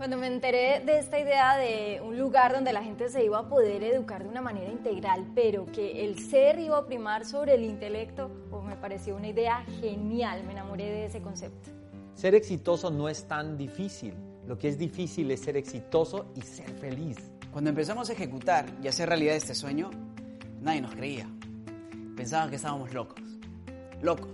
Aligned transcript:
Cuando 0.00 0.16
me 0.16 0.28
enteré 0.28 0.80
de 0.80 0.98
esta 0.98 1.18
idea 1.18 1.58
de 1.58 2.00
un 2.02 2.18
lugar 2.18 2.54
donde 2.54 2.72
la 2.72 2.82
gente 2.82 3.10
se 3.10 3.22
iba 3.22 3.40
a 3.40 3.48
poder 3.50 3.84
educar 3.84 4.22
de 4.22 4.30
una 4.30 4.40
manera 4.40 4.72
integral, 4.72 5.30
pero 5.34 5.66
que 5.66 6.06
el 6.06 6.18
ser 6.18 6.58
iba 6.58 6.78
a 6.78 6.86
primar 6.86 7.26
sobre 7.26 7.56
el 7.56 7.64
intelecto, 7.64 8.30
pues 8.48 8.64
me 8.64 8.76
pareció 8.76 9.14
una 9.14 9.28
idea 9.28 9.62
genial, 9.78 10.42
me 10.44 10.52
enamoré 10.52 10.84
de 10.84 11.04
ese 11.04 11.20
concepto. 11.20 11.68
Ser 12.14 12.34
exitoso 12.34 12.90
no 12.90 13.10
es 13.10 13.28
tan 13.28 13.58
difícil. 13.58 14.14
Lo 14.46 14.56
que 14.56 14.68
es 14.68 14.78
difícil 14.78 15.30
es 15.32 15.40
ser 15.40 15.58
exitoso 15.58 16.32
y 16.34 16.40
ser 16.40 16.70
feliz. 16.70 17.18
Cuando 17.52 17.68
empezamos 17.68 18.08
a 18.08 18.14
ejecutar 18.14 18.64
y 18.82 18.88
hacer 18.88 19.06
realidad 19.06 19.36
este 19.36 19.54
sueño, 19.54 19.90
nadie 20.62 20.80
nos 20.80 20.94
creía. 20.94 21.28
Pensaban 22.16 22.48
que 22.48 22.56
estábamos 22.56 22.94
locos. 22.94 23.20
Locos. 24.00 24.30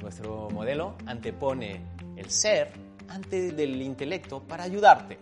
Nuestro 0.00 0.50
modelo 0.50 0.96
antepone 1.06 1.80
el 2.16 2.28
ser 2.30 2.81
antes 3.12 3.54
del 3.56 3.80
intelecto 3.82 4.42
para 4.42 4.64
ayudarte 4.64 5.18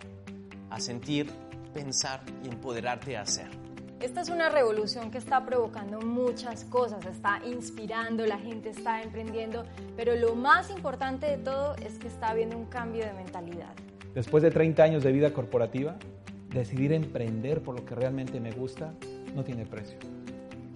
a 0.71 0.81
sentir, 0.81 1.29
pensar 1.75 2.21
y 2.45 2.49
empoderarte 2.49 3.17
a 3.17 3.23
hacer. 3.23 3.49
Esta 4.01 4.23
es 4.23 4.31
una 4.31 4.49
revolución 4.49 5.11
que 5.11 5.19
está 5.19 5.45
provocando 5.45 6.01
muchas 6.01 6.65
cosas, 6.65 7.05
está 7.05 7.43
inspirando, 7.45 8.25
la 8.25 8.39
gente 8.39 8.71
está 8.71 9.03
emprendiendo, 9.03 9.65
pero 9.97 10.15
lo 10.15 10.35
más 10.35 10.71
importante 10.71 11.27
de 11.27 11.37
todo 11.37 11.75
es 11.77 11.99
que 11.99 12.07
está 12.07 12.31
habiendo 12.31 12.57
un 12.57 12.67
cambio 12.67 13.05
de 13.05 13.13
mentalidad. 13.13 13.75
Después 14.15 14.43
de 14.43 14.51
30 14.51 14.83
años 14.83 15.05
de 15.05 15.13
vida 15.13 15.33
corporativa, 15.33 15.97
decidir 16.49 16.93
emprender 16.93 17.63
por 17.63 17.79
lo 17.79 17.85
que 17.85 17.95
realmente 17.95 18.41
me 18.41 18.53
gusta 18.53 18.95
no 19.35 19.45
tiene 19.45 19.67
precio. 19.67 19.99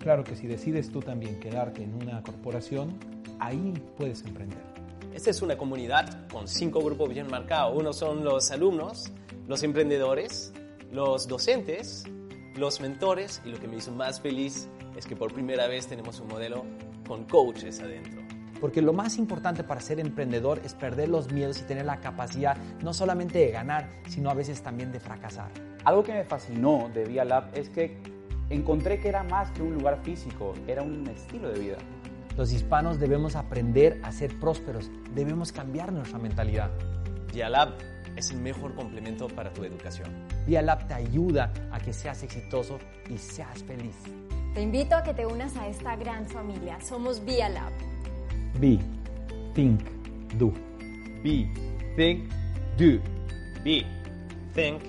Claro 0.00 0.22
que 0.22 0.36
si 0.36 0.46
decides 0.46 0.90
tú 0.90 1.00
también 1.00 1.40
quedarte 1.40 1.82
en 1.82 1.94
una 1.94 2.22
corporación, 2.22 2.98
ahí 3.40 3.72
puedes 3.96 4.22
emprender. 4.24 4.73
Esta 5.14 5.30
es 5.30 5.42
una 5.42 5.56
comunidad 5.56 6.26
con 6.26 6.48
cinco 6.48 6.80
grupos 6.80 7.08
bien 7.08 7.28
marcados. 7.28 7.78
Uno 7.78 7.92
son 7.92 8.24
los 8.24 8.50
alumnos, 8.50 9.12
los 9.46 9.62
emprendedores, 9.62 10.52
los 10.90 11.28
docentes, 11.28 12.02
los 12.56 12.80
mentores 12.80 13.40
y 13.44 13.50
lo 13.50 13.60
que 13.60 13.68
me 13.68 13.76
hizo 13.76 13.92
más 13.92 14.20
feliz 14.20 14.68
es 14.96 15.06
que 15.06 15.14
por 15.14 15.32
primera 15.32 15.68
vez 15.68 15.86
tenemos 15.86 16.18
un 16.18 16.26
modelo 16.26 16.64
con 17.06 17.26
coaches 17.26 17.78
adentro. 17.78 18.22
Porque 18.60 18.82
lo 18.82 18.92
más 18.92 19.16
importante 19.16 19.62
para 19.62 19.80
ser 19.80 20.00
emprendedor 20.00 20.60
es 20.64 20.74
perder 20.74 21.10
los 21.10 21.30
miedos 21.30 21.60
y 21.60 21.62
tener 21.62 21.86
la 21.86 22.00
capacidad 22.00 22.56
no 22.82 22.92
solamente 22.92 23.38
de 23.38 23.52
ganar, 23.52 23.88
sino 24.08 24.30
a 24.30 24.34
veces 24.34 24.62
también 24.62 24.90
de 24.90 24.98
fracasar. 24.98 25.52
Algo 25.84 26.02
que 26.02 26.12
me 26.12 26.24
fascinó 26.24 26.90
de 26.92 27.04
Via 27.04 27.24
Lab 27.24 27.50
es 27.54 27.68
que 27.68 27.98
encontré 28.50 28.98
que 28.98 29.10
era 29.10 29.22
más 29.22 29.52
que 29.52 29.62
un 29.62 29.74
lugar 29.74 30.00
físico, 30.02 30.54
era 30.66 30.82
un 30.82 31.06
estilo 31.06 31.50
de 31.50 31.60
vida. 31.60 31.78
Los 32.36 32.52
hispanos 32.52 32.98
debemos 32.98 33.36
aprender 33.36 34.00
a 34.02 34.10
ser 34.10 34.38
prósperos, 34.40 34.90
debemos 35.14 35.52
cambiar 35.52 35.92
nuestra 35.92 36.18
mentalidad. 36.18 36.70
Via 37.32 37.48
Lab 37.48 37.74
es 38.16 38.32
el 38.32 38.38
mejor 38.38 38.74
complemento 38.74 39.28
para 39.28 39.52
tu 39.52 39.62
educación. 39.62 40.08
Via 40.44 40.60
Lab 40.60 40.88
te 40.88 40.94
ayuda 40.94 41.52
a 41.70 41.78
que 41.78 41.92
seas 41.92 42.24
exitoso 42.24 42.78
y 43.08 43.18
seas 43.18 43.62
feliz. 43.62 43.94
Te 44.52 44.62
invito 44.62 44.96
a 44.96 45.02
que 45.04 45.14
te 45.14 45.26
unas 45.26 45.56
a 45.56 45.68
esta 45.68 45.94
gran 45.94 46.26
familia. 46.26 46.80
Somos 46.80 47.24
Via 47.24 47.48
Lab. 47.48 47.72
Be, 48.60 48.80
think, 49.54 49.80
do. 50.36 50.52
Be, 51.22 51.48
think, 51.96 52.30
do. 52.76 53.00
Be, 53.62 53.86
think, 54.54 54.82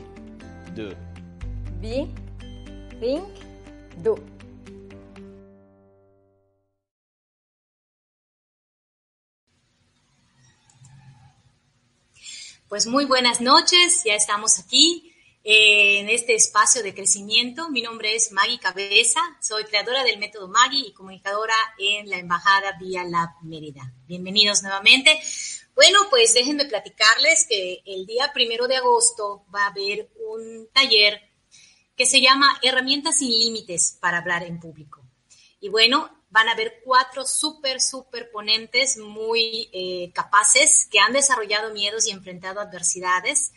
do. 0.75 0.89
Be, 1.79 2.11
think, 2.99 3.23
do. 4.03 4.34
Pues 12.75 12.87
muy 12.87 13.05
buenas 13.05 13.39
noches, 13.39 14.01
ya 14.03 14.15
estamos 14.15 14.59
aquí 14.59 15.15
eh, 15.45 15.99
en 16.01 16.09
este 16.09 16.35
espacio 16.35 16.83
de 16.83 16.93
crecimiento. 16.93 17.69
Mi 17.69 17.81
nombre 17.81 18.13
es 18.13 18.33
Maggie 18.33 18.59
Cabeza, 18.59 19.21
soy 19.41 19.63
creadora 19.63 20.03
del 20.03 20.19
método 20.19 20.49
Maggie 20.49 20.87
y 20.87 20.91
comunicadora 20.91 21.53
en 21.79 22.09
la 22.09 22.17
Embajada 22.17 22.73
Vía 22.77 23.05
Lab 23.05 23.29
Mérida. 23.43 23.93
Bienvenidos 24.07 24.61
nuevamente. 24.61 25.17
Bueno, 25.73 25.99
pues 26.09 26.33
déjenme 26.33 26.65
platicarles 26.65 27.47
que 27.47 27.81
el 27.85 28.05
día 28.05 28.33
primero 28.33 28.67
de 28.67 28.75
agosto 28.75 29.45
va 29.55 29.63
a 29.63 29.69
haber 29.69 30.09
un 30.27 30.67
taller 30.73 31.21
que 31.95 32.05
se 32.05 32.19
llama 32.19 32.59
Herramientas 32.61 33.19
sin 33.19 33.31
Límites 33.31 33.97
para 34.01 34.17
hablar 34.17 34.43
en 34.43 34.59
público. 34.59 35.01
Y 35.61 35.69
bueno, 35.69 36.09
van 36.35 36.49
a 36.49 36.51
haber 36.51 36.81
cuatro 36.83 37.25
súper, 37.25 37.79
súper 37.79 38.29
ponentes 38.29 38.97
muy 38.97 39.69
eh, 39.71 40.11
capaces 40.13 40.85
que 40.91 40.99
han 40.99 41.13
desarrollado 41.13 41.73
miedos 41.73 42.05
y 42.05 42.11
enfrentado 42.11 42.59
adversidades, 42.59 43.53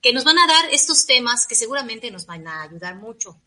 que 0.00 0.14
nos 0.14 0.24
van 0.24 0.38
a 0.38 0.46
dar 0.46 0.64
estos 0.72 1.04
temas 1.04 1.46
que 1.46 1.54
seguramente 1.54 2.10
nos 2.10 2.24
van 2.24 2.48
a 2.48 2.62
ayudar 2.62 2.96
mucho. 2.96 3.38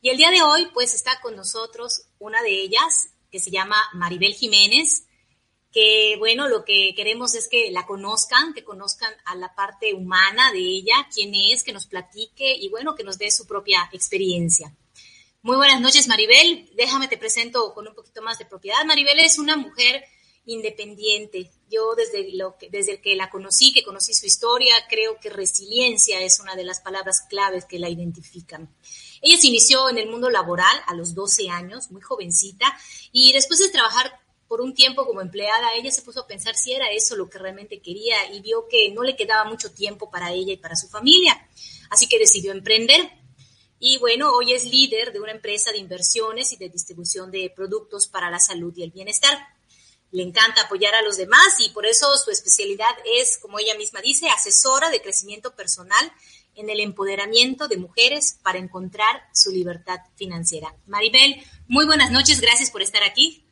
Y 0.00 0.10
el 0.10 0.16
día 0.16 0.30
de 0.30 0.42
hoy, 0.42 0.68
pues 0.72 0.94
está 0.94 1.20
con 1.20 1.34
nosotros 1.34 2.02
una 2.20 2.40
de 2.40 2.50
ellas, 2.50 3.08
que 3.32 3.40
se 3.40 3.50
llama 3.50 3.76
Maribel 3.94 4.32
Jiménez, 4.32 5.06
que 5.72 6.14
bueno, 6.18 6.48
lo 6.48 6.64
que 6.64 6.94
queremos 6.94 7.34
es 7.34 7.48
que 7.48 7.72
la 7.72 7.84
conozcan, 7.84 8.54
que 8.54 8.62
conozcan 8.62 9.12
a 9.24 9.34
la 9.34 9.56
parte 9.56 9.92
humana 9.92 10.52
de 10.52 10.60
ella, 10.60 11.08
quién 11.12 11.34
es, 11.34 11.64
que 11.64 11.72
nos 11.72 11.86
platique 11.86 12.54
y 12.54 12.68
bueno, 12.68 12.94
que 12.94 13.02
nos 13.02 13.18
dé 13.18 13.32
su 13.32 13.44
propia 13.44 13.90
experiencia. 13.92 14.72
Muy 15.40 15.56
buenas 15.56 15.80
noches, 15.80 16.08
Maribel. 16.08 16.68
Déjame 16.74 17.06
te 17.06 17.16
presento 17.16 17.72
con 17.72 17.86
un 17.86 17.94
poquito 17.94 18.20
más 18.22 18.40
de 18.40 18.44
propiedad. 18.44 18.84
Maribel 18.84 19.20
es 19.20 19.38
una 19.38 19.56
mujer 19.56 20.04
independiente. 20.46 21.52
Yo 21.70 21.94
desde, 21.94 22.32
lo 22.32 22.58
que, 22.58 22.68
desde 22.70 23.00
que 23.00 23.14
la 23.14 23.30
conocí, 23.30 23.72
que 23.72 23.84
conocí 23.84 24.14
su 24.14 24.26
historia, 24.26 24.74
creo 24.88 25.20
que 25.20 25.30
resiliencia 25.30 26.20
es 26.22 26.40
una 26.40 26.56
de 26.56 26.64
las 26.64 26.80
palabras 26.80 27.22
claves 27.30 27.66
que 27.66 27.78
la 27.78 27.88
identifican. 27.88 28.68
Ella 29.22 29.38
se 29.38 29.46
inició 29.46 29.88
en 29.88 29.98
el 29.98 30.08
mundo 30.08 30.28
laboral 30.28 30.76
a 30.88 30.94
los 30.94 31.14
12 31.14 31.48
años, 31.50 31.92
muy 31.92 32.02
jovencita, 32.02 32.76
y 33.12 33.32
después 33.32 33.60
de 33.60 33.68
trabajar 33.68 34.18
por 34.48 34.60
un 34.60 34.74
tiempo 34.74 35.06
como 35.06 35.20
empleada, 35.20 35.72
ella 35.76 35.92
se 35.92 36.02
puso 36.02 36.22
a 36.22 36.26
pensar 36.26 36.56
si 36.56 36.72
era 36.72 36.90
eso 36.90 37.14
lo 37.14 37.30
que 37.30 37.38
realmente 37.38 37.80
quería 37.80 38.32
y 38.32 38.40
vio 38.40 38.66
que 38.66 38.90
no 38.90 39.04
le 39.04 39.14
quedaba 39.14 39.48
mucho 39.48 39.70
tiempo 39.70 40.10
para 40.10 40.32
ella 40.32 40.54
y 40.54 40.56
para 40.56 40.74
su 40.74 40.88
familia. 40.88 41.48
Así 41.90 42.08
que 42.08 42.18
decidió 42.18 42.50
emprender 42.50 43.08
y 43.80 43.98
bueno, 43.98 44.32
hoy 44.32 44.52
es 44.52 44.64
líder 44.64 45.12
de 45.12 45.20
una 45.20 45.32
empresa 45.32 45.70
de 45.70 45.78
inversiones 45.78 46.52
y 46.52 46.56
de 46.56 46.68
distribución 46.68 47.30
de 47.30 47.52
productos 47.54 48.08
para 48.08 48.30
la 48.30 48.40
salud 48.40 48.72
y 48.76 48.82
el 48.82 48.90
bienestar. 48.90 49.38
Le 50.10 50.22
encanta 50.22 50.62
apoyar 50.62 50.94
a 50.94 51.02
los 51.02 51.16
demás 51.16 51.60
y 51.60 51.70
por 51.70 51.86
eso 51.86 52.16
su 52.16 52.30
especialidad 52.30 52.94
es, 53.04 53.38
como 53.38 53.58
ella 53.58 53.76
misma 53.76 54.00
dice, 54.00 54.28
asesora 54.30 54.90
de 54.90 55.02
crecimiento 55.02 55.54
personal 55.54 56.12
en 56.54 56.70
el 56.70 56.80
empoderamiento 56.80 57.68
de 57.68 57.76
mujeres 57.76 58.38
para 58.42 58.58
encontrar 58.58 59.22
su 59.32 59.52
libertad 59.52 60.00
financiera. 60.16 60.74
Maribel, 60.86 61.36
muy 61.68 61.86
buenas 61.86 62.10
noches, 62.10 62.40
gracias 62.40 62.70
por 62.70 62.82
estar 62.82 63.04
aquí. 63.04 63.44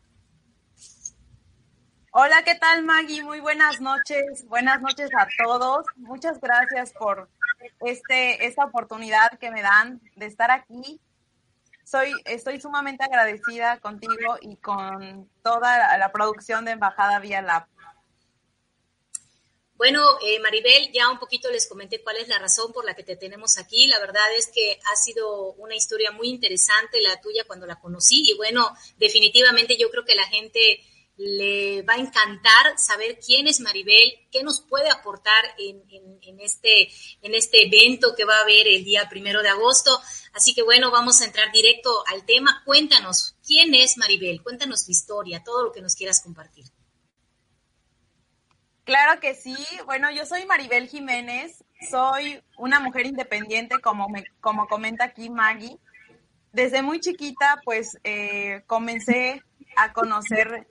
Hola, 2.10 2.42
¿qué 2.44 2.54
tal 2.54 2.82
Maggie? 2.82 3.22
Muy 3.22 3.40
buenas 3.40 3.80
noches, 3.80 4.46
buenas 4.48 4.80
noches 4.80 5.10
a 5.16 5.28
todos. 5.44 5.84
Muchas 5.96 6.40
gracias 6.40 6.92
por 6.98 7.28
este, 7.80 8.46
esta 8.46 8.64
oportunidad 8.64 9.38
que 9.38 9.50
me 9.50 9.62
dan 9.62 10.00
de 10.16 10.26
estar 10.26 10.50
aquí. 10.50 11.00
Soy, 11.84 12.10
estoy 12.24 12.60
sumamente 12.60 13.04
agradecida 13.04 13.78
contigo 13.78 14.36
y 14.40 14.56
con 14.56 15.30
toda 15.42 15.96
la, 15.98 16.10
producción 16.10 16.64
de 16.64 16.72
Embajada 16.72 17.20
Vía 17.20 17.42
Lab. 17.42 17.66
Bueno, 19.76 20.00
eh, 20.22 20.40
Maribel, 20.40 20.90
ya 20.90 21.10
un 21.10 21.18
poquito 21.18 21.50
les 21.50 21.68
comenté 21.68 22.02
cuál 22.02 22.16
es 22.16 22.28
la 22.28 22.38
razón 22.38 22.72
por 22.72 22.84
la 22.84 22.94
que 22.94 23.04
te 23.04 23.14
tenemos 23.14 23.58
aquí. 23.58 23.86
La 23.88 24.00
verdad 24.00 24.24
es 24.36 24.46
que 24.48 24.80
ha 24.90 24.96
sido 24.96 25.52
una 25.52 25.76
historia 25.76 26.10
muy 26.10 26.28
interesante 26.28 27.00
la 27.02 27.20
tuya 27.20 27.44
cuando 27.46 27.66
la 27.66 27.78
conocí 27.78 28.24
y 28.30 28.36
bueno, 28.36 28.74
definitivamente 28.96 29.76
yo 29.76 29.90
creo 29.90 30.04
que 30.04 30.14
la 30.14 30.24
gente 30.24 30.80
le 31.16 31.82
va 31.82 31.94
a 31.94 31.98
encantar 31.98 32.78
saber 32.78 33.18
quién 33.24 33.46
es 33.46 33.60
Maribel, 33.60 34.28
qué 34.30 34.42
nos 34.42 34.60
puede 34.60 34.90
aportar 34.90 35.44
en, 35.58 36.40
este, 36.40 36.90
en 37.22 37.34
este 37.34 37.66
evento 37.66 38.14
que 38.14 38.24
va 38.24 38.36
a 38.36 38.42
haber 38.42 38.68
el 38.68 38.84
día 38.84 39.08
primero 39.08 39.42
de 39.42 39.48
agosto. 39.48 39.98
Así 40.34 40.54
que 40.54 40.62
bueno, 40.62 40.90
vamos 40.90 41.20
a 41.20 41.24
entrar 41.24 41.50
directo 41.52 42.04
al 42.12 42.26
tema. 42.26 42.62
Cuéntanos, 42.64 43.36
¿quién 43.46 43.74
es 43.74 43.96
Maribel? 43.96 44.42
Cuéntanos 44.42 44.84
tu 44.84 44.92
historia, 44.92 45.42
todo 45.42 45.64
lo 45.64 45.72
que 45.72 45.80
nos 45.80 45.94
quieras 45.94 46.22
compartir. 46.22 46.66
Claro 48.84 49.18
que 49.18 49.34
sí. 49.34 49.56
Bueno, 49.86 50.10
yo 50.12 50.26
soy 50.26 50.44
Maribel 50.44 50.88
Jiménez, 50.88 51.64
soy 51.90 52.40
una 52.56 52.78
mujer 52.78 53.06
independiente, 53.06 53.80
como, 53.80 54.08
me, 54.08 54.24
como 54.40 54.68
comenta 54.68 55.04
aquí 55.04 55.30
Maggie. 55.30 55.78
Desde 56.52 56.82
muy 56.82 57.00
chiquita, 57.00 57.60
pues 57.64 57.98
eh, 58.04 58.62
comencé 58.66 59.42
a 59.76 59.92
conocer 59.92 60.68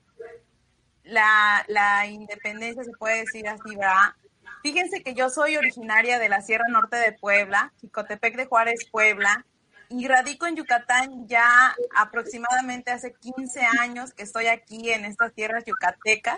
la, 1.06 1.64
la, 1.68 2.06
independencia, 2.08 2.84
se 2.84 2.92
puede 2.92 3.20
decir 3.20 3.48
así, 3.48 3.76
¿verdad? 3.76 4.14
Fíjense 4.62 5.04
que 5.04 5.14
yo 5.14 5.30
soy 5.30 5.58
originaria 5.58 6.20
de 6.20 6.30
la 6.30 6.42
Sierra 6.42 6.66
Norte 6.70 6.98
de 6.98 7.14
Puebla, 7.14 7.72
Chicotepec 7.80 8.36
de 8.36 8.46
Juárez, 8.46 8.88
Puebla, 8.92 9.46
y 9.90 10.08
radico 10.08 10.48
en 10.48 10.56
Yucatán 10.56 11.28
ya 11.28 11.76
aproximadamente 11.96 12.92
hace 12.92 13.14
15 13.14 13.62
años 13.80 14.14
que 14.14 14.24
estoy 14.24 14.48
aquí 14.48 14.92
en 14.92 15.06
estas 15.06 15.34
tierras 15.34 15.64
yucatecas 15.66 16.38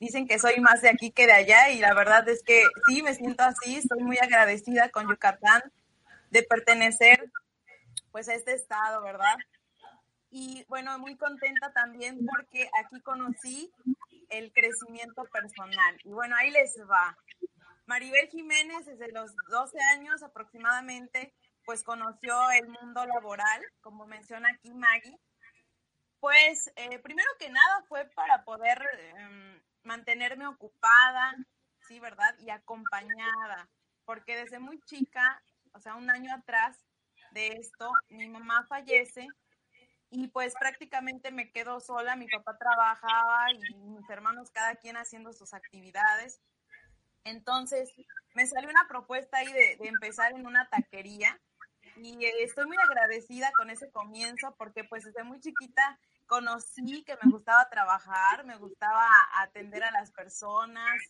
dicen 0.00 0.26
que 0.26 0.38
soy 0.38 0.60
más 0.60 0.80
de 0.80 0.90
aquí 0.90 1.10
que 1.10 1.26
de 1.26 1.32
allá 1.32 1.70
y 1.70 1.78
la 1.80 1.94
verdad 1.94 2.28
es 2.28 2.42
que 2.42 2.62
sí, 2.86 3.02
me 3.02 3.14
siento 3.14 3.42
así, 3.42 3.76
estoy 3.76 4.02
muy 4.02 4.16
agradecida 4.18 4.88
con 4.90 5.08
Yucatán 5.08 5.62
de 6.30 6.42
pertenecer 6.42 7.30
pues 8.12 8.28
a 8.28 8.34
este 8.34 8.52
estado, 8.52 9.02
¿verdad? 9.02 9.36
Y 10.30 10.64
bueno, 10.68 10.98
muy 10.98 11.16
contenta 11.16 11.72
también 11.72 12.18
porque 12.26 12.70
aquí 12.80 13.00
conocí 13.00 13.72
el 14.28 14.52
crecimiento 14.52 15.24
personal. 15.24 15.98
Y 16.04 16.10
bueno, 16.10 16.36
ahí 16.36 16.50
les 16.50 16.76
va. 16.88 17.16
Maribel 17.86 18.28
Jiménez 18.28 18.84
desde 18.84 19.10
los 19.12 19.34
12 19.48 19.78
años 19.94 20.22
aproximadamente 20.22 21.32
pues 21.64 21.82
conoció 21.82 22.34
el 22.50 22.66
mundo 22.66 23.04
laboral, 23.04 23.62
como 23.82 24.06
menciona 24.06 24.48
aquí 24.54 24.72
Maggie. 24.72 25.18
Pues 26.18 26.72
eh, 26.76 26.98
primero 26.98 27.28
que 27.38 27.50
nada 27.50 27.82
fue 27.88 28.06
para 28.14 28.42
poder 28.42 28.82
em, 29.18 29.62
mantenerme 29.82 30.46
ocupada, 30.46 31.34
sí, 31.86 32.00
¿verdad? 32.00 32.34
Y 32.38 32.48
acompañada, 32.48 33.68
porque 34.06 34.36
desde 34.36 34.58
muy 34.58 34.80
chica, 34.86 35.42
o 35.72 35.80
sea, 35.80 35.94
un 35.94 36.10
año 36.10 36.34
atrás 36.34 36.78
de 37.32 37.48
esto, 37.48 37.90
mi 38.08 38.26
mamá 38.26 38.64
fallece 38.66 39.28
y 40.10 40.28
pues 40.28 40.54
prácticamente 40.58 41.30
me 41.30 41.50
quedo 41.50 41.80
sola, 41.80 42.16
mi 42.16 42.28
papá 42.28 42.56
trabajaba 42.56 43.52
y 43.52 43.74
mis 43.74 44.08
hermanos 44.08 44.50
cada 44.50 44.76
quien 44.76 44.96
haciendo 44.96 45.32
sus 45.32 45.52
actividades. 45.54 46.40
Entonces 47.24 47.92
me 48.34 48.46
salió 48.46 48.70
una 48.70 48.88
propuesta 48.88 49.38
ahí 49.38 49.52
de, 49.52 49.76
empezar 49.80 50.32
en 50.32 50.46
una 50.46 50.68
taquería 50.70 51.38
y 51.96 52.24
estoy 52.40 52.66
muy 52.66 52.76
agradecida 52.78 53.50
con 53.56 53.70
ese 53.70 53.90
comienzo 53.90 54.54
porque 54.56 54.84
pues 54.84 55.04
desde 55.04 55.24
muy 55.24 55.40
chiquita 55.40 55.98
conocí 56.26 57.02
que 57.04 57.18
me 57.22 57.30
gustaba 57.30 57.68
trabajar, 57.68 58.44
me 58.44 58.56
gustaba 58.56 59.06
atender 59.34 59.82
a 59.82 59.90
las 59.90 60.10
personas, 60.12 61.00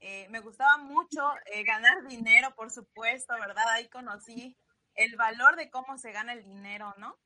eh, 0.00 0.28
me 0.30 0.40
gustaba 0.40 0.78
mucho 0.78 1.22
eh, 1.46 1.62
ganar 1.64 2.06
dinero, 2.06 2.54
por 2.54 2.70
supuesto, 2.70 3.34
¿verdad? 3.34 3.68
Ahí 3.70 3.88
conocí 3.88 4.56
el 4.94 5.16
valor 5.16 5.56
de 5.56 5.70
cómo 5.70 5.96
se 5.98 6.12
gana 6.12 6.32
el 6.32 6.44
dinero, 6.44 6.94
¿no? 6.98 7.16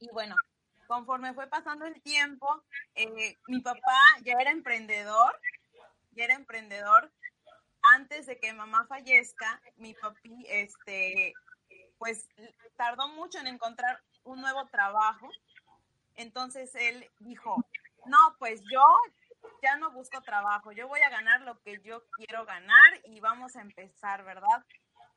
Y 0.00 0.08
bueno, 0.10 0.34
conforme 0.86 1.32
fue 1.34 1.46
pasando 1.46 1.86
el 1.86 2.00
tiempo, 2.02 2.64
eh, 2.94 3.36
mi 3.46 3.60
papá 3.60 4.00
ya 4.24 4.34
era 4.40 4.50
emprendedor, 4.50 5.38
ya 6.12 6.24
era 6.24 6.34
emprendedor. 6.34 7.12
Antes 7.82 8.26
de 8.26 8.38
que 8.38 8.52
mamá 8.52 8.86
fallezca, 8.86 9.62
mi 9.76 9.94
papi, 9.94 10.46
este, 10.48 11.32
pues 11.98 12.28
tardó 12.76 13.08
mucho 13.08 13.38
en 13.38 13.46
encontrar 13.46 14.02
un 14.24 14.40
nuevo 14.40 14.66
trabajo 14.68 15.30
entonces 16.20 16.74
él 16.74 17.08
dijo, 17.20 17.56
no, 18.04 18.36
pues 18.38 18.60
yo 18.70 18.84
ya 19.62 19.76
no 19.76 19.90
busco 19.90 20.20
trabajo, 20.20 20.70
yo 20.72 20.86
voy 20.86 21.00
a 21.00 21.08
ganar 21.08 21.40
lo 21.40 21.58
que 21.60 21.80
yo 21.82 22.02
quiero 22.16 22.44
ganar 22.44 23.00
y 23.04 23.20
vamos 23.20 23.56
a 23.56 23.62
empezar, 23.62 24.22
¿verdad? 24.22 24.64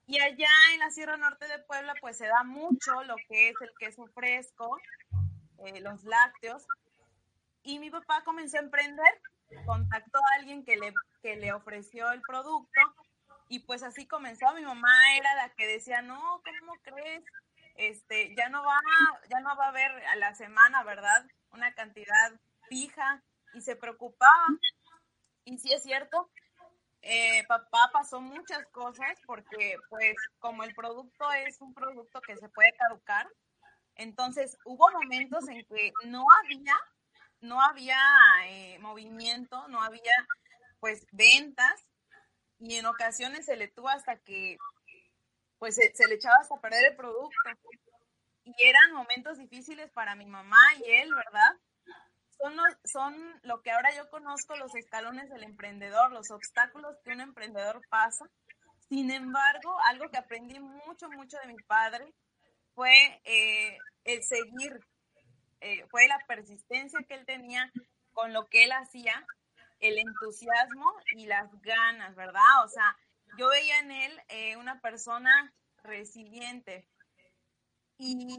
Y 0.06 0.20
allá 0.20 0.50
en 0.74 0.80
la 0.80 0.90
Sierra 0.90 1.18
Norte 1.18 1.48
de 1.48 1.60
Puebla, 1.60 1.94
pues 2.02 2.18
se 2.18 2.28
da 2.28 2.44
mucho 2.44 3.04
lo 3.04 3.16
que 3.28 3.50
es 3.50 3.56
el 3.62 3.72
queso 3.80 4.06
fresco, 4.08 4.78
eh, 5.66 5.80
los 5.82 6.04
lácteos. 6.04 6.66
Y 7.64 7.80
mi 7.80 7.90
papá 7.90 8.24
comenzó 8.26 8.58
a 8.58 8.62
emprender, 8.62 9.22
contactó 9.66 10.18
a 10.18 10.36
alguien 10.40 10.66
que 10.66 10.76
le, 10.76 10.94
que 11.22 11.38
le 11.38 11.54
ofreció 11.54 12.12
el 12.12 12.22
producto 12.22 12.82
y 13.48 13.60
pues 13.60 13.84
así 13.84 14.06
comenzó. 14.06 14.54
Mi 14.54 14.64
mamá 14.64 15.16
era 15.16 15.36
la 15.36 15.50
que 15.54 15.68
decía, 15.68 16.02
no, 16.02 16.42
¿cómo 16.44 16.74
crees? 16.82 17.24
este, 17.76 18.36
ya 18.36 18.50
no 18.50 18.64
va, 18.64 18.80
ya 19.30 19.40
no 19.40 19.56
va 19.56 19.66
a 19.66 19.70
haber 19.70 19.92
a 20.08 20.16
la 20.16 20.36
semana, 20.36 20.84
¿verdad? 20.84 21.26
Una 21.52 21.74
cantidad 21.74 22.32
fija 22.70 23.24
y 23.54 23.62
se 23.62 23.76
preocupaba. 23.76 24.48
Y 25.46 25.58
sí 25.58 25.72
es 25.74 25.84
cierto, 25.84 26.30
eh, 27.04 27.44
papá 27.48 27.90
pasó 27.92 28.22
muchas 28.22 28.66
cosas 28.72 29.20
porque 29.26 29.76
pues 29.90 30.16
como 30.40 30.64
el 30.64 30.74
producto 30.74 31.32
es 31.34 31.60
un 31.60 31.74
producto 31.74 32.22
que 32.22 32.38
se 32.38 32.48
puede 32.50 32.72
caducar, 32.74 33.28
entonces 33.96 34.58
hubo 34.64 34.90
momentos 34.92 35.48
en 35.50 35.66
que 35.66 35.92
no 36.06 36.26
había, 36.42 36.76
no 37.42 37.62
había 37.62 37.98
eh, 38.46 38.80
movimiento, 38.80 39.68
no 39.68 39.84
había 39.84 40.14
pues 40.80 41.06
ventas 41.12 41.86
y 42.60 42.76
en 42.76 42.86
ocasiones 42.86 43.46
se 43.46 43.58
le 43.58 43.68
tuvo 43.68 43.90
hasta 43.90 44.18
que 44.18 44.58
pues 45.60 45.76
se, 45.76 46.08
le 46.08 46.16
echaba 46.16 46.38
hasta 46.42 46.60
perder 46.60 46.92
el 46.92 46.96
producto. 46.96 47.38
Y 48.46 48.54
eran 48.64 48.94
momentos 48.94 49.38
difíciles 49.38 49.92
para 49.92 50.16
mi 50.16 50.26
mamá 50.26 50.58
y 50.86 50.92
él, 50.92 51.14
¿verdad? 51.14 51.58
Son, 52.44 52.58
son 52.84 53.40
lo 53.44 53.62
que 53.62 53.72
ahora 53.72 53.96
yo 53.96 54.10
conozco 54.10 54.58
los 54.58 54.76
escalones 54.76 55.30
del 55.30 55.44
emprendedor, 55.44 56.12
los 56.12 56.30
obstáculos 56.30 56.98
que 57.02 57.12
un 57.12 57.22
emprendedor 57.22 57.80
pasa. 57.90 58.26
Sin 58.90 59.12
embargo, 59.12 59.78
algo 59.86 60.10
que 60.10 60.18
aprendí 60.18 60.60
mucho, 60.60 61.08
mucho 61.10 61.38
de 61.38 61.48
mi 61.48 61.56
padre 61.64 62.14
fue 62.76 63.22
eh, 63.24 63.78
el 64.04 64.22
seguir, 64.24 64.78
eh, 65.62 65.86
fue 65.90 66.06
la 66.10 66.20
persistencia 66.28 67.00
que 67.08 67.14
él 67.14 67.26
tenía 67.26 67.72
con 68.12 68.34
lo 68.34 68.46
que 68.48 68.66
él 68.66 68.74
hacía, 68.74 69.26
el 69.80 69.98
entusiasmo 69.98 70.92
y 71.16 71.28
las 71.28 71.50
ganas, 71.62 72.14
¿verdad? 72.14 72.66
O 72.66 72.68
sea, 72.68 72.98
yo 73.38 73.48
veía 73.48 73.80
en 73.80 73.92
él 73.92 74.22
eh, 74.28 74.58
una 74.58 74.82
persona 74.82 75.54
resiliente. 75.82 76.86
Y 77.98 78.38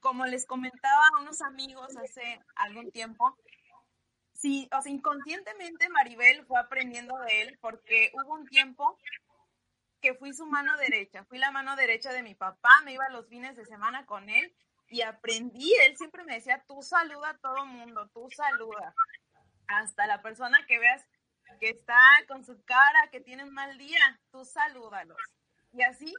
como 0.00 0.26
les 0.26 0.46
comentaba 0.46 1.02
a 1.08 1.22
unos 1.22 1.40
amigos 1.40 1.96
hace 1.96 2.40
algún 2.54 2.90
tiempo, 2.90 3.36
sí, 4.36 4.68
o 4.76 4.82
sea, 4.82 4.92
inconscientemente 4.92 5.88
Maribel 5.88 6.44
fue 6.46 6.58
aprendiendo 6.60 7.16
de 7.18 7.42
él 7.42 7.58
porque 7.60 8.10
hubo 8.14 8.34
un 8.34 8.46
tiempo 8.46 8.98
que 10.00 10.14
fui 10.14 10.32
su 10.32 10.46
mano 10.46 10.76
derecha, 10.76 11.24
fui 11.24 11.38
la 11.38 11.50
mano 11.50 11.74
derecha 11.76 12.12
de 12.12 12.22
mi 12.22 12.34
papá, 12.34 12.70
me 12.84 12.92
iba 12.92 13.08
los 13.10 13.28
fines 13.28 13.56
de 13.56 13.64
semana 13.64 14.06
con 14.06 14.28
él 14.28 14.54
y 14.88 15.02
aprendí, 15.02 15.72
él 15.84 15.96
siempre 15.96 16.24
me 16.24 16.34
decía, 16.34 16.62
tú 16.68 16.82
saluda 16.82 17.30
a 17.30 17.38
todo 17.38 17.66
mundo, 17.66 18.08
tú 18.12 18.28
saluda, 18.30 18.94
hasta 19.66 20.06
la 20.06 20.22
persona 20.22 20.64
que 20.66 20.78
veas 20.78 21.04
que 21.60 21.70
está 21.70 21.98
con 22.28 22.44
su 22.44 22.62
cara, 22.64 23.08
que 23.10 23.20
tiene 23.20 23.44
un 23.44 23.54
mal 23.54 23.76
día, 23.78 24.20
tú 24.30 24.44
salúdalos. 24.44 25.18
Y 25.72 25.82
así, 25.82 26.12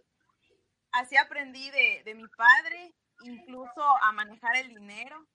así 0.92 1.16
aprendí 1.18 1.70
de, 1.72 2.02
de 2.04 2.16
mi 2.16 2.28
padre, 2.28 2.94
incluso 3.24 3.82
a 4.02 4.12
manejar 4.12 4.56
el 4.58 4.70
dinero. 4.70 5.26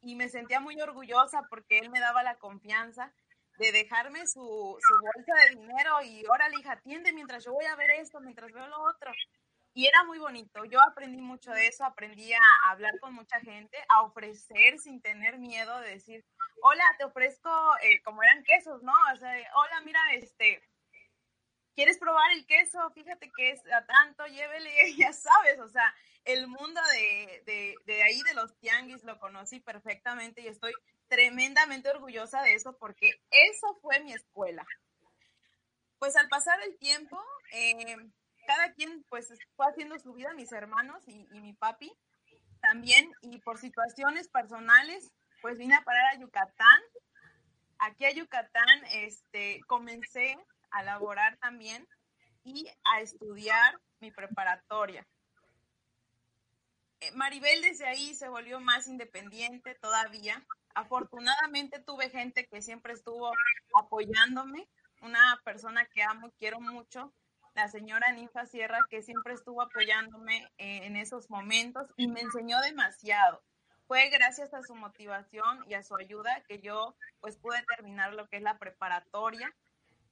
Y 0.00 0.14
me 0.14 0.28
sentía 0.28 0.60
muy 0.60 0.80
orgullosa 0.80 1.42
porque 1.50 1.78
él 1.78 1.90
me 1.90 2.00
daba 2.00 2.22
la 2.22 2.36
confianza 2.36 3.12
de 3.58 3.72
dejarme 3.72 4.26
su, 4.26 4.78
su 4.80 4.94
bolsa 4.94 5.34
de 5.44 5.60
dinero 5.60 6.02
y 6.04 6.24
órale, 6.26 6.56
hija, 6.60 6.72
atiende 6.72 7.12
mientras 7.12 7.44
yo 7.44 7.52
voy 7.52 7.64
a 7.64 7.76
ver 7.76 7.90
esto, 7.90 8.20
mientras 8.20 8.52
veo 8.52 8.66
lo 8.68 8.80
otro. 8.82 9.12
Y 9.74 9.86
era 9.86 10.04
muy 10.04 10.18
bonito. 10.18 10.64
Yo 10.64 10.80
aprendí 10.82 11.20
mucho 11.20 11.50
de 11.52 11.66
eso, 11.66 11.84
aprendí 11.84 12.32
a 12.32 12.40
hablar 12.70 12.92
con 13.00 13.14
mucha 13.14 13.38
gente, 13.40 13.76
a 13.88 14.02
ofrecer 14.02 14.78
sin 14.78 15.00
tener 15.00 15.38
miedo 15.38 15.80
de 15.80 15.90
decir, 15.90 16.24
hola, 16.62 16.84
te 16.98 17.04
ofrezco, 17.04 17.50
eh, 17.82 18.00
como 18.02 18.22
eran 18.22 18.44
quesos, 18.44 18.82
¿no? 18.82 18.92
O 19.14 19.16
sea, 19.16 19.32
hola, 19.54 19.80
mira, 19.84 20.00
este, 20.14 20.62
¿quieres 21.74 21.98
probar 21.98 22.32
el 22.32 22.46
queso? 22.46 22.90
Fíjate 22.90 23.30
que 23.36 23.50
es 23.50 23.60
a 23.72 23.86
tanto, 23.86 24.26
llévele, 24.26 24.70
ya 24.98 25.12
sabes, 25.12 25.60
o 25.60 25.68
sea, 25.68 25.94
el 26.28 26.46
mundo 26.46 26.80
de, 26.92 27.42
de, 27.46 27.74
de 27.86 28.02
ahí 28.02 28.20
de 28.20 28.34
los 28.34 28.54
tianguis 28.58 29.02
lo 29.02 29.18
conocí 29.18 29.60
perfectamente 29.60 30.42
y 30.42 30.48
estoy 30.48 30.72
tremendamente 31.08 31.88
orgullosa 31.88 32.42
de 32.42 32.52
eso 32.52 32.76
porque 32.78 33.12
eso 33.30 33.78
fue 33.80 34.00
mi 34.00 34.12
escuela. 34.12 34.62
Pues 35.98 36.16
al 36.16 36.28
pasar 36.28 36.60
el 36.62 36.78
tiempo, 36.78 37.18
eh, 37.52 37.96
cada 38.46 38.74
quien 38.74 39.04
pues 39.08 39.32
fue 39.56 39.66
haciendo 39.70 39.98
su 39.98 40.12
vida, 40.12 40.34
mis 40.34 40.52
hermanos 40.52 41.02
y, 41.06 41.26
y 41.32 41.40
mi 41.40 41.54
papi 41.54 41.90
también, 42.60 43.10
y 43.22 43.38
por 43.38 43.58
situaciones 43.58 44.28
personales, 44.28 45.10
pues 45.40 45.56
vine 45.56 45.76
a 45.76 45.82
parar 45.82 46.14
a 46.14 46.18
Yucatán. 46.18 46.82
Aquí 47.78 48.04
a 48.04 48.12
Yucatán 48.12 48.84
este, 48.92 49.60
comencé 49.66 50.36
a 50.72 50.82
laborar 50.82 51.38
también 51.38 51.88
y 52.44 52.68
a 52.84 53.00
estudiar 53.00 53.80
mi 54.00 54.10
preparatoria. 54.10 55.06
Eh, 57.00 57.12
Maribel 57.12 57.62
desde 57.62 57.86
ahí 57.86 58.14
se 58.14 58.28
volvió 58.28 58.60
más 58.60 58.88
independiente 58.88 59.74
todavía, 59.76 60.44
afortunadamente 60.74 61.78
tuve 61.80 62.10
gente 62.10 62.46
que 62.46 62.62
siempre 62.62 62.92
estuvo 62.92 63.32
apoyándome, 63.78 64.68
una 65.00 65.40
persona 65.44 65.86
que 65.86 66.02
amo 66.02 66.28
y 66.28 66.32
quiero 66.32 66.60
mucho, 66.60 67.12
la 67.54 67.68
señora 67.68 68.12
Ninfa 68.12 68.46
Sierra, 68.46 68.78
que 68.88 69.02
siempre 69.02 69.34
estuvo 69.34 69.62
apoyándome 69.62 70.44
eh, 70.58 70.80
en 70.84 70.96
esos 70.96 71.30
momentos 71.30 71.88
y 71.96 72.08
me 72.08 72.20
enseñó 72.20 72.60
demasiado. 72.60 73.42
Fue 73.86 74.08
gracias 74.10 74.52
a 74.52 74.62
su 74.62 74.74
motivación 74.74 75.64
y 75.68 75.74
a 75.74 75.82
su 75.82 75.96
ayuda 75.96 76.42
que 76.46 76.60
yo 76.60 76.94
pues 77.20 77.36
pude 77.36 77.64
terminar 77.76 78.12
lo 78.14 78.28
que 78.28 78.36
es 78.36 78.42
la 78.42 78.58
preparatoria 78.58 79.52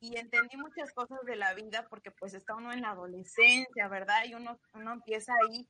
y 0.01 0.17
entendí 0.17 0.57
muchas 0.57 0.93
cosas 0.93 1.21
de 1.25 1.37
la 1.37 1.55
vida 1.55 1.87
porque 1.89 2.11
pues 2.11 2.35
está 2.35 2.55
uno 2.55 2.73
en 2.73 2.83
la 2.83 2.91
adolescencia, 2.91 3.89
¿verdad? 3.89 4.25
Y 4.25 4.35
uno, 4.35 4.59
uno 4.75 4.93
empieza 4.93 5.33
ahí, 5.49 5.69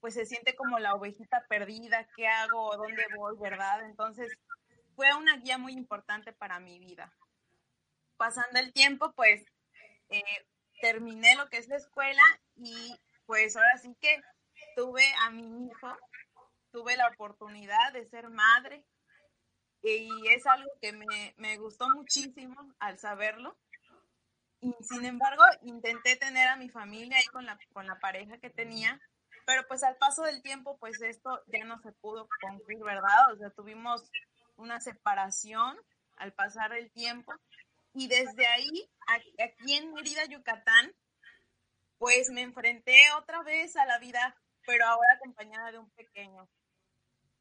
pues 0.00 0.14
se 0.14 0.26
siente 0.26 0.54
como 0.54 0.78
la 0.78 0.94
ovejita 0.94 1.46
perdida, 1.48 2.06
¿qué 2.16 2.26
hago? 2.26 2.76
¿Dónde 2.76 3.04
voy? 3.16 3.36
¿Verdad? 3.38 3.84
Entonces 3.84 4.32
fue 4.96 5.14
una 5.14 5.36
guía 5.36 5.58
muy 5.58 5.72
importante 5.72 6.32
para 6.32 6.58
mi 6.60 6.78
vida. 6.78 7.12
Pasando 8.16 8.58
el 8.58 8.72
tiempo, 8.72 9.12
pues 9.12 9.42
eh, 10.08 10.22
terminé 10.80 11.36
lo 11.36 11.48
que 11.48 11.58
es 11.58 11.68
la 11.68 11.76
escuela 11.76 12.22
y 12.56 12.98
pues 13.26 13.56
ahora 13.56 13.78
sí 13.78 13.94
que 14.00 14.20
tuve 14.74 15.04
a 15.22 15.30
mi 15.30 15.66
hijo, 15.66 15.96
tuve 16.72 16.96
la 16.96 17.08
oportunidad 17.08 17.92
de 17.92 18.06
ser 18.06 18.28
madre, 18.28 18.84
y 19.82 20.28
es 20.28 20.46
algo 20.46 20.70
que 20.80 20.92
me, 20.92 21.34
me 21.36 21.56
gustó 21.56 21.88
muchísimo 21.88 22.74
al 22.78 22.98
saberlo. 22.98 23.56
Y 24.60 24.74
sin 24.82 25.06
embargo, 25.06 25.42
intenté 25.62 26.16
tener 26.16 26.48
a 26.48 26.56
mi 26.56 26.68
familia 26.68 27.16
ahí 27.16 27.24
con 27.32 27.46
la, 27.46 27.58
con 27.72 27.86
la 27.86 27.98
pareja 27.98 28.38
que 28.38 28.50
tenía, 28.50 29.00
pero 29.50 29.66
pues 29.66 29.82
al 29.82 29.96
paso 29.96 30.22
del 30.22 30.42
tiempo, 30.42 30.78
pues 30.78 31.02
esto 31.02 31.42
ya 31.48 31.64
no 31.64 31.80
se 31.80 31.90
pudo 31.90 32.28
concluir, 32.40 32.84
¿verdad? 32.84 33.32
O 33.32 33.36
sea, 33.36 33.50
tuvimos 33.50 34.08
una 34.54 34.80
separación 34.80 35.76
al 36.18 36.32
pasar 36.32 36.72
el 36.72 36.88
tiempo 36.92 37.32
y 37.92 38.06
desde 38.06 38.46
ahí, 38.46 38.88
aquí 39.08 39.74
en 39.74 39.92
Mérida, 39.92 40.24
Yucatán, 40.26 40.94
pues 41.98 42.30
me 42.30 42.42
enfrenté 42.42 42.96
otra 43.18 43.42
vez 43.42 43.74
a 43.74 43.86
la 43.86 43.98
vida, 43.98 44.36
pero 44.64 44.86
ahora 44.86 45.14
acompañada 45.16 45.72
de 45.72 45.78
un 45.78 45.90
pequeño, 45.90 46.48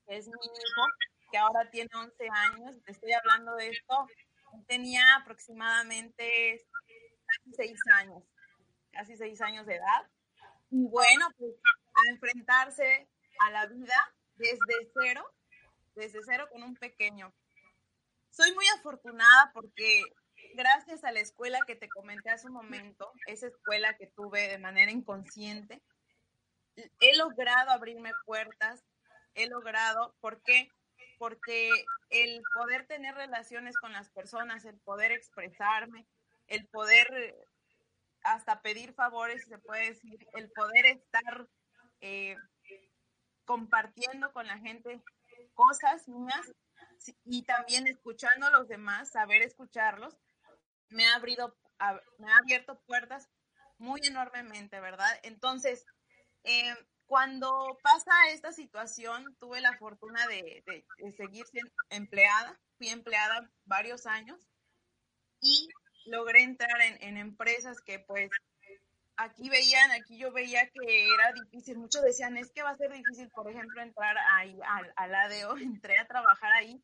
que 0.08 0.18
es 0.18 0.25
mi 0.25 0.34
hijo, 0.34 0.88
que 1.32 1.38
ahora 1.38 1.70
tiene 1.70 1.92
11 1.94 2.28
años, 2.28 2.84
te 2.86 2.92
estoy 2.92 3.13
hablando 3.13 3.54
de 3.54 3.70
esto, 3.70 4.08
tenía 4.66 5.04
aproximadamente 5.18 6.66
casi 7.28 7.54
6 7.54 7.80
años, 7.98 8.24
casi 8.94 9.16
6 9.16 9.39
años 9.42 9.68
de 9.68 9.75
edad. 9.75 10.10
Y 10.72 10.88
bueno, 10.88 11.28
pues 11.38 11.51
a 11.93 12.10
enfrentarse 12.10 13.08
a 13.39 13.51
la 13.51 13.65
vida 13.67 14.13
desde 14.36 14.91
cero, 15.01 15.24
desde 15.96 16.19
cero 16.25 16.48
con 16.51 16.63
un 16.63 16.75
pequeño. 16.75 17.34
Soy 18.29 18.53
muy 18.53 18.65
afortunada 18.77 19.51
porque 19.53 20.03
gracias 20.55 21.03
a 21.03 21.12
la 21.12 21.19
escuela 21.19 21.60
que 21.67 21.75
te 21.75 21.89
comenté 21.89 22.29
hace 22.29 22.48
un 22.48 22.53
momento, 22.53 23.12
esa 23.27 23.48
escuela 23.48 23.96
que 23.98 24.08
tuve 24.08 24.48
de 24.48 24.58
manera 24.58 24.91
inconsciente, 24.91 25.81
he 26.75 27.17
logrado 27.17 27.72
abrirme 27.72 28.12
puertas, 28.25 28.86
he 29.36 29.48
logrado, 29.48 30.15
¿por 30.22 30.41
qué? 30.43 30.69
porque 31.19 31.69
el 32.10 32.41
poder 32.55 32.88
tener 32.88 33.13
relaciones 33.13 33.77
con 33.77 33.91
las 33.91 34.10
personas, 34.10 34.65
el 34.65 34.79
poder 34.79 35.12
expresarme, 35.12 36.08
el 36.48 36.65
poder 36.67 37.36
hasta 38.24 38.62
pedir 38.62 38.93
favores, 38.93 39.46
se 39.46 39.60
puede 39.60 39.89
decir, 39.89 40.25
el 40.34 40.50
poder 40.51 40.86
estar 40.88 41.48
eh, 42.01 42.36
compartiendo 43.46 44.32
con 44.32 44.48
la 44.48 44.58
gente 44.60 45.01
cosas 45.53 46.08
mías 46.08 46.51
y 47.25 47.44
también 47.44 47.88
escuchando 47.88 48.48
a 48.48 48.51
los 48.51 48.68
demás, 48.68 49.12
saber 49.12 49.41
escucharlos, 49.41 50.15
me 50.89 51.06
ha, 51.06 51.15
abrido, 51.15 51.58
me 52.18 52.32
ha 52.32 52.38
abierto 52.38 52.79
puertas 52.82 53.29
muy 53.77 54.01
enormemente, 54.03 54.79
¿verdad? 54.79 55.20
Entonces, 55.24 55.86
eh, 56.44 56.75
cuando 57.10 57.77
pasa 57.82 58.12
esta 58.29 58.51
situación, 58.51 59.36
tuve 59.39 59.62
la 59.62 59.75
fortuna 59.77 60.27
de, 60.27 60.63
seguir 61.18 61.46
siendo 61.48 61.72
empleada. 61.89 62.60
Fui 62.77 62.89
empleada 62.89 63.50
varios 63.65 64.06
años 64.06 64.48
y 65.41 65.68
logré 66.06 66.44
entrar 66.44 66.79
en, 66.82 67.18
empresas 67.18 67.82
que 67.82 68.00
pues 68.00 68.29
aquí 69.20 69.50
veían, 69.50 69.92
aquí 69.92 70.18
yo 70.18 70.32
veía 70.32 70.68
que 70.70 71.06
era 71.14 71.32
difícil. 71.34 71.78
Muchos 71.78 72.02
decían, 72.04 72.38
es 72.38 72.52
que 72.52 72.64
va 72.64 72.72
a 72.72 72.78
ser 72.78 72.92
difícil, 72.92 73.30
por 73.30 73.50
ejemplo, 73.50 73.82
entrar 73.82 74.16
ahí 74.36 74.58
al, 74.66 74.94
al 74.96 75.16
ADO. 75.16 75.58
Entré 75.62 75.98
a 76.00 76.08
trabajar 76.08 76.52
ahí 76.54 76.82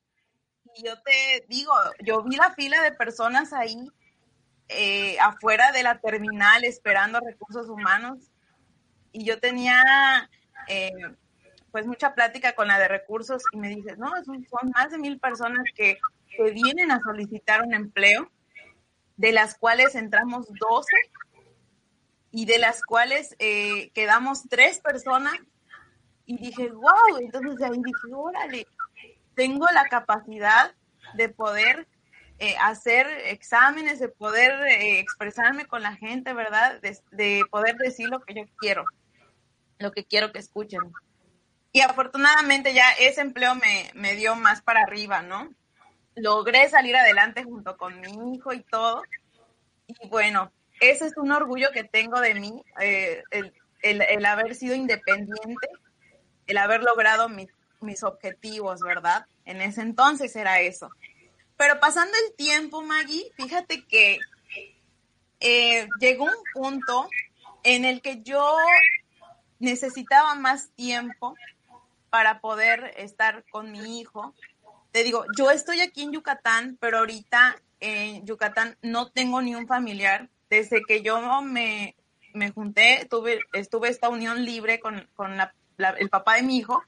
y 0.73 0.85
yo 0.85 1.01
te 1.01 1.45
digo, 1.47 1.71
yo 2.03 2.23
vi 2.23 2.35
la 2.35 2.51
fila 2.53 2.81
de 2.81 2.91
personas 2.91 3.53
ahí 3.53 3.87
eh, 4.67 5.17
afuera 5.19 5.71
de 5.71 5.83
la 5.83 5.99
terminal 5.99 6.63
esperando 6.63 7.19
recursos 7.19 7.69
humanos 7.69 8.31
y 9.11 9.23
yo 9.23 9.39
tenía 9.39 10.29
eh, 10.67 10.91
pues 11.71 11.85
mucha 11.85 12.15
plática 12.15 12.53
con 12.53 12.67
la 12.67 12.79
de 12.79 12.87
recursos 12.87 13.43
y 13.51 13.57
me 13.57 13.69
dice, 13.69 13.95
no, 13.97 14.11
son, 14.23 14.45
más 14.73 14.91
de 14.91 14.97
mil 14.97 15.19
personas 15.19 15.63
que, 15.75 15.99
que, 16.35 16.51
vienen 16.51 16.91
a 16.91 16.99
solicitar 16.99 17.61
un 17.61 17.73
empleo, 17.73 18.29
de 19.17 19.31
las 19.31 19.55
cuales 19.55 19.95
entramos 19.95 20.47
12 20.47 20.87
y 22.35 22.43
de 22.43 22.57
las 22.57 22.81
cuales 22.83 23.33
eh, 23.39 23.91
quedamos 23.91 24.43
tres 24.49 24.79
personas 24.79 25.35
y 26.25 26.37
dije, 26.37 26.69
wow, 26.69 27.17
entonces 27.21 27.61
ahí 27.61 27.77
dije, 27.77 28.13
órale, 28.13 28.67
tengo 29.35 29.65
la 29.73 29.85
capacidad 29.85 30.75
de 31.13 31.29
poder 31.29 31.87
eh, 32.39 32.57
hacer 32.59 33.07
exámenes, 33.27 33.99
de 33.99 34.09
poder 34.09 34.51
expresarme 34.67 35.65
con 35.65 35.81
la 35.81 35.95
gente, 35.95 36.33
¿verdad? 36.33 36.81
de, 36.81 37.41
poder 37.49 37.77
decir 37.77 38.09
lo 38.09 38.19
que 38.19 38.33
yo 38.33 38.43
quiero 38.57 38.83
lo 39.79 39.93
que 39.93 40.03
quiero 40.03 40.33
que 40.33 40.39
escuchen. 40.39 40.81
Y 41.71 41.79
afortunadamente 41.79 42.73
ya 42.73 42.91
ese 42.99 43.21
empleo 43.21 43.55
me, 43.55 43.91
me 43.93 44.15
dio 44.15 44.35
más 44.35 44.61
para 44.61 44.81
arriba, 44.81 45.21
¿no? 45.21 45.49
Logré 46.15 46.67
salir 46.69 46.97
adelante 46.97 47.45
junto 47.45 47.77
con 47.77 48.01
mi 48.01 48.35
hijo 48.35 48.51
y 48.51 48.61
todo. 48.63 49.03
Y 49.87 50.09
bueno, 50.09 50.51
ese 50.79 51.07
es 51.07 51.17
un 51.17 51.31
orgullo 51.31 51.71
que 51.71 51.83
tengo 51.83 52.19
de 52.19 52.35
mí, 52.35 52.63
eh, 52.79 53.23
el, 53.81 54.25
haber 54.25 54.55
sido 54.55 54.75
independiente, 54.75 55.69
el 56.47 56.57
haber 56.57 56.83
logrado 56.83 57.29
mis, 57.29 57.49
mis 57.81 58.03
objetivos, 58.03 58.81
¿verdad? 58.81 59.25
En 59.45 59.61
ese 59.61 59.81
entonces 59.81 60.35
era 60.35 60.59
eso. 60.61 60.89
Pero 61.57 61.79
pasando 61.79 62.13
el 62.27 62.35
tiempo, 62.35 62.81
Maggie, 62.81 63.31
fíjate 63.37 63.85
que 63.85 64.19
eh, 65.39 65.87
llegó 65.99 66.25
un 66.25 66.43
punto 66.53 67.07
en 67.63 67.85
el 67.85 68.01
que 68.01 68.21
yo 68.21 68.57
necesitaba 69.59 70.35
más 70.35 70.69
tiempo 70.71 71.35
para 72.09 72.39
poder 72.39 72.93
estar 72.97 73.43
con 73.51 73.71
mi 73.71 73.99
hijo. 73.99 74.33
Te 74.91 75.03
digo, 75.03 75.25
yo 75.37 75.51
estoy 75.51 75.81
aquí 75.81 76.03
en 76.03 76.13
Yucatán, 76.13 76.77
pero 76.79 76.99
ahorita 76.99 77.61
en 77.79 78.25
Yucatán 78.25 78.77
no 78.81 79.11
tengo 79.11 79.41
ni 79.41 79.55
un 79.55 79.67
familiar. 79.67 80.29
Desde 80.55 80.83
que 80.87 81.01
yo 81.01 81.41
me, 81.41 81.97
me 82.33 82.51
junté, 82.51 83.05
tuve, 83.09 83.41
estuve 83.51 83.89
esta 83.89 84.07
unión 84.07 84.45
libre 84.45 84.79
con, 84.79 85.05
con 85.13 85.35
la, 85.35 85.53
el 85.97 86.09
papá 86.09 86.35
de 86.35 86.43
mi 86.43 86.55
hijo. 86.55 86.81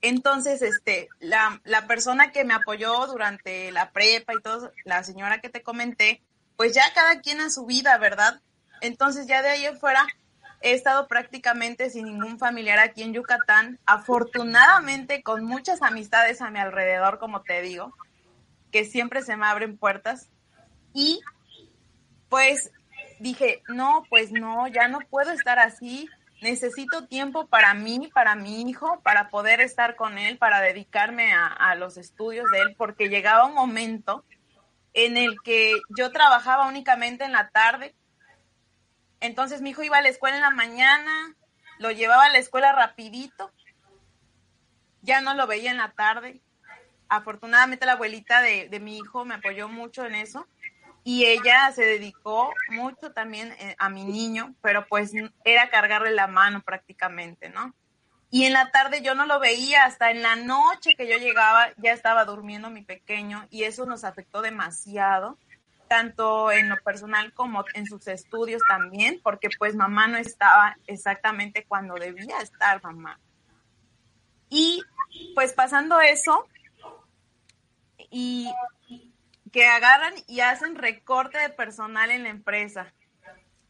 Entonces, 0.00 0.62
este, 0.62 1.10
la, 1.20 1.60
la 1.64 1.86
persona 1.86 2.32
que 2.32 2.44
me 2.44 2.54
apoyó 2.54 3.06
durante 3.08 3.70
la 3.72 3.92
prepa 3.92 4.32
y 4.32 4.40
todo, 4.40 4.72
la 4.86 5.04
señora 5.04 5.42
que 5.42 5.50
te 5.50 5.62
comenté, 5.62 6.22
pues 6.56 6.72
ya 6.74 6.82
cada 6.94 7.20
quien 7.20 7.42
a 7.42 7.50
su 7.50 7.66
vida, 7.66 7.98
¿verdad? 7.98 8.40
Entonces 8.80 9.26
ya 9.26 9.42
de 9.42 9.50
ahí 9.50 9.66
afuera 9.66 10.06
he 10.62 10.72
estado 10.72 11.08
prácticamente 11.08 11.90
sin 11.90 12.06
ningún 12.06 12.38
familiar 12.38 12.78
aquí 12.78 13.02
en 13.02 13.12
Yucatán, 13.12 13.80
afortunadamente 13.84 15.22
con 15.22 15.44
muchas 15.44 15.82
amistades 15.82 16.40
a 16.40 16.50
mi 16.50 16.58
alrededor, 16.58 17.18
como 17.18 17.42
te 17.42 17.60
digo, 17.60 17.94
que 18.70 18.86
siempre 18.86 19.20
se 19.20 19.36
me 19.36 19.44
abren 19.44 19.76
puertas. 19.76 20.30
Y 20.94 21.20
pues 22.32 22.72
dije, 23.18 23.62
no, 23.68 24.06
pues 24.08 24.32
no, 24.32 24.66
ya 24.66 24.88
no 24.88 25.00
puedo 25.00 25.32
estar 25.32 25.58
así, 25.58 26.08
necesito 26.40 27.06
tiempo 27.06 27.46
para 27.46 27.74
mí, 27.74 28.10
para 28.14 28.36
mi 28.36 28.62
hijo, 28.62 29.02
para 29.02 29.28
poder 29.28 29.60
estar 29.60 29.96
con 29.96 30.16
él, 30.16 30.38
para 30.38 30.62
dedicarme 30.62 31.34
a, 31.34 31.74
los 31.74 31.98
estudios 31.98 32.50
de 32.50 32.60
él, 32.60 32.74
porque 32.78 33.10
llegaba 33.10 33.44
un 33.44 33.52
momento 33.52 34.24
en 34.94 35.18
el 35.18 35.42
que 35.44 35.74
yo 35.90 36.10
trabajaba 36.10 36.68
únicamente 36.68 37.24
en 37.24 37.32
la 37.32 37.50
tarde, 37.50 37.94
entonces 39.20 39.60
mi 39.60 39.70
hijo 39.70 39.82
iba 39.82 39.98
a 39.98 40.02
la 40.02 40.08
escuela 40.08 40.36
en 40.36 40.42
la 40.42 40.50
mañana, 40.52 41.36
lo 41.80 41.90
llevaba 41.90 42.24
a 42.24 42.30
la 42.30 42.38
escuela 42.38 42.72
rapidito, 42.72 43.52
ya 45.02 45.20
no 45.20 45.34
lo 45.34 45.46
veía 45.46 45.70
en 45.70 45.76
la 45.76 45.92
tarde. 45.92 46.40
Afortunadamente 47.10 47.84
la 47.84 47.92
abuelita 47.92 48.40
de, 48.40 48.70
mi 48.80 48.96
hijo 48.96 49.26
me 49.26 49.34
apoyó 49.34 49.68
mucho 49.68 50.06
en 50.06 50.14
eso 50.14 50.48
y 51.04 51.24
ella 51.24 51.72
se 51.72 51.84
dedicó 51.84 52.52
mucho 52.70 53.12
también 53.12 53.52
eh, 53.52 53.74
a 53.78 53.88
mi 53.88 54.04
niño, 54.04 54.54
pero 54.62 54.86
pues 54.86 55.12
era 55.44 55.70
cargarle 55.70 56.12
la 56.12 56.26
mano 56.26 56.62
prácticamente, 56.62 57.48
¿no? 57.48 57.74
y 58.34 58.46
en 58.46 58.54
la 58.54 58.70
tarde 58.70 59.02
yo 59.02 59.14
no 59.14 59.26
lo 59.26 59.38
veía, 59.38 59.84
hasta 59.84 60.10
en 60.10 60.22
la 60.22 60.36
noche 60.36 60.94
que 60.96 61.06
yo 61.06 61.18
llegaba 61.18 61.68
ya 61.76 61.92
estaba 61.92 62.24
durmiendo 62.24 62.70
mi 62.70 62.80
pequeño 62.80 63.46
y 63.50 63.64
eso 63.64 63.84
nos 63.84 64.04
afectó 64.04 64.40
demasiado, 64.40 65.36
tanto 65.86 66.50
en 66.50 66.70
lo 66.70 66.76
personal 66.78 67.34
como 67.34 67.62
en 67.74 67.84
sus 67.84 68.06
estudios 68.06 68.62
también, 68.66 69.20
porque 69.22 69.50
pues 69.58 69.76
mamá 69.76 70.08
no 70.08 70.16
estaba 70.16 70.78
exactamente 70.86 71.66
cuando 71.68 71.94
debía 71.96 72.38
estar 72.38 72.82
mamá. 72.82 73.20
Y 74.48 74.82
pues 75.34 75.52
pasando 75.52 76.00
eso, 76.00 76.48
y 78.10 78.50
que 79.52 79.66
agarran 79.66 80.14
y 80.26 80.40
hacen 80.40 80.74
recorte 80.74 81.38
de 81.38 81.50
personal 81.50 82.10
en 82.10 82.24
la 82.24 82.30
empresa. 82.30 82.92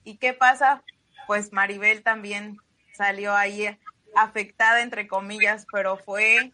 ¿Y 0.04 0.16
qué 0.16 0.32
pasa? 0.32 0.82
Pues 1.26 1.52
Maribel 1.52 2.02
también 2.02 2.56
salió 2.94 3.34
ahí 3.34 3.78
afectada, 4.14 4.82
entre 4.82 5.08
comillas, 5.08 5.66
pero 5.72 5.96
fue 5.96 6.52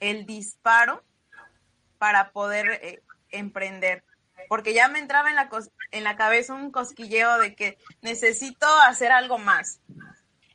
el 0.00 0.26
disparo 0.26 1.02
para 1.98 2.30
poder 2.30 2.80
eh, 2.82 3.02
emprender. 3.30 4.04
Porque 4.48 4.74
ya 4.74 4.88
me 4.88 4.98
entraba 4.98 5.30
en 5.30 5.36
la, 5.36 5.48
en 5.90 6.04
la 6.04 6.16
cabeza 6.16 6.54
un 6.54 6.70
cosquilleo 6.70 7.38
de 7.38 7.54
que 7.54 7.78
necesito 8.02 8.66
hacer 8.82 9.10
algo 9.10 9.38
más. 9.38 9.80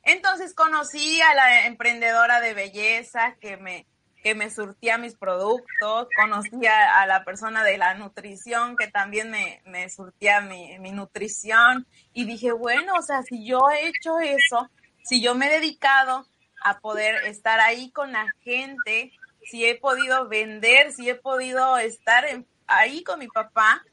Entonces 0.04 0.54
conocí 0.54 1.22
a 1.22 1.34
la 1.34 1.66
emprendedora 1.66 2.40
de 2.40 2.54
belleza 2.54 3.36
que 3.40 3.58
me, 3.58 3.88
que 4.24 4.36
me 4.36 4.50
surtía 4.50 4.98
mis 4.98 5.16
productos, 5.16 6.08
conocí 6.16 6.66
a, 6.68 7.06
la 7.08 7.24
persona 7.24 7.63
de 7.63 7.78
la 7.78 7.96
nutrición 7.96 8.75
que 8.78 8.88
también 8.88 9.32
me, 9.32 9.62
me 9.66 9.90
surtía 9.90 10.42
mi, 10.42 10.78
mi, 10.80 10.92
nutrición 10.92 11.88
y 12.13 12.25
dije, 12.25 12.51
bueno, 12.51 12.94
o 12.96 13.01
sea, 13.01 13.24
si 13.24 13.46
yo 13.46 13.60
he 13.72 13.88
hecho 13.88 14.20
eso, 14.20 14.70
si 15.04 15.22
yo 15.22 15.34
me 15.34 15.48
he 15.48 15.60
dedicado 15.60 16.25
a 16.63 16.80
poder 16.80 17.25
estar 17.25 17.60
ahí 17.60 17.90
con 17.92 18.12
la 18.12 18.28
gente, 18.44 19.12
si 19.50 19.66
he 19.66 19.75
podido 19.75 20.28
vender, 20.28 20.92
si 20.92 21.10
he 21.10 21.16
podido 21.16 21.78
estar 21.78 22.25
ahí 22.68 23.04
con 23.04 23.20
mi 23.20 23.28
papá, 23.28 23.84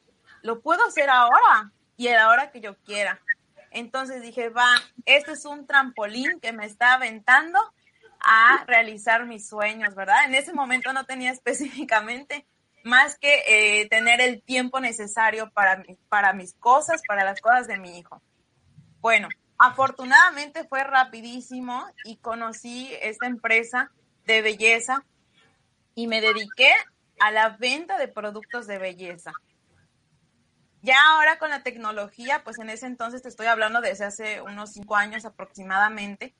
lo 0.43 0.61
puedo 0.61 0.85
hacer 0.85 1.09
ahora 1.09 1.71
y 1.97 2.07
a 2.07 2.15
la 2.15 2.29
hora 2.29 2.51
que 2.51 2.61
yo 2.61 2.75
quiera. 2.77 3.19
Entonces 3.71 4.21
dije, 4.21 4.49
va, 4.49 4.67
este 5.05 5.33
es 5.33 5.45
un 5.45 5.67
trampolín 5.67 6.39
que 6.39 6.53
me 6.53 6.65
está 6.65 6.93
aventando 6.93 7.59
a 8.31 8.63
realizar 8.67 9.25
mis 9.25 9.49
sueños, 9.49 9.95
¿verdad? 9.95 10.25
En 10.25 10.35
ese 10.35 10.53
momento 10.53 10.93
no 10.93 11.03
tenía 11.05 11.31
específicamente 11.31 12.45
más 12.83 13.17
que 13.17 13.41
eh, 13.47 13.89
tener 13.89 14.21
el 14.21 14.43
tiempo 14.43 14.79
necesario 14.79 15.49
para, 15.51 15.83
para 16.09 16.33
mis 16.33 16.53
cosas, 16.53 17.01
para 17.07 17.25
las 17.25 17.41
cosas 17.41 17.65
de 17.65 17.79
mi 17.79 17.97
hijo. 17.97 18.21
Bueno, 19.01 19.29
afortunadamente 19.57 20.63
fue 20.67 20.83
rapidísimo 20.83 21.87
y 22.03 22.17
conocí 22.17 22.91
esta 23.01 23.25
empresa 23.25 23.89
de 24.25 24.43
belleza 24.43 25.03
y 25.95 26.05
me 26.05 26.21
dediqué 26.21 26.71
a 27.19 27.31
la 27.31 27.57
venta 27.57 27.97
de 27.97 28.09
productos 28.09 28.67
de 28.67 28.77
belleza. 28.77 29.33
Ya 30.83 30.97
ahora 31.13 31.39
con 31.39 31.49
la 31.49 31.63
tecnología, 31.63 32.43
pues 32.43 32.59
en 32.59 32.69
ese 32.69 32.85
entonces 32.85 33.23
te 33.23 33.29
estoy 33.29 33.47
hablando 33.47 33.81
desde 33.81 34.05
hace 34.05 34.39
unos 34.41 34.73
cinco 34.73 34.95
años 34.95 35.25
aproximadamente, 35.25 36.35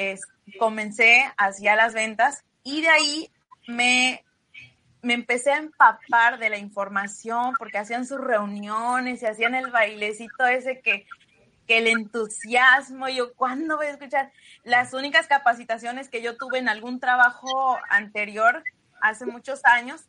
es, 0.00 0.22
comencé 0.58 1.30
hacia 1.36 1.76
las 1.76 1.94
ventas 1.94 2.44
y 2.62 2.82
de 2.82 2.88
ahí 2.88 3.30
me, 3.66 4.24
me 5.02 5.14
empecé 5.14 5.52
a 5.52 5.58
empapar 5.58 6.38
de 6.38 6.50
la 6.50 6.58
información 6.58 7.54
porque 7.58 7.78
hacían 7.78 8.06
sus 8.06 8.20
reuniones 8.20 9.22
y 9.22 9.26
hacían 9.26 9.54
el 9.54 9.70
bailecito 9.70 10.46
ese 10.46 10.80
que, 10.80 11.06
que 11.66 11.78
el 11.78 11.86
entusiasmo, 11.86 13.08
yo 13.08 13.34
cuándo 13.34 13.76
voy 13.76 13.86
a 13.86 13.90
escuchar 13.90 14.32
las 14.64 14.92
únicas 14.92 15.26
capacitaciones 15.26 16.08
que 16.08 16.22
yo 16.22 16.36
tuve 16.36 16.58
en 16.58 16.68
algún 16.68 17.00
trabajo 17.00 17.78
anterior 17.88 18.62
hace 19.00 19.26
muchos 19.26 19.64
años 19.64 20.04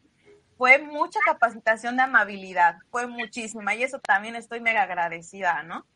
fue 0.62 0.78
mucha 0.78 1.20
capacitación 1.26 1.98
de 1.98 2.04
amabilidad, 2.04 2.76
fue 2.92 3.08
muchísima. 3.08 3.74
Y 3.74 3.82
eso 3.82 3.98
también 3.98 4.36
estoy 4.36 4.60
mega 4.60 4.84
agradecida, 4.84 5.64
¿no? 5.64 5.88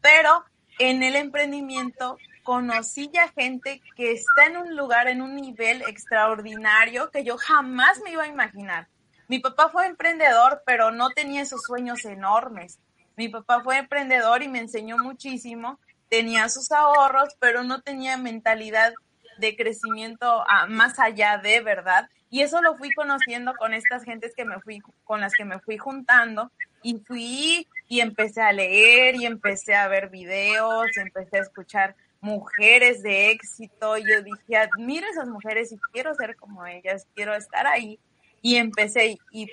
Pero 0.00 0.44
en 0.78 1.02
el 1.02 1.16
emprendimiento 1.16 2.18
conocí 2.42 3.10
ya 3.12 3.28
gente 3.28 3.80
que 3.96 4.12
está 4.12 4.46
en 4.46 4.56
un 4.56 4.76
lugar, 4.76 5.08
en 5.08 5.22
un 5.22 5.36
nivel 5.36 5.82
extraordinario 5.82 7.10
que 7.10 7.24
yo 7.24 7.36
jamás 7.36 8.00
me 8.02 8.12
iba 8.12 8.24
a 8.24 8.28
imaginar. 8.28 8.88
Mi 9.28 9.38
papá 9.38 9.68
fue 9.70 9.86
emprendedor, 9.86 10.62
pero 10.66 10.90
no 10.90 11.10
tenía 11.10 11.42
esos 11.42 11.62
sueños 11.62 12.04
enormes. 12.04 12.78
Mi 13.16 13.28
papá 13.28 13.62
fue 13.62 13.78
emprendedor 13.78 14.42
y 14.42 14.48
me 14.48 14.58
enseñó 14.58 14.98
muchísimo. 14.98 15.78
Tenía 16.08 16.48
sus 16.48 16.72
ahorros, 16.72 17.34
pero 17.38 17.62
no 17.62 17.80
tenía 17.80 18.16
mentalidad 18.16 18.92
de 19.38 19.56
crecimiento 19.56 20.44
ah, 20.48 20.66
más 20.66 20.98
allá 20.98 21.38
de, 21.38 21.60
¿verdad? 21.60 22.08
Y 22.30 22.42
eso 22.42 22.60
lo 22.62 22.76
fui 22.76 22.90
conociendo 22.92 23.54
con 23.54 23.74
estas 23.74 24.04
gentes 24.04 24.34
que 24.34 24.44
me 24.44 24.60
fui, 24.60 24.80
con 25.04 25.20
las 25.20 25.34
que 25.34 25.44
me 25.44 25.60
fui 25.60 25.78
juntando 25.78 26.50
y 26.82 26.98
fui 26.98 27.68
y 27.88 28.00
empecé 28.00 28.40
a 28.40 28.52
leer 28.52 29.16
y 29.16 29.26
empecé 29.26 29.74
a 29.74 29.88
ver 29.88 30.08
videos, 30.08 30.96
empecé 30.96 31.38
a 31.38 31.42
escuchar 31.42 31.94
mujeres 32.22 33.02
de 33.02 33.30
éxito. 33.30 33.98
Yo 33.98 34.22
dije, 34.22 34.56
admiro 34.56 35.06
esas 35.06 35.28
mujeres 35.28 35.70
y 35.72 35.78
quiero 35.92 36.14
ser 36.14 36.36
como 36.36 36.64
ellas, 36.64 37.06
quiero 37.14 37.34
estar 37.34 37.66
ahí. 37.66 38.00
Y 38.40 38.56
empecé 38.56 39.18
y, 39.30 39.48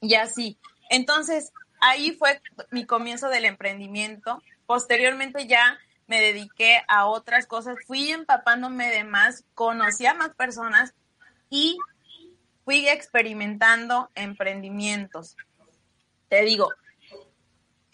y 0.00 0.14
así. 0.14 0.58
Entonces, 0.90 1.52
ahí 1.80 2.12
fue 2.12 2.40
mi 2.70 2.84
comienzo 2.86 3.28
del 3.28 3.44
emprendimiento. 3.44 4.42
Posteriormente 4.66 5.46
ya 5.46 5.78
me 6.06 6.20
dediqué 6.20 6.82
a 6.88 7.06
otras 7.06 7.46
cosas, 7.46 7.76
fui 7.86 8.10
empapándome 8.10 8.90
de 8.90 9.04
más, 9.04 9.44
conocí 9.54 10.06
a 10.06 10.14
más 10.14 10.34
personas 10.34 10.94
y 11.48 11.78
fui 12.64 12.88
experimentando 12.88 14.10
emprendimientos. 14.14 15.36
Te 16.28 16.42
digo, 16.42 16.70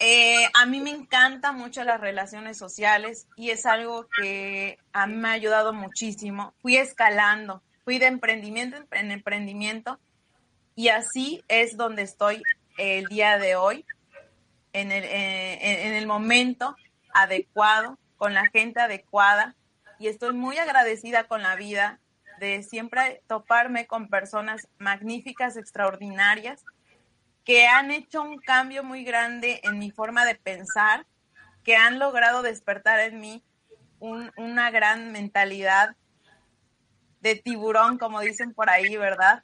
eh, 0.03 0.49
a 0.55 0.65
mí 0.65 0.81
me 0.81 0.89
encantan 0.89 1.57
mucho 1.57 1.83
las 1.83 2.01
relaciones 2.01 2.57
sociales 2.57 3.27
y 3.35 3.51
es 3.51 3.67
algo 3.67 4.07
que 4.17 4.79
a 4.93 5.05
mí 5.05 5.13
me 5.13 5.27
ha 5.27 5.33
ayudado 5.33 5.73
muchísimo. 5.73 6.55
Fui 6.59 6.75
escalando, 6.75 7.61
fui 7.85 7.99
de 7.99 8.07
emprendimiento 8.07 8.77
en 8.89 9.11
emprendimiento 9.11 9.99
y 10.73 10.87
así 10.87 11.43
es 11.47 11.77
donde 11.77 12.01
estoy 12.01 12.41
el 12.79 13.05
día 13.09 13.37
de 13.37 13.55
hoy, 13.55 13.85
en 14.73 14.91
el, 14.91 15.03
eh, 15.03 15.87
en 15.87 15.93
el 15.93 16.07
momento 16.07 16.75
adecuado, 17.13 17.99
con 18.17 18.33
la 18.33 18.47
gente 18.47 18.79
adecuada 18.79 19.55
y 19.99 20.07
estoy 20.07 20.33
muy 20.33 20.57
agradecida 20.57 21.25
con 21.25 21.43
la 21.43 21.55
vida 21.55 21.99
de 22.39 22.63
siempre 22.63 23.21
toparme 23.27 23.85
con 23.85 24.09
personas 24.09 24.67
magníficas, 24.79 25.57
extraordinarias, 25.57 26.65
que 27.43 27.67
han 27.67 27.91
hecho 27.91 28.21
un 28.21 28.39
cambio 28.39 28.83
muy 28.83 29.03
grande 29.03 29.61
en 29.63 29.79
mi 29.79 29.91
forma 29.91 30.25
de 30.25 30.35
pensar, 30.35 31.05
que 31.63 31.75
han 31.75 31.99
logrado 31.99 32.41
despertar 32.41 32.99
en 32.99 33.19
mí 33.19 33.43
una 33.99 34.71
gran 34.71 35.11
mentalidad 35.11 35.95
de 37.19 37.35
tiburón, 37.35 37.97
como 37.97 38.19
dicen 38.19 38.53
por 38.53 38.69
ahí, 38.69 38.97
¿verdad? 38.97 39.43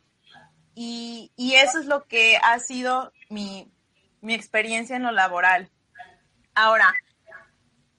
Y, 0.73 1.31
eso 1.37 1.79
es 1.79 1.85
lo 1.85 2.05
que 2.05 2.37
ha 2.37 2.57
sido 2.59 3.11
mi, 3.29 3.71
mi 4.21 4.33
experiencia 4.33 4.95
en 4.95 5.03
lo 5.03 5.11
laboral. 5.11 5.71
Ahora, 6.55 6.93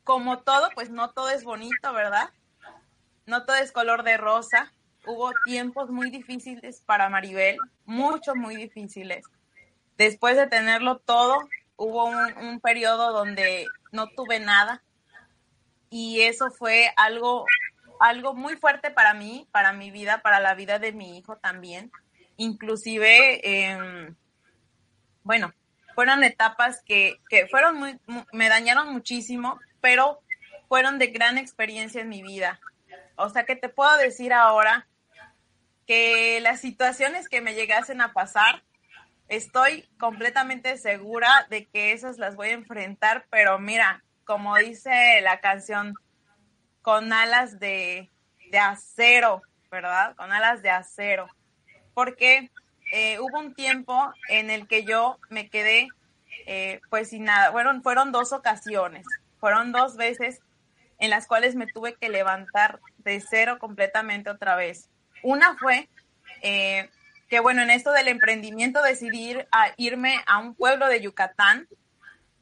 como 0.04 0.38
todo, 0.38 0.68
pues 0.74 0.90
no 0.90 1.10
todo 1.10 1.30
es 1.30 1.44
bonito, 1.44 1.92
¿verdad? 1.92 2.30
No 3.26 3.44
todo 3.44 3.56
es 3.56 3.72
color 3.72 4.02
de 4.02 4.16
rosa 4.16 4.72
hubo 5.08 5.32
tiempos 5.44 5.90
muy 5.90 6.10
difíciles 6.10 6.82
para 6.84 7.08
Maribel, 7.08 7.56
muchos 7.86 8.36
muy 8.36 8.56
difíciles. 8.56 9.24
Después 9.98 10.36
de 10.36 10.46
tenerlo 10.46 10.98
todo, 10.98 11.48
hubo 11.76 12.04
un, 12.04 12.60
periodo 12.60 13.12
donde 13.12 13.66
no 13.90 14.08
tuve 14.08 14.38
nada 14.38 14.82
y 15.90 16.20
eso 16.20 16.50
fue 16.52 16.92
algo, 16.96 17.44
algo 17.98 18.32
muy 18.32 18.56
fuerte 18.56 18.92
para 18.92 19.12
mí, 19.12 19.48
para 19.50 19.72
mi 19.72 19.90
vida, 19.90 20.22
para 20.22 20.38
la 20.38 20.54
vida 20.54 20.78
de 20.78 20.92
mi 20.92 21.18
hijo 21.18 21.36
también. 21.36 21.90
Inclusive, 22.36 23.40
em, 23.42 24.14
bueno, 25.24 25.52
fueron 25.96 26.22
etapas 26.22 26.80
que, 26.84 27.20
que 27.28 27.48
fueron 27.48 27.76
muy, 27.76 27.98
me 28.32 28.48
dañaron 28.48 28.92
muchísimo, 28.92 29.58
pero 29.80 30.20
fueron 30.68 31.00
de 31.00 31.08
gran 31.08 31.38
experiencia 31.38 32.02
en 32.02 32.08
mi 32.08 32.22
vida. 32.22 32.60
O 33.16 33.30
sea 33.30 33.44
que 33.44 33.56
te 33.56 33.68
puedo 33.68 33.96
decir 33.96 34.32
ahora 34.32 34.86
que 35.88 36.38
las 36.40 36.60
situaciones 36.60 37.28
que 37.28 37.40
me 37.40 37.54
llegasen 37.54 38.00
a 38.00 38.12
pasar, 38.12 38.62
estoy 39.28 39.88
completamente 39.98 40.76
segura 40.76 41.46
de 41.50 41.66
que 41.66 41.92
esas 41.92 42.18
las 42.18 42.36
voy 42.36 42.48
a 42.48 42.52
enfrentar, 42.52 43.26
pero 43.30 43.58
mira, 43.58 44.02
como 44.24 44.56
dice 44.56 45.20
la 45.22 45.40
canción, 45.40 45.94
con 46.82 47.12
alas 47.12 47.58
de, 47.58 48.10
acero, 48.58 49.42
¿verdad? 49.70 50.16
Con 50.16 50.32
alas 50.32 50.62
de 50.62 50.70
acero. 50.70 51.26
Porque 51.94 52.50
eh, 52.92 53.18
hubo 53.20 53.38
un 53.38 53.54
tiempo 53.54 54.12
en 54.28 54.50
el 54.50 54.66
que 54.66 54.84
yo 54.84 55.18
me 55.28 55.50
quedé 55.50 55.88
eh, 56.46 56.80
pues 56.88 57.10
sin 57.10 57.24
nada. 57.24 57.52
Fueron, 57.52 57.82
fueron 57.82 58.12
dos 58.12 58.32
ocasiones, 58.32 59.06
fueron 59.38 59.72
dos 59.72 59.96
veces 59.96 60.40
en 60.98 61.10
las 61.10 61.26
cuales 61.26 61.54
me 61.54 61.66
tuve 61.66 61.94
que 61.94 62.08
levantar 62.08 62.80
de 62.98 63.20
cero 63.20 63.58
completamente 63.58 64.30
otra 64.30 64.56
vez. 64.56 64.88
Una 65.22 65.56
fue 65.58 65.88
eh, 66.42 66.90
que, 67.28 67.40
bueno, 67.40 67.62
en 67.62 67.70
esto 67.70 67.92
del 67.92 68.08
emprendimiento 68.08 68.82
decidí 68.82 69.36
a 69.52 69.74
irme 69.76 70.22
a 70.26 70.38
un 70.38 70.54
pueblo 70.54 70.88
de 70.88 71.00
Yucatán, 71.00 71.68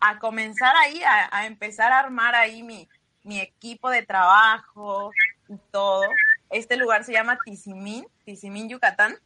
a 0.01 0.18
comenzar 0.18 0.75
ahí, 0.77 1.03
a, 1.05 1.46
empezar 1.46 1.92
a 1.92 1.99
armar 1.99 2.35
ahí 2.35 2.62
mi, 2.62 2.88
mi 3.22 3.40
equipo 3.40 3.90
de 3.90 4.03
trabajo 4.03 5.11
y 5.49 5.57
todo. 5.70 6.03
Este 6.51 6.77
lugar 6.77 7.05
se 7.05 7.12
llama 7.12 7.38
Tizimín, 7.44 8.07
Tizimín, 8.25 8.68
Yucatán. 8.68 9.18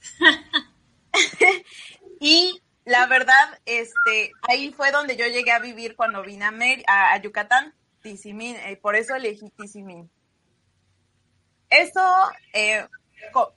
y 2.20 2.62
la 2.84 3.06
verdad, 3.06 3.60
este, 3.66 4.32
ahí 4.48 4.72
fue 4.72 4.92
donde 4.92 5.16
yo 5.16 5.26
llegué 5.26 5.52
a 5.52 5.58
vivir 5.58 5.96
cuando 5.96 6.22
vine 6.22 6.44
a, 6.86 7.12
a, 7.12 7.16
Yucatán, 7.18 7.74
Tizimín, 8.02 8.56
eh, 8.56 8.76
por 8.76 8.94
eso 8.94 9.14
elegí 9.16 9.50
Tizimín. 9.50 10.10
Eso 11.70 12.30
eh, 12.52 12.86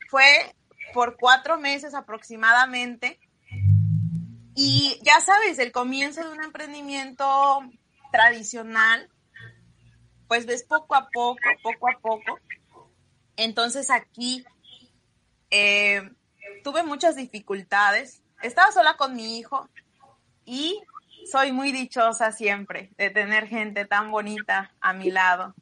fue 0.10 0.56
por 0.94 1.18
cuatro 1.18 1.60
meses 1.60 1.94
aproximadamente. 1.94 3.20
Y 4.56 5.00
ya 5.04 5.20
sabes, 5.20 5.60
el 5.60 5.72
comienzo 5.72 6.24
de 6.24 6.32
un 6.32 6.44
emprendimiento 6.44 7.62
tradicional, 8.12 9.10
pues 10.28 10.46
ves 10.46 10.64
poco 10.64 10.96
a 10.96 11.10
poco, 11.10 11.42
poco 11.62 11.90
a 11.90 12.00
poco. 12.00 12.40
Entonces 13.36 13.90
aquí 13.90 14.46
eh, 15.52 16.10
tuve 16.64 16.84
muchas 16.84 17.16
dificultades. 17.16 18.22
Estaba 18.42 18.72
sola 18.72 18.96
con 18.98 19.16
mi 19.16 19.38
hijo 19.38 19.70
y 20.46 20.82
soy 21.30 21.52
muy 21.52 21.72
dichosa 21.72 22.32
siempre 22.32 22.92
de 22.98 23.10
tener 23.10 23.48
gente 23.48 23.86
tan 23.86 24.12
bonita 24.12 24.74
a 24.80 24.94
mi 24.94 25.12
lado. 25.12 25.54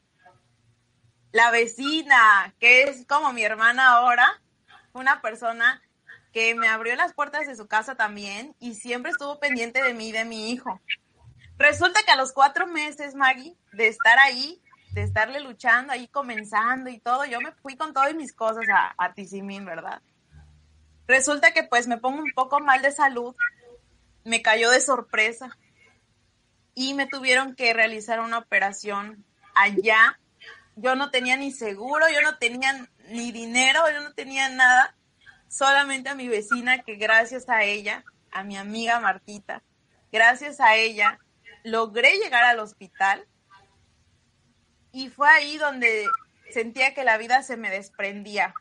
La 1.32 1.50
vecina, 1.50 2.54
que 2.60 2.84
es 2.84 3.08
como 3.08 3.34
mi 3.34 3.44
hermana 3.44 3.96
ahora, 3.96 4.43
una 4.94 5.22
persona 5.22 5.82
que 6.32 6.56
me 6.56 6.68
abrió 6.68 6.96
las 6.96 7.14
puertas 7.14 7.48
de 7.48 7.56
su 7.56 7.68
casa 7.68 7.96
también 7.96 8.56
y 8.60 8.76
siempre 8.76 9.12
estuvo 9.12 9.40
pendiente 9.40 9.84
de 9.84 9.94
mí 9.94 10.10
y 10.10 10.12
de 10.12 10.26
mi 10.26 10.52
hijo. 10.52 10.82
Resulta 11.58 12.02
que 12.04 12.12
a 12.12 12.16
los 12.16 12.34
cuatro 12.34 12.66
meses, 12.68 13.14
Maggie, 13.14 13.56
de 13.74 13.88
estar 13.88 14.18
ahí, 14.20 14.62
de 14.92 15.04
estarle 15.04 15.40
luchando 15.40 15.94
ahí, 15.94 16.08
comenzando 16.08 16.90
y 16.90 17.00
todo, 17.00 17.26
yo 17.26 17.40
me 17.42 17.52
fui 17.52 17.76
con 17.76 17.94
todas 17.94 18.14
mis 18.16 18.34
cosas 18.34 18.66
a, 18.74 18.94
a 18.98 19.14
Tizimín, 19.14 19.66
¿verdad? 19.66 20.02
Resulta 21.08 21.52
que 21.52 21.64
pues 21.64 21.88
me 21.88 21.98
pongo 21.98 22.20
un 22.20 22.32
poco 22.34 22.60
mal 22.60 22.82
de 22.82 22.92
salud, 22.92 23.36
me 24.24 24.42
cayó 24.42 24.72
de 24.72 24.82
sorpresa 24.82 25.58
y 26.76 26.94
me 26.94 27.08
tuvieron 27.08 27.56
que 27.56 27.74
realizar 27.74 28.20
una 28.20 28.40
operación 28.40 29.24
allá. 29.54 30.20
Yo 30.76 30.96
no 30.96 31.12
tenía 31.12 31.38
ni 31.38 31.52
seguro, 31.52 32.06
yo 32.10 32.22
no 32.22 32.38
tenía 32.38 32.90
ni 33.10 33.32
dinero, 33.32 33.82
yo 33.92 34.02
no 34.02 34.14
tenía 34.14 34.50
nada, 34.50 34.96
solamente 35.48 36.10
a 36.10 36.16
mi 36.16 36.28
vecina 36.28 36.84
que 36.84 36.96
gracias 36.96 37.50
a 37.50 37.64
ella, 37.64 38.04
a 38.32 38.44
mi 38.44 38.58
amiga 38.58 39.00
Martita, 39.00 39.62
gracias 40.12 40.60
a 40.60 40.76
ella, 40.76 41.20
logré 41.64 42.18
llegar 42.18 42.44
al 42.44 42.60
hospital 42.60 43.26
y 44.92 45.10
fue 45.10 45.30
ahí 45.30 45.58
donde 45.58 46.06
sentía 46.52 46.94
que 46.94 47.04
la 47.04 47.18
vida 47.18 47.42
se 47.44 47.58
me 47.58 47.70
desprendía. 47.70 48.54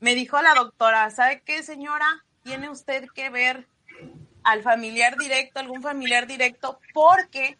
Me 0.00 0.14
dijo 0.14 0.40
la 0.40 0.54
doctora, 0.54 1.10
¿sabe 1.10 1.42
qué 1.44 1.62
señora? 1.62 2.24
Tiene 2.42 2.70
usted 2.70 3.06
que 3.14 3.30
ver 3.30 3.68
al 4.42 4.62
familiar 4.62 5.16
directo, 5.16 5.60
algún 5.60 5.82
familiar 5.82 6.26
directo, 6.26 6.80
porque 6.94 7.58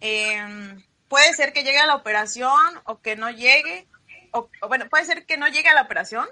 eh, 0.00 0.76
puede 1.08 1.32
ser 1.34 1.52
que 1.52 1.62
llegue 1.62 1.78
a 1.78 1.86
la 1.86 1.96
operación 1.96 2.80
o 2.84 3.00
que 3.00 3.16
no 3.16 3.30
llegue, 3.30 3.88
o, 4.32 4.48
bueno, 4.68 4.88
puede 4.88 5.04
ser 5.04 5.26
que 5.26 5.36
no 5.36 5.48
llegue 5.48 5.68
a 5.68 5.74
la 5.74 5.82
operación, 5.82 6.26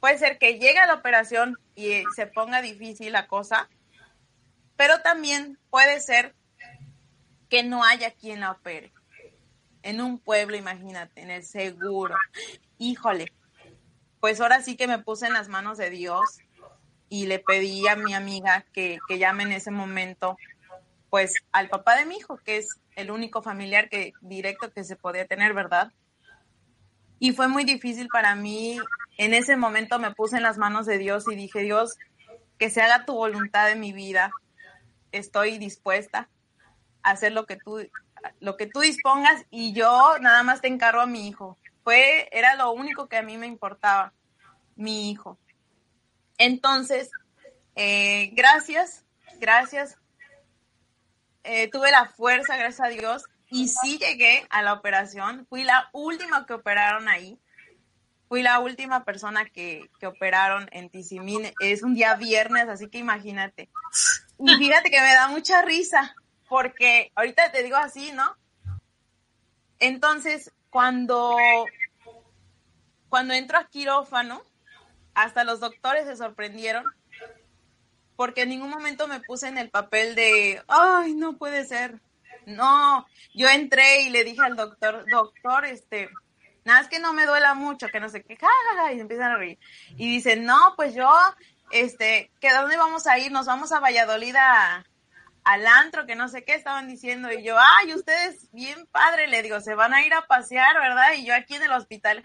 puede 0.00 0.18
ser 0.18 0.38
que 0.38 0.58
llegue 0.58 0.78
a 0.78 0.86
la 0.86 0.94
operación 0.94 1.58
y 1.74 2.02
se 2.14 2.26
ponga 2.26 2.62
difícil 2.62 3.12
la 3.12 3.26
cosa, 3.26 3.68
pero 4.76 5.00
también 5.00 5.58
puede 5.70 6.00
ser 6.00 6.34
que 7.48 7.62
no 7.62 7.84
haya 7.84 8.10
quien 8.10 8.40
la 8.40 8.52
opere. 8.52 8.92
En 9.82 10.00
un 10.00 10.18
pueblo, 10.18 10.56
imagínate, 10.56 11.20
en 11.20 11.30
el 11.30 11.44
seguro. 11.44 12.16
Híjole, 12.78 13.32
pues 14.20 14.40
ahora 14.40 14.60
sí 14.60 14.76
que 14.76 14.88
me 14.88 14.98
puse 14.98 15.26
en 15.26 15.32
las 15.32 15.48
manos 15.48 15.78
de 15.78 15.90
Dios 15.90 16.38
y 17.08 17.26
le 17.26 17.38
pedí 17.38 17.86
a 17.86 17.94
mi 17.94 18.14
amiga 18.14 18.66
que, 18.72 18.98
que 19.06 19.18
llame 19.18 19.44
en 19.44 19.52
ese 19.52 19.70
momento, 19.70 20.36
pues 21.08 21.34
al 21.52 21.68
papá 21.68 21.96
de 21.96 22.06
mi 22.06 22.16
hijo, 22.16 22.36
que 22.38 22.56
es 22.56 22.68
el 22.96 23.10
único 23.10 23.42
familiar 23.42 23.88
que 23.88 24.14
directo 24.20 24.72
que 24.72 24.82
se 24.82 24.96
podía 24.96 25.26
tener, 25.26 25.54
¿verdad? 25.54 25.92
Y 27.18 27.32
fue 27.32 27.46
muy 27.46 27.64
difícil 27.64 28.08
para 28.08 28.34
mí. 28.34 28.78
En 29.18 29.34
ese 29.34 29.56
momento 29.56 29.98
me 29.98 30.14
puse 30.14 30.38
en 30.38 30.42
las 30.42 30.58
manos 30.58 30.86
de 30.86 30.98
Dios 30.98 31.24
y 31.30 31.36
dije, 31.36 31.60
Dios, 31.60 31.96
que 32.58 32.70
se 32.70 32.82
haga 32.82 33.04
tu 33.04 33.14
voluntad 33.14 33.70
en 33.70 33.80
mi 33.80 33.92
vida. 33.92 34.30
Estoy 35.12 35.58
dispuesta 35.58 36.28
a 37.02 37.10
hacer 37.10 37.32
lo 37.32 37.46
que 37.46 37.56
tú, 37.56 37.86
lo 38.40 38.56
que 38.56 38.66
tú 38.66 38.80
dispongas 38.80 39.44
y 39.50 39.72
yo 39.72 40.18
nada 40.20 40.42
más 40.42 40.60
te 40.62 40.68
encargo 40.68 41.00
a 41.02 41.06
mi 41.06 41.28
hijo. 41.28 41.58
Fue, 41.84 42.28
era 42.32 42.56
lo 42.56 42.72
único 42.72 43.08
que 43.08 43.16
a 43.16 43.22
mí 43.22 43.36
me 43.36 43.46
importaba, 43.46 44.12
mi 44.74 45.10
hijo. 45.10 45.38
Entonces, 46.38 47.10
eh, 47.76 48.30
gracias, 48.34 49.04
gracias 49.38 49.98
eh, 51.46 51.68
tuve 51.70 51.90
la 51.90 52.06
fuerza, 52.06 52.56
gracias 52.56 52.86
a 52.86 52.90
Dios, 52.90 53.24
y 53.48 53.68
sí 53.68 53.98
llegué 53.98 54.46
a 54.50 54.62
la 54.62 54.72
operación. 54.72 55.46
Fui 55.48 55.64
la 55.64 55.88
última 55.92 56.46
que 56.46 56.54
operaron 56.54 57.08
ahí. 57.08 57.38
Fui 58.28 58.42
la 58.42 58.58
última 58.58 59.04
persona 59.04 59.44
que, 59.44 59.88
que 60.00 60.06
operaron 60.06 60.68
en 60.72 60.90
Tizimín. 60.90 61.52
Es 61.60 61.82
un 61.82 61.94
día 61.94 62.14
viernes, 62.16 62.68
así 62.68 62.88
que 62.88 62.98
imagínate. 62.98 63.70
Y 64.38 64.54
fíjate 64.56 64.90
que 64.90 65.00
me 65.00 65.14
da 65.14 65.28
mucha 65.28 65.62
risa, 65.62 66.14
porque 66.48 67.12
ahorita 67.14 67.52
te 67.52 67.62
digo 67.62 67.76
así, 67.76 68.12
¿no? 68.12 68.36
Entonces, 69.78 70.52
cuando, 70.70 71.36
cuando 73.08 73.34
entro 73.34 73.58
a 73.58 73.68
quirófano, 73.68 74.42
hasta 75.14 75.44
los 75.44 75.60
doctores 75.60 76.06
se 76.06 76.16
sorprendieron 76.16 76.84
porque 78.16 78.42
en 78.42 78.48
ningún 78.48 78.70
momento 78.70 79.06
me 79.06 79.20
puse 79.20 79.48
en 79.48 79.58
el 79.58 79.70
papel 79.70 80.14
de, 80.14 80.62
ay, 80.68 81.14
no 81.14 81.36
puede 81.36 81.64
ser. 81.64 82.00
No, 82.46 83.06
yo 83.34 83.48
entré 83.48 84.02
y 84.02 84.10
le 84.10 84.24
dije 84.24 84.40
al 84.42 84.56
doctor, 84.56 85.04
doctor, 85.10 85.66
este, 85.66 86.08
nada, 86.64 86.80
es 86.80 86.88
que 86.88 87.00
no 87.00 87.12
me 87.12 87.26
duela 87.26 87.54
mucho, 87.54 87.88
que 87.88 88.00
no 88.00 88.08
sé 88.08 88.22
qué, 88.22 88.38
y 88.94 89.00
empiezan 89.00 89.32
a 89.32 89.36
reír. 89.36 89.58
Y 89.96 90.08
dice, 90.08 90.36
no, 90.36 90.74
pues 90.76 90.94
yo, 90.94 91.10
este, 91.70 92.30
¿que 92.40 92.52
dónde 92.52 92.76
vamos 92.76 93.06
a 93.06 93.18
ir? 93.18 93.32
Nos 93.32 93.46
vamos 93.46 93.72
a 93.72 93.80
Valladolid 93.80 94.36
al 95.44 95.66
antro, 95.66 96.06
que 96.06 96.14
no 96.14 96.28
sé 96.28 96.44
qué 96.44 96.54
estaban 96.54 96.86
diciendo. 96.86 97.32
Y 97.32 97.42
yo, 97.42 97.56
ay, 97.58 97.94
ustedes, 97.94 98.48
bien 98.52 98.86
padre, 98.92 99.26
le 99.26 99.42
digo, 99.42 99.60
se 99.60 99.74
van 99.74 99.92
a 99.92 100.06
ir 100.06 100.14
a 100.14 100.26
pasear, 100.26 100.74
¿verdad? 100.80 101.14
Y 101.16 101.24
yo 101.24 101.34
aquí 101.34 101.56
en 101.56 101.64
el 101.64 101.72
hospital, 101.72 102.22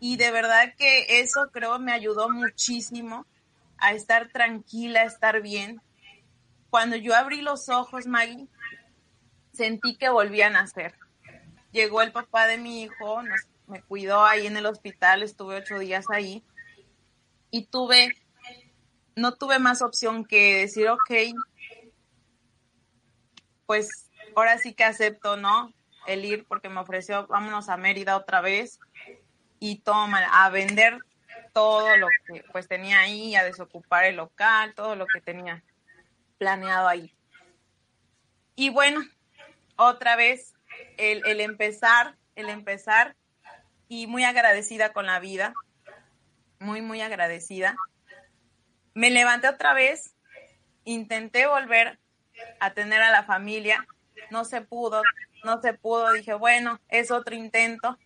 Y 0.00 0.16
de 0.16 0.30
verdad 0.30 0.74
que 0.78 1.20
eso 1.20 1.50
creo 1.52 1.78
me 1.78 1.92
ayudó 1.92 2.30
muchísimo 2.30 3.26
a 3.80 3.92
estar 3.92 4.28
tranquila, 4.28 5.02
a 5.02 5.04
estar 5.04 5.40
bien. 5.42 5.80
Cuando 6.70 6.96
yo 6.96 7.14
abrí 7.14 7.42
los 7.42 7.68
ojos, 7.68 8.06
Maggie, 8.06 8.46
sentí 9.52 9.96
que 9.96 10.08
volvían 10.08 10.56
a 10.56 10.62
nacer. 10.62 10.94
Llegó 11.72 12.02
el 12.02 12.12
papá 12.12 12.46
de 12.46 12.58
mi 12.58 12.82
hijo, 12.82 13.22
me 13.66 13.82
cuidó 13.82 14.24
ahí 14.24 14.46
en 14.46 14.56
el 14.56 14.66
hospital, 14.66 15.22
estuve 15.22 15.56
ocho 15.56 15.78
días 15.78 16.06
ahí 16.10 16.44
y 17.50 17.66
tuve, 17.66 18.14
no 19.16 19.34
tuve 19.34 19.58
más 19.58 19.82
opción 19.82 20.24
que 20.24 20.60
decir, 20.60 20.88
ok, 20.88 21.10
pues 23.66 24.10
ahora 24.34 24.58
sí 24.58 24.74
que 24.74 24.84
acepto, 24.84 25.36
¿no? 25.36 25.72
El 26.06 26.24
ir 26.24 26.44
porque 26.46 26.68
me 26.68 26.80
ofreció, 26.80 27.26
vámonos 27.28 27.68
a 27.68 27.76
Mérida 27.76 28.16
otra 28.16 28.40
vez 28.40 28.78
y 29.60 29.78
toma, 29.78 30.24
a 30.32 30.50
vender 30.50 30.98
todo 31.52 31.96
lo 31.96 32.08
que 32.26 32.44
pues 32.52 32.68
tenía 32.68 33.00
ahí, 33.00 33.34
a 33.34 33.44
desocupar 33.44 34.04
el 34.04 34.16
local, 34.16 34.74
todo 34.74 34.96
lo 34.96 35.06
que 35.06 35.20
tenía 35.20 35.62
planeado 36.38 36.88
ahí. 36.88 37.14
Y 38.54 38.70
bueno, 38.70 39.00
otra 39.76 40.16
vez 40.16 40.54
el, 40.96 41.22
el 41.26 41.40
empezar, 41.40 42.16
el 42.34 42.48
empezar 42.48 43.16
y 43.88 44.06
muy 44.06 44.24
agradecida 44.24 44.92
con 44.92 45.06
la 45.06 45.18
vida, 45.18 45.54
muy, 46.58 46.82
muy 46.82 47.00
agradecida. 47.00 47.76
Me 48.94 49.10
levanté 49.10 49.48
otra 49.48 49.74
vez, 49.74 50.14
intenté 50.84 51.46
volver 51.46 51.98
a 52.60 52.72
tener 52.72 53.02
a 53.02 53.10
la 53.10 53.24
familia, 53.24 53.86
no 54.30 54.44
se 54.44 54.60
pudo, 54.60 55.02
no 55.44 55.60
se 55.60 55.74
pudo, 55.74 56.12
dije, 56.12 56.34
bueno, 56.34 56.80
es 56.88 57.10
otro 57.10 57.34
intento. 57.34 57.98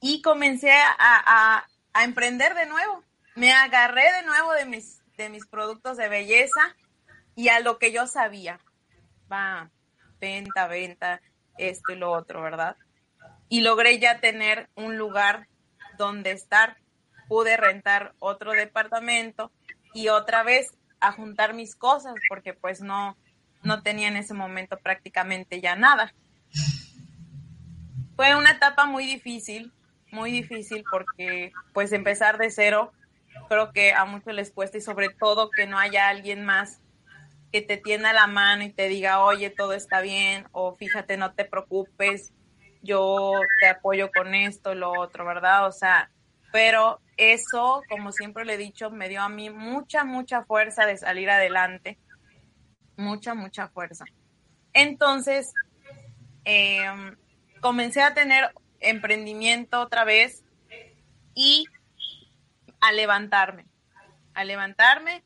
Y 0.00 0.20
comencé 0.22 0.72
a, 0.72 0.96
a 0.98 1.66
emprender 1.94 2.54
de 2.54 2.66
nuevo. 2.66 3.02
Me 3.34 3.52
agarré 3.52 4.12
de 4.12 4.22
nuevo 4.24 4.52
de 4.52 4.66
mis, 4.66 5.02
de 5.16 5.28
mis 5.28 5.46
productos 5.46 5.96
de 5.96 6.08
belleza 6.08 6.76
y 7.34 7.48
a 7.48 7.60
lo 7.60 7.78
que 7.78 7.92
yo 7.92 8.06
sabía. 8.06 8.60
Va, 9.30 9.70
venta, 10.20 10.66
venta, 10.66 11.20
esto 11.58 11.92
y 11.92 11.96
lo 11.96 12.12
otro, 12.12 12.42
¿verdad? 12.42 12.76
Y 13.48 13.60
logré 13.60 13.98
ya 13.98 14.20
tener 14.20 14.68
un 14.74 14.96
lugar 14.96 15.48
donde 15.98 16.32
estar. 16.32 16.76
Pude 17.28 17.56
rentar 17.56 18.14
otro 18.18 18.52
departamento 18.52 19.52
y 19.94 20.08
otra 20.08 20.42
vez 20.42 20.74
a 21.00 21.12
juntar 21.12 21.54
mis 21.54 21.74
cosas 21.74 22.14
porque 22.28 22.52
pues 22.52 22.80
no, 22.82 23.16
no 23.62 23.82
tenía 23.82 24.08
en 24.08 24.16
ese 24.16 24.34
momento 24.34 24.76
prácticamente 24.78 25.60
ya 25.60 25.76
nada. 25.76 26.12
Fue 28.16 28.36
una 28.36 28.52
etapa 28.52 28.84
muy 28.84 29.06
difícil, 29.06 29.72
muy 30.12 30.30
difícil 30.30 30.84
porque 30.88 31.52
pues 31.72 31.92
empezar 31.92 32.38
de 32.38 32.50
cero 32.50 32.92
creo 33.48 33.72
que 33.72 33.92
a 33.92 34.04
muchos 34.04 34.34
les 34.34 34.50
cuesta 34.50 34.78
y 34.78 34.80
sobre 34.80 35.08
todo 35.08 35.50
que 35.50 35.66
no 35.66 35.78
haya 35.78 36.08
alguien 36.08 36.44
más 36.44 36.80
que 37.50 37.60
te 37.60 37.76
tienda 37.76 38.12
la 38.12 38.26
mano 38.26 38.64
y 38.64 38.70
te 38.70 38.88
diga, 38.88 39.22
oye, 39.22 39.50
todo 39.50 39.74
está 39.74 40.00
bien, 40.00 40.46
o 40.52 40.74
fíjate, 40.74 41.18
no 41.18 41.34
te 41.34 41.44
preocupes, 41.44 42.32
yo 42.82 43.32
te 43.60 43.68
apoyo 43.68 44.10
con 44.10 44.34
esto, 44.34 44.74
lo 44.74 44.92
otro, 44.98 45.26
¿verdad? 45.26 45.66
O 45.66 45.72
sea, 45.72 46.10
pero 46.50 47.00
eso, 47.18 47.82
como 47.90 48.10
siempre 48.10 48.46
le 48.46 48.54
he 48.54 48.58
dicho, 48.58 48.90
me 48.90 49.08
dio 49.08 49.20
a 49.20 49.28
mí 49.28 49.50
mucha, 49.50 50.04
mucha 50.04 50.42
fuerza 50.44 50.86
de 50.86 50.96
salir 50.96 51.28
adelante, 51.28 51.98
mucha, 52.96 53.34
mucha 53.34 53.68
fuerza. 53.68 54.06
Entonces, 54.72 55.52
em, 56.44 57.16
comencé 57.60 58.00
a 58.00 58.14
tener 58.14 58.50
emprendimiento 58.82 59.80
otra 59.80 60.04
vez 60.04 60.44
y 61.34 61.64
a 62.80 62.92
levantarme, 62.92 63.66
a 64.34 64.44
levantarme. 64.44 65.22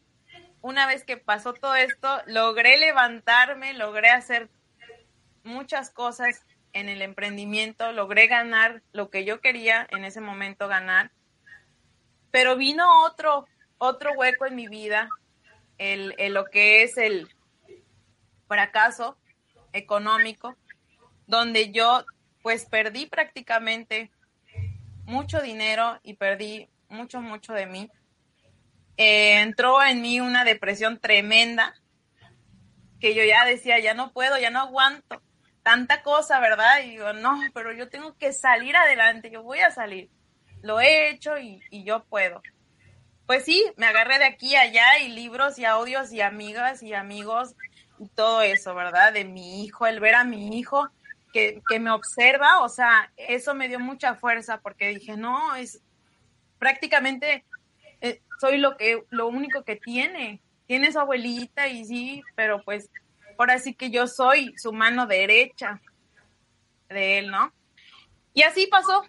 Una 0.60 0.86
vez 0.86 1.04
que 1.04 1.16
pasó 1.16 1.54
todo 1.54 1.74
esto, 1.74 2.22
logré 2.26 2.76
levantarme, 2.78 3.72
logré 3.74 4.10
hacer 4.10 4.48
muchas 5.44 5.90
cosas 5.90 6.42
en 6.72 6.88
el 6.88 7.00
emprendimiento, 7.00 7.92
logré 7.92 8.26
ganar 8.26 8.82
lo 8.92 9.08
que 9.10 9.24
yo 9.24 9.40
quería 9.40 9.86
en 9.90 10.04
ese 10.04 10.20
momento 10.20 10.68
ganar, 10.68 11.10
pero 12.30 12.56
vino 12.56 12.84
otro, 13.04 13.46
otro 13.78 14.12
hueco 14.12 14.44
en 14.44 14.56
mi 14.56 14.68
vida, 14.68 15.08
el, 15.78 16.14
lo 16.34 16.44
que 16.44 16.82
es 16.82 16.98
el 16.98 17.28
fracaso 18.46 19.16
económico, 19.72 20.54
donde 21.26 21.70
yo 21.70 22.04
pues 22.46 22.64
perdí 22.64 23.06
prácticamente 23.06 24.12
mucho 25.04 25.40
dinero 25.40 25.98
y 26.04 26.14
perdí 26.14 26.68
mucho, 26.88 27.20
mucho 27.20 27.52
de 27.54 27.66
mí. 27.66 27.90
Eh, 28.96 29.40
entró 29.40 29.82
en 29.82 30.00
mí 30.00 30.20
una 30.20 30.44
depresión 30.44 31.00
tremenda 31.00 31.74
que 33.00 33.16
yo 33.16 33.24
ya 33.24 33.44
decía, 33.44 33.80
ya 33.80 33.94
no 33.94 34.12
puedo, 34.12 34.38
ya 34.38 34.50
no 34.50 34.60
aguanto 34.60 35.20
tanta 35.64 36.02
cosa, 36.02 36.38
¿verdad? 36.38 36.84
Y 36.84 36.90
digo, 36.90 37.12
no, 37.14 37.36
pero 37.52 37.72
yo 37.72 37.88
tengo 37.88 38.16
que 38.16 38.32
salir 38.32 38.76
adelante, 38.76 39.28
yo 39.28 39.42
voy 39.42 39.58
a 39.58 39.72
salir. 39.72 40.08
Lo 40.62 40.78
he 40.78 41.10
hecho 41.10 41.36
y, 41.38 41.60
y 41.72 41.82
yo 41.82 42.04
puedo. 42.04 42.42
Pues 43.26 43.44
sí, 43.44 43.60
me 43.76 43.86
agarré 43.86 44.20
de 44.20 44.26
aquí 44.26 44.54
a 44.54 44.60
allá 44.60 45.00
y 45.00 45.08
libros 45.08 45.58
y 45.58 45.64
audios 45.64 46.12
y 46.12 46.20
amigas 46.20 46.80
y 46.84 46.94
amigos 46.94 47.56
y 47.98 48.06
todo 48.06 48.42
eso, 48.42 48.72
¿verdad? 48.76 49.12
De 49.12 49.24
mi 49.24 49.64
hijo, 49.64 49.88
el 49.88 49.98
ver 49.98 50.14
a 50.14 50.22
mi 50.22 50.56
hijo 50.56 50.92
que, 51.68 51.80
me 51.80 51.90
observa, 51.90 52.60
o 52.60 52.68
sea, 52.68 53.12
eso 53.16 53.54
me 53.54 53.68
dio 53.68 53.78
mucha 53.78 54.14
fuerza 54.14 54.60
porque 54.60 54.88
dije, 54.88 55.16
no, 55.16 55.54
es, 55.54 55.82
prácticamente 56.58 57.44
eh, 58.00 58.22
soy 58.40 58.58
lo 58.58 58.76
que 58.76 59.04
lo 59.10 59.28
único 59.28 59.64
que 59.64 59.76
tiene. 59.76 60.40
Tiene 60.66 60.90
su 60.90 60.98
abuelita 60.98 61.68
y 61.68 61.84
sí, 61.84 62.22
pero 62.34 62.62
pues 62.64 62.90
ahora 63.38 63.58
sí 63.58 63.74
que 63.74 63.90
yo 63.90 64.08
soy 64.08 64.52
su 64.56 64.72
mano 64.72 65.06
derecha 65.06 65.80
de 66.88 67.18
él, 67.18 67.30
¿no? 67.30 67.52
Y 68.34 68.42
así 68.42 68.66
pasó. 68.66 69.04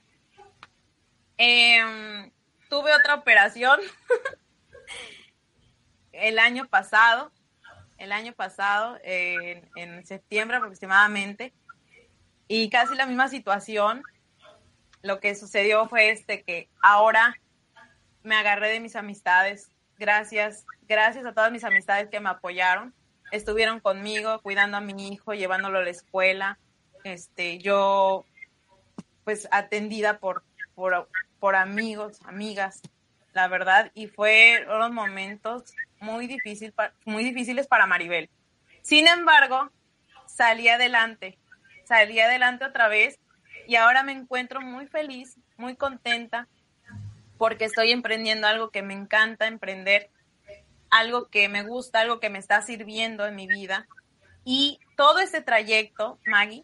Em, 1.38 2.32
tuve 2.70 2.94
otra 2.94 3.16
operación 3.16 3.80
el 6.12 6.38
año 6.38 6.68
pasado, 6.68 7.32
el 7.98 8.12
año 8.12 8.34
pasado, 8.34 9.00
en, 9.04 9.68
en 9.76 10.06
septiembre 10.06 10.58
aproximadamente, 10.58 11.54
y 12.48 12.70
casi 12.70 12.96
la 12.96 13.06
misma 13.06 13.28
situación 13.28 14.04
lo 15.02 15.20
que 15.20 15.36
sucedió 15.36 15.88
fue 15.88 16.12
este 16.12 16.44
que 16.44 16.70
ahora 16.82 17.36
me 18.24 18.36
agarré 18.36 18.70
de 18.70 18.80
mis 18.80 18.96
amistades. 18.96 19.72
Gracias, 19.98 20.66
gracias 20.88 21.26
a 21.26 21.34
todas 21.34 21.52
mis 21.52 21.64
amistades 21.64 22.10
que 22.10 22.20
me 22.20 22.30
apoyaron. 22.30 22.94
Estuvieron 23.32 23.80
conmigo, 23.80 24.40
cuidando 24.42 24.78
a 24.78 24.82
mi 24.82 25.10
hijo, 25.10 25.34
llevándolo 25.34 25.80
a 25.80 25.84
la 25.84 25.90
escuela. 25.90 26.60
Este, 27.04 27.58
yo, 27.60 28.26
pues, 29.24 29.48
atendida 29.52 30.20
por, 30.20 30.44
por, 30.76 31.10
por 31.40 31.56
amigos, 31.56 32.20
amigas, 32.26 32.82
la 33.34 33.48
verdad, 33.48 33.92
y 33.94 34.08
fue 34.08 34.66
unos 34.68 34.92
momentos 34.92 35.74
muy, 36.00 36.28
difícil, 36.28 36.74
muy 37.06 37.24
difíciles 37.24 37.68
para 37.68 37.86
Maribel. 37.86 38.30
Sin 38.82 39.08
embargo, 39.08 39.70
salí 40.26 40.68
adelante, 40.70 41.38
salí 41.88 42.20
adelante 42.20 42.66
otra 42.66 42.88
vez 42.88 43.20
y 43.66 43.76
ahora 43.76 44.04
me 44.04 44.12
encuentro 44.12 44.62
muy 44.62 44.88
feliz, 44.88 45.38
muy 45.58 45.76
contenta, 45.76 46.48
porque 47.38 47.66
estoy 47.66 47.92
emprendiendo 47.92 48.48
algo 48.48 48.70
que 48.72 48.82
me 48.82 48.94
encanta 48.94 49.48
emprender, 49.48 50.10
algo 50.90 51.28
que 51.30 51.50
me 51.50 51.64
gusta, 51.64 52.02
algo 52.02 52.20
que 52.20 52.30
me 52.30 52.40
está 52.40 52.62
sirviendo 52.62 53.26
en 53.26 53.36
mi 53.36 53.48
vida. 53.48 53.88
Y 54.44 54.80
todo 54.96 55.20
ese 55.20 55.42
trayecto, 55.42 56.20
Maggie, 56.26 56.64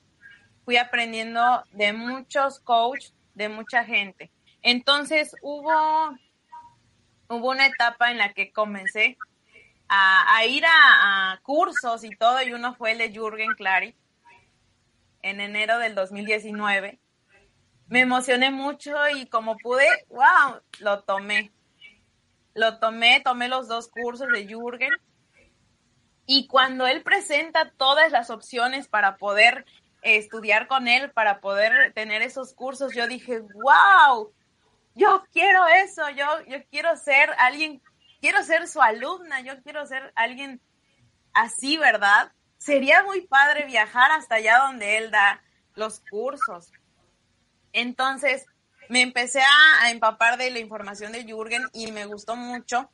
fui 0.66 0.78
aprendiendo 0.78 1.64
de 1.72 1.94
muchos 1.94 2.60
coaches, 2.60 3.14
de 3.34 3.50
mucha 3.50 3.84
gente. 3.84 4.32
Entonces 4.62 5.36
hubo, 5.42 6.18
hubo 7.28 7.50
una 7.50 7.68
etapa 7.68 8.12
en 8.12 8.18
la 8.18 8.34
que 8.34 8.52
comencé 8.52 9.18
a, 9.90 10.46
ir 10.46 10.66
a, 10.66 11.34
a, 11.34 11.40
cursos 11.42 12.04
y 12.04 12.10
todo, 12.12 12.42
y 12.42 12.54
uno 12.54 12.74
fue 12.76 12.94
el 12.94 12.98
de 13.00 13.12
Jürgen 13.12 13.54
Clary, 13.56 13.96
en 15.24 15.42
enero 15.42 15.80
del 15.80 15.96
2019. 15.96 17.00
Me 17.88 18.02
emocioné 18.02 18.52
mucho 18.52 18.94
y 19.16 19.26
como 19.26 19.58
pude, 19.58 19.88
wow, 20.10 20.62
lo 20.80 21.04
tomé. 21.04 21.52
Lo 22.54 22.78
tomé, 22.78 23.22
tomé 23.22 23.48
los 23.48 23.68
dos 23.68 23.88
cursos 23.88 24.28
de 24.32 24.46
Jürgen. 24.46 24.92
Y 26.26 26.48
cuando 26.48 26.86
él 26.86 27.04
presenta 27.04 27.72
todas 27.72 28.12
las 28.12 28.30
opciones 28.30 28.88
para 28.88 29.18
poder 29.18 29.66
estudiar 30.02 30.68
con 30.68 30.88
él, 30.88 31.12
para 31.12 31.40
poder 31.40 31.94
tener 31.94 32.22
esos 32.22 32.54
cursos, 32.54 32.94
yo 32.94 33.08
dije, 33.08 33.40
wow, 33.40 34.32
yo 34.96 35.24
quiero 35.32 35.66
eso, 35.68 36.10
yo, 36.12 36.26
yo 36.48 36.64
quiero 36.70 36.96
ser 36.96 37.30
alguien, 37.40 37.82
quiero 38.22 38.44
ser 38.44 38.68
su 38.68 38.82
alumna, 38.82 39.42
yo 39.42 39.62
quiero 39.64 39.86
ser 39.86 40.12
alguien 40.16 40.62
así, 41.34 41.78
¿verdad? 41.78 42.32
Sería 42.64 43.04
muy 43.04 43.22
padre 43.28 43.66
viajar 43.66 44.12
hasta 44.12 44.36
allá 44.36 44.60
donde 44.60 44.98
él 44.98 45.12
da 45.12 45.44
los 45.76 46.02
cursos. 46.10 46.72
Entonces, 47.74 48.46
me 48.88 49.02
empecé 49.02 49.42
a, 49.82 49.92
empapar 49.92 50.38
de 50.38 50.50
la 50.50 50.60
información 50.60 51.12
de 51.12 51.26
Jürgen 51.26 51.64
y 51.74 51.92
me 51.92 52.06
gustó 52.06 52.36
mucho 52.36 52.90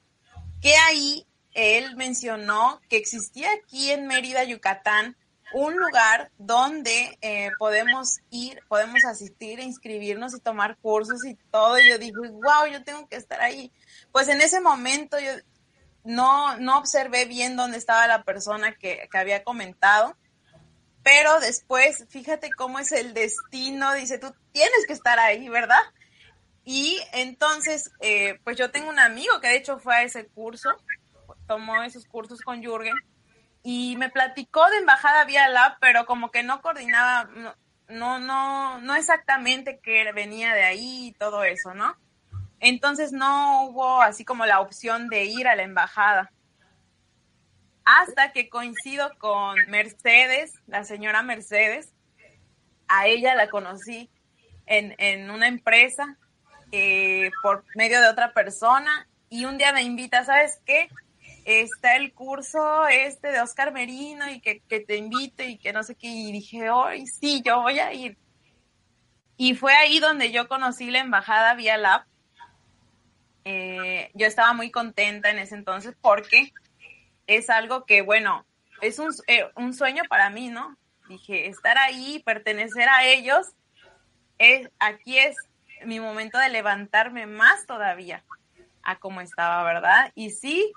que 0.62 0.76
ahí 0.76 1.26
él 1.54 1.96
mencionó 1.96 2.82
que 2.90 2.98
existía 2.98 3.50
aquí 3.54 3.92
en 3.92 4.08
Mérida, 4.08 4.44
Yucatán, 4.44 5.16
un 5.54 5.76
lugar 5.78 6.32
donde 6.38 7.18
eh, 7.22 7.52
podemos 7.58 8.20
ir, 8.30 8.62
podemos 8.68 9.04
asistir, 9.06 9.60
inscribirnos 9.60 10.36
y 10.36 10.40
tomar 10.40 10.78
cursos 10.78 11.26
y 11.26 11.36
todo. 11.52 11.80
Y 11.80 11.90
yo 11.90 11.98
dije, 11.98 12.14
wow, 12.16 12.72
yo 12.72 12.84
tengo 12.84 13.08
que 13.08 13.18
estar 13.18 13.42
ahí. 13.42 13.72
Pues 14.12 14.28
en 14.28 14.42
ese 14.42 14.62
momento 14.62 15.20
yo 15.20 15.32
no, 16.10 16.58
no 16.58 16.80
observé 16.80 17.26
bien 17.26 17.56
dónde 17.56 17.78
estaba 17.78 18.08
la 18.08 18.24
persona 18.24 18.74
que, 18.74 19.08
había 19.14 19.44
comentado, 19.44 20.18
pero 21.04 21.40
después, 21.40 22.04
fíjate 22.10 22.50
cómo 22.58 22.80
es 22.80 22.92
el 22.92 23.14
destino, 23.14 23.94
dice, 23.94 24.18
tú 24.18 24.34
tienes 24.52 24.88
que 24.88 24.94
estar 24.94 25.20
ahí, 25.20 25.50
¿verdad? 25.50 25.82
Y 26.66 27.00
entonces, 27.14 27.92
eh, 28.02 28.40
pues 28.44 28.58
yo 28.58 28.72
tengo 28.72 28.90
un 28.90 28.98
amigo 28.98 29.40
que 29.40 29.50
de 29.50 29.58
hecho 29.58 29.78
fue 29.78 29.98
a 29.98 30.02
ese 30.02 30.26
curso, 30.26 30.72
tomó 31.48 31.84
esos 31.84 32.06
cursos 32.06 32.42
con 32.42 32.64
Jürgen, 32.64 32.96
y 33.62 33.96
me 33.98 34.10
platicó 34.10 34.68
de 34.72 34.78
Embajada 34.78 35.26
Vía 35.26 35.48
Lab, 35.48 35.78
pero 35.80 36.08
como 36.08 36.32
que 36.32 36.42
no 36.42 36.64
coordinaba, 36.64 37.30
no, 37.88 38.18
no, 38.18 38.80
no 38.80 38.96
exactamente 38.96 39.80
que 39.80 40.12
venía 40.12 40.56
de 40.56 40.64
ahí 40.64 41.08
y 41.10 41.12
todo 41.12 41.44
eso, 41.44 41.76
¿no? 41.76 41.96
Entonces 42.60 43.12
no 43.12 43.66
hubo 43.66 44.02
así 44.02 44.26
como 44.26 44.46
la 44.46 44.60
opción 44.60 45.08
de 45.10 45.26
ir 45.26 45.48
a 45.48 45.56
la 45.56 45.64
embajada. 45.64 46.32
Hasta 47.86 48.32
que 48.32 48.50
coincido 48.50 49.12
con 49.18 49.56
Mercedes, 49.68 50.54
la 50.68 50.84
señora 50.84 51.24
Mercedes. 51.24 51.94
A 52.88 53.08
ella 53.08 53.36
la 53.36 53.50
conocí 53.50 54.10
en, 54.66 55.30
una 55.30 55.48
empresa 55.48 56.18
eh, 56.72 57.32
por 57.42 57.64
medio 57.76 58.02
de 58.02 58.10
otra 58.10 58.34
persona 58.34 59.08
y 59.30 59.46
un 59.46 59.58
día 59.58 59.74
me 59.74 59.84
invita, 59.84 60.24
¿sabes 60.24 60.60
qué? 60.66 60.90
está 61.46 61.96
el 61.96 62.14
curso 62.14 62.88
este 62.88 63.30
de 63.32 63.42
Oscar 63.42 63.72
Merino 63.72 64.30
y 64.30 64.40
que, 64.40 64.62
te 64.62 64.98
invite 64.98 65.48
y 65.48 65.58
que 65.58 65.74
no 65.74 65.84
sé 65.84 65.96
qué. 65.96 66.08
Y 66.08 66.32
dije, 66.32 66.70
hoy 66.70 67.08
sí, 67.08 67.42
yo 67.44 67.62
voy 67.62 67.80
a 67.80 67.94
ir. 67.94 68.18
Y 69.38 69.56
fue 69.56 69.74
ahí 69.74 70.00
donde 70.00 70.32
yo 70.32 70.48
conocí 70.48 70.92
la 70.92 71.00
embajada 71.00 71.54
vía 71.56 71.78
Lab. 71.78 72.04
Eh, 73.46 74.12
yo 74.14 74.28
estaba 74.28 74.54
muy 74.54 74.72
contenta 74.72 75.30
en 75.30 75.40
ese 75.40 75.56
entonces 75.56 75.96
porque 76.02 76.52
es 77.28 77.50
algo 77.50 77.86
que, 77.86 78.02
bueno, 78.02 78.46
es 78.82 79.00
un, 79.00 79.14
eh, 79.28 79.46
un 79.56 79.74
sueño 79.74 80.04
para 80.10 80.30
mí, 80.30 80.50
¿no? 80.50 80.78
Dije, 81.08 81.48
estar 81.48 81.78
ahí, 81.78 82.22
pertenecer 82.26 82.88
a 82.90 83.06
ellos, 83.06 83.48
es, 84.38 84.70
aquí 84.80 85.18
es 85.18 85.36
mi 85.86 86.00
momento 86.00 86.38
de 86.38 86.50
levantarme 86.50 87.26
más 87.26 87.66
todavía 87.66 88.24
a 88.84 89.00
como 89.00 89.22
estaba, 89.22 89.64
¿verdad? 89.64 90.12
Y 90.16 90.32
sí, 90.32 90.72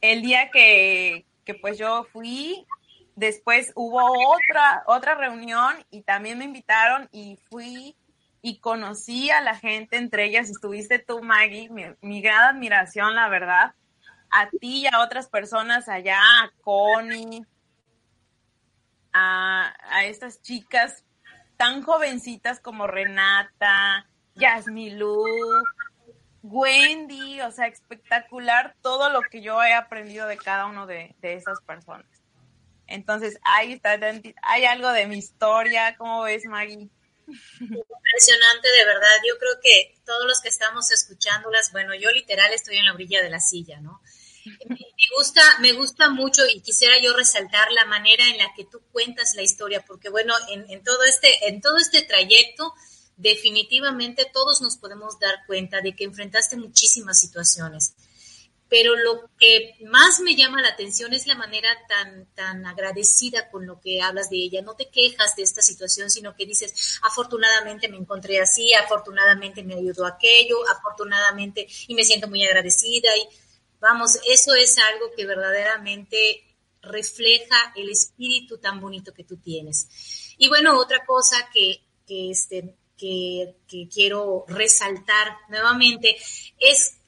el 0.00 0.22
día 0.22 0.50
que, 0.50 1.24
que 1.44 1.54
pues 1.54 1.78
yo 1.78 2.04
fui, 2.12 2.66
después 3.16 3.72
hubo 3.74 4.02
otra, 4.02 4.82
otra 4.86 5.14
reunión 5.14 5.74
y 5.90 6.02
también 6.02 6.38
me 6.38 6.44
invitaron 6.44 7.08
y 7.12 7.38
fui 7.50 7.96
y 8.46 8.58
conocí 8.58 9.30
a 9.30 9.40
la 9.40 9.56
gente, 9.56 9.96
entre 9.96 10.26
ellas 10.26 10.50
estuviste 10.50 10.98
tú, 10.98 11.22
Maggie, 11.22 11.70
mi, 12.02 12.20
gran 12.20 12.56
admiración, 12.56 13.14
la 13.14 13.30
verdad, 13.30 13.72
a 14.30 14.50
ti 14.50 14.82
y 14.82 14.86
a 14.86 15.00
otras 15.00 15.30
personas 15.30 15.88
allá, 15.88 16.18
a 16.20 16.52
Connie, 16.60 17.46
a, 19.14 19.74
a 19.88 20.04
estas 20.04 20.42
chicas 20.42 21.06
tan 21.56 21.82
jovencitas 21.82 22.60
como 22.60 22.86
Renata, 22.86 24.06
Yasmilú, 24.34 25.24
Wendy, 26.42 27.40
o 27.40 27.50
sea, 27.50 27.66
espectacular 27.68 28.76
todo 28.82 29.08
lo 29.08 29.22
que 29.22 29.40
yo 29.40 29.62
he 29.62 29.72
aprendido 29.72 30.26
de 30.26 30.36
cada 30.36 30.66
uno 30.66 30.86
de, 30.86 31.16
esas 31.22 31.62
personas. 31.62 32.06
Entonces, 32.88 33.38
ahí 33.42 33.72
está, 33.72 33.98
hay 34.42 34.66
algo 34.66 34.92
de 34.92 35.06
mi 35.06 35.16
historia, 35.16 35.96
¿cómo 35.96 36.24
ves, 36.24 36.44
Maggie? 36.44 36.90
Impresionante, 37.60 38.68
de 38.68 38.84
verdad. 38.84 39.16
Yo 39.26 39.38
creo 39.38 39.60
que 39.62 39.96
todos 40.04 40.26
los 40.26 40.40
que 40.40 40.48
estamos 40.48 40.90
escuchándolas, 40.90 41.72
bueno, 41.72 41.94
yo 41.94 42.10
literal 42.10 42.52
estoy 42.52 42.78
en 42.78 42.86
la 42.86 42.94
orilla 42.94 43.22
de 43.22 43.30
la 43.30 43.40
silla, 43.40 43.80
¿no? 43.80 44.00
Me 44.68 45.16
gusta, 45.16 45.42
me 45.60 45.72
gusta 45.72 46.10
mucho 46.10 46.42
y 46.46 46.60
quisiera 46.60 47.00
yo 47.02 47.14
resaltar 47.14 47.72
la 47.72 47.86
manera 47.86 48.28
en 48.28 48.38
la 48.38 48.52
que 48.54 48.64
tú 48.64 48.82
cuentas 48.92 49.34
la 49.34 49.42
historia, 49.42 49.84
porque 49.86 50.10
bueno, 50.10 50.34
en, 50.50 50.70
en 50.70 50.82
todo 50.82 51.02
este, 51.04 51.48
en 51.48 51.62
todo 51.62 51.78
este 51.78 52.02
trayecto, 52.02 52.74
definitivamente 53.16 54.30
todos 54.32 54.60
nos 54.60 54.76
podemos 54.76 55.18
dar 55.18 55.46
cuenta 55.46 55.80
de 55.80 55.94
que 55.94 56.04
enfrentaste 56.04 56.56
muchísimas 56.56 57.18
situaciones. 57.18 57.94
Pero 58.68 58.96
lo 58.96 59.30
que 59.38 59.74
más 59.84 60.20
me 60.20 60.34
llama 60.34 60.62
la 60.62 60.70
atención 60.70 61.12
es 61.12 61.26
la 61.26 61.34
manera 61.34 61.68
tan, 61.86 62.26
tan 62.34 62.66
agradecida 62.66 63.50
con 63.50 63.66
lo 63.66 63.80
que 63.80 64.00
hablas 64.00 64.30
de 64.30 64.36
ella. 64.36 64.62
No 64.62 64.74
te 64.74 64.88
quejas 64.88 65.36
de 65.36 65.42
esta 65.42 65.62
situación, 65.62 66.10
sino 66.10 66.34
que 66.34 66.46
dices, 66.46 66.98
afortunadamente 67.02 67.88
me 67.88 67.98
encontré 67.98 68.40
así, 68.40 68.72
afortunadamente 68.74 69.62
me 69.62 69.74
ayudó 69.74 70.06
aquello, 70.06 70.58
afortunadamente 70.68 71.66
y 71.88 71.94
me 71.94 72.04
siento 72.04 72.28
muy 72.28 72.44
agradecida. 72.44 73.14
Y 73.16 73.28
vamos, 73.80 74.18
eso 74.28 74.54
es 74.54 74.78
algo 74.78 75.12
que 75.14 75.26
verdaderamente 75.26 76.42
refleja 76.80 77.72
el 77.76 77.90
espíritu 77.90 78.58
tan 78.58 78.80
bonito 78.80 79.12
que 79.12 79.24
tú 79.24 79.36
tienes. 79.36 80.34
Y 80.38 80.48
bueno, 80.48 80.78
otra 80.78 81.04
cosa 81.04 81.48
que, 81.52 81.80
que 82.06 82.30
este, 82.30 82.76
que, 82.96 83.88
quiero 83.92 84.44
resaltar 84.48 85.36
nuevamente 85.48 86.16
es 86.58 86.98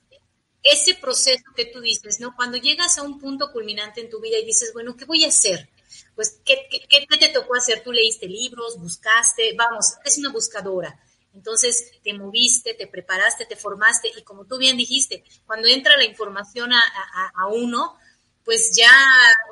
ese 0.72 0.94
proceso 0.94 1.44
que 1.54 1.66
tú 1.66 1.80
dices, 1.80 2.20
¿no? 2.20 2.34
Cuando 2.34 2.56
llegas 2.56 2.98
a 2.98 3.02
un 3.02 3.18
punto 3.18 3.52
culminante 3.52 4.00
en 4.00 4.10
tu 4.10 4.20
vida 4.20 4.38
y 4.38 4.44
dices, 4.44 4.72
bueno, 4.72 4.96
¿qué 4.96 5.04
voy 5.04 5.24
a 5.24 5.28
hacer? 5.28 5.68
Pues, 6.14 6.40
¿qué, 6.44 7.06
te 7.18 7.28
tocó 7.28 7.54
hacer? 7.56 7.82
Tú 7.82 7.92
leíste 7.92 8.26
libros, 8.26 8.78
buscaste, 8.78 9.54
vamos, 9.56 9.94
es 10.04 10.18
una 10.18 10.30
buscadora. 10.30 10.98
Entonces 11.34 11.92
te 12.02 12.14
moviste, 12.14 12.72
te 12.72 12.86
preparaste, 12.86 13.44
te 13.44 13.56
formaste 13.56 14.10
y 14.16 14.22
como 14.22 14.46
tú 14.46 14.56
bien 14.56 14.78
dijiste, 14.78 15.22
cuando 15.44 15.68
entra 15.68 15.96
la 15.98 16.04
información 16.04 16.72
a, 16.72 17.46
uno, 17.48 17.98
pues 18.42 18.74
ya 18.74 18.90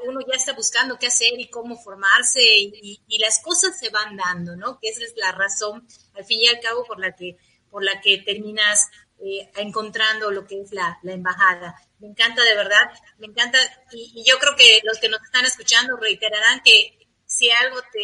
uno 0.07 0.21
ya 0.21 0.35
está 0.35 0.55
buscando 0.55 0.99
qué 0.99 1.09
hacer 1.09 1.39
y 1.39 1.51
cómo 1.51 1.77
formarse 1.77 2.41
y, 2.43 3.19
las 3.19 3.39
cosas 3.41 3.79
se 3.79 3.91
van 3.91 4.17
dando, 4.17 4.57
¿no? 4.57 4.79
Que 4.81 4.89
esa 4.89 5.05
es 5.05 5.13
la 5.17 5.33
razón, 5.33 5.87
al 6.15 6.25
fin 6.25 6.41
y 6.41 6.49
al 6.49 6.61
cabo, 6.61 6.85
por 6.85 6.99
la 6.99 7.15
que, 7.15 7.37
por 7.71 7.85
la 7.85 8.01
que 8.01 8.19
terminas 8.19 8.89
eh, 9.27 9.51
encontrando 9.57 10.31
lo 10.31 10.47
que 10.47 10.61
es 10.61 10.71
la, 10.73 10.99
embajada. 11.03 11.75
Me 11.99 12.09
encanta 12.09 12.45
de 12.45 12.55
verdad, 12.55 12.91
me 13.17 13.29
encanta 13.29 13.59
y, 13.91 14.23
yo 14.23 14.39
creo 14.39 14.55
que 14.55 14.81
los 14.85 14.99
que 14.99 15.09
nos 15.09 15.23
están 15.23 15.47
escuchando 15.47 15.97
reiterarán 15.97 16.61
que 16.63 16.99
si 17.25 17.51
algo 17.51 17.81
te 17.91 18.03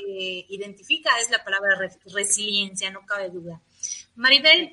identifica 0.49 1.11
es 1.21 1.29
la 1.29 1.45
palabra 1.45 1.79
resiliencia, 2.07 2.91
no 2.91 3.05
cabe 3.05 3.29
duda. 3.29 3.61
Maribel, 4.15 4.73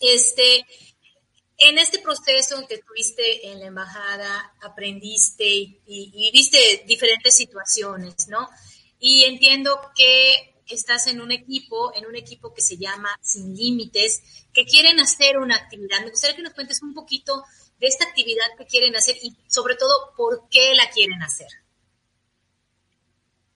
este, 0.00 0.66
en 1.56 1.78
este 1.78 2.00
proceso 2.00 2.66
que 2.66 2.74
estuviste 2.74 3.46
en 3.46 3.60
la 3.60 3.66
embajada, 3.66 4.52
aprendiste 4.62 5.46
y, 5.46 6.30
viste 6.32 6.82
diferentes 6.84 7.36
situaciones, 7.36 8.26
¿no? 8.26 8.48
Y 8.98 9.22
entiendo 9.22 9.80
que 9.94 10.59
estás 10.74 11.06
en 11.06 11.20
un 11.20 11.32
equipo, 11.32 11.92
en 11.94 12.06
un 12.06 12.16
equipo 12.16 12.52
que 12.52 12.62
se 12.62 12.76
llama 12.76 13.08
Sin 13.22 13.54
Límites, 13.54 14.22
que 14.52 14.64
quieren 14.64 15.00
hacer 15.00 15.38
una 15.38 15.56
actividad. 15.56 16.00
Me 16.00 16.10
gustaría 16.10 16.36
que 16.36 16.42
nos 16.42 16.54
cuentes 16.54 16.82
un 16.82 16.94
poquito 16.94 17.44
de 17.78 17.86
esta 17.86 18.04
actividad 18.04 18.44
que 18.58 18.66
quieren 18.66 18.94
hacer 18.94 19.16
y 19.22 19.36
sobre 19.48 19.74
todo 19.74 20.12
por 20.16 20.48
qué 20.50 20.74
la 20.74 20.90
quieren 20.90 21.22
hacer. 21.22 21.48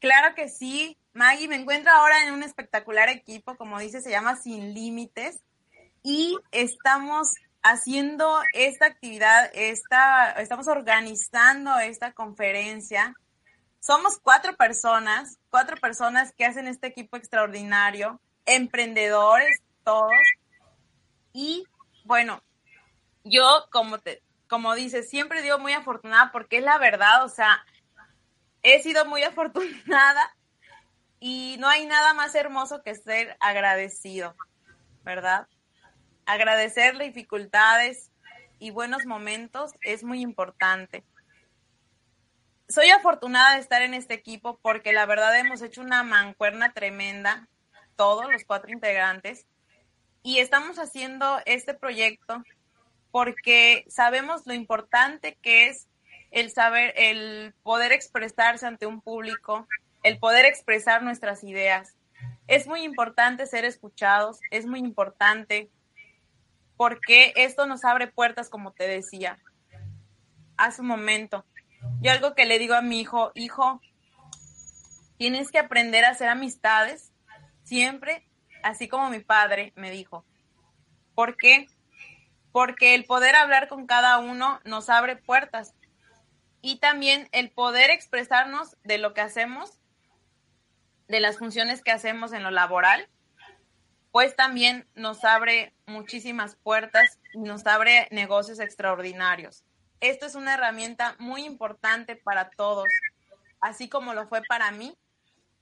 Claro 0.00 0.34
que 0.34 0.48
sí. 0.48 0.96
Maggie, 1.12 1.48
me 1.48 1.56
encuentro 1.56 1.92
ahora 1.92 2.26
en 2.26 2.34
un 2.34 2.42
espectacular 2.42 3.08
equipo, 3.08 3.56
como 3.56 3.78
dice, 3.78 4.00
se 4.00 4.10
llama 4.10 4.36
Sin 4.36 4.74
Límites. 4.74 5.40
Y 6.02 6.36
estamos 6.50 7.32
haciendo 7.62 8.42
esta 8.52 8.86
actividad, 8.86 9.50
esta, 9.54 10.32
estamos 10.32 10.68
organizando 10.68 11.78
esta 11.78 12.12
conferencia. 12.12 13.14
Somos 13.84 14.18
cuatro 14.18 14.56
personas, 14.56 15.38
cuatro 15.50 15.76
personas 15.76 16.32
que 16.32 16.44
hacen 16.46 16.68
este 16.68 16.86
equipo 16.86 17.16
extraordinario, 17.16 18.20
emprendedores 18.46 19.60
todos. 19.84 20.10
Y 21.32 21.64
bueno, 22.04 22.42
yo 23.24 23.66
como 23.70 23.98
te, 23.98 24.22
como 24.48 24.74
dices, 24.74 25.10
siempre 25.10 25.42
digo 25.42 25.58
muy 25.58 25.72
afortunada 25.72 26.32
porque 26.32 26.58
es 26.58 26.64
la 26.64 26.78
verdad, 26.78 27.24
o 27.24 27.28
sea, 27.28 27.64
he 28.62 28.82
sido 28.82 29.04
muy 29.04 29.22
afortunada 29.22 30.34
y 31.20 31.56
no 31.58 31.68
hay 31.68 31.84
nada 31.84 32.14
más 32.14 32.34
hermoso 32.34 32.82
que 32.82 32.94
ser 32.94 33.36
agradecido, 33.40 34.34
¿verdad? 35.02 35.46
agradecer 36.26 36.98
dificultades 36.98 38.10
y 38.58 38.70
buenos 38.70 39.04
momentos 39.04 39.72
es 39.82 40.04
muy 40.04 40.20
importante. 40.20 41.04
Soy 42.68 42.88
afortunada 42.88 43.54
de 43.54 43.60
estar 43.60 43.82
en 43.82 43.92
este 43.92 44.14
equipo 44.14 44.58
porque 44.62 44.94
la 44.94 45.04
verdad 45.04 45.38
hemos 45.38 45.60
hecho 45.60 45.82
una 45.82 46.02
mancuerna 46.02 46.72
tremenda, 46.72 47.46
todos 47.94 48.30
los 48.32 48.44
cuatro 48.44 48.72
integrantes, 48.72 49.46
y 50.22 50.38
estamos 50.38 50.78
haciendo 50.78 51.40
este 51.44 51.74
proyecto 51.74 52.42
porque 53.10 53.84
sabemos 53.88 54.46
lo 54.46 54.54
importante 54.54 55.36
que 55.42 55.68
es 55.68 55.88
el 56.30 56.50
saber, 56.50 56.94
el 56.96 57.54
poder 57.62 57.92
expresarse 57.92 58.66
ante 58.66 58.86
un 58.86 59.02
público, 59.02 59.68
el 60.02 60.18
poder 60.18 60.46
expresar 60.46 61.02
nuestras 61.02 61.44
ideas. 61.44 61.94
Es 62.46 62.66
muy 62.66 62.82
importante 62.82 63.46
ser 63.46 63.66
escuchados, 63.66 64.40
es 64.50 64.64
muy 64.64 64.80
importante 64.80 65.68
porque 66.78 67.34
esto 67.36 67.66
nos 67.66 67.84
abre 67.84 68.06
puertas, 68.06 68.48
como 68.48 68.72
te 68.72 68.88
decía 68.88 69.38
hace 70.56 70.80
un 70.80 70.88
momento. 70.88 71.44
Yo 72.00 72.12
algo 72.12 72.34
que 72.34 72.44
le 72.44 72.58
digo 72.58 72.74
a 72.74 72.82
mi 72.82 73.00
hijo, 73.00 73.32
hijo, 73.34 73.80
tienes 75.16 75.50
que 75.50 75.58
aprender 75.58 76.04
a 76.04 76.10
hacer 76.10 76.28
amistades 76.28 77.12
siempre, 77.62 78.26
así 78.62 78.88
como 78.88 79.10
mi 79.10 79.20
padre 79.20 79.72
me 79.76 79.90
dijo. 79.90 80.24
¿Por 81.14 81.36
qué? 81.36 81.66
Porque 82.52 82.94
el 82.94 83.04
poder 83.04 83.36
hablar 83.36 83.68
con 83.68 83.86
cada 83.86 84.18
uno 84.18 84.60
nos 84.64 84.90
abre 84.90 85.16
puertas 85.16 85.74
y 86.60 86.76
también 86.76 87.28
el 87.32 87.50
poder 87.50 87.90
expresarnos 87.90 88.76
de 88.84 88.98
lo 88.98 89.12
que 89.12 89.20
hacemos, 89.20 89.80
de 91.08 91.20
las 91.20 91.38
funciones 91.38 91.82
que 91.82 91.90
hacemos 91.90 92.32
en 92.32 92.42
lo 92.42 92.50
laboral, 92.50 93.08
pues 94.12 94.36
también 94.36 94.86
nos 94.94 95.24
abre 95.24 95.74
muchísimas 95.86 96.56
puertas 96.56 97.18
y 97.32 97.40
nos 97.40 97.66
abre 97.66 98.08
negocios 98.10 98.60
extraordinarios. 98.60 99.64
Esto 100.00 100.26
es 100.26 100.34
una 100.34 100.54
herramienta 100.54 101.16
muy 101.18 101.44
importante 101.44 102.16
para 102.16 102.50
todos, 102.50 102.88
así 103.60 103.88
como 103.88 104.14
lo 104.14 104.26
fue 104.28 104.42
para 104.48 104.70
mí. 104.70 104.96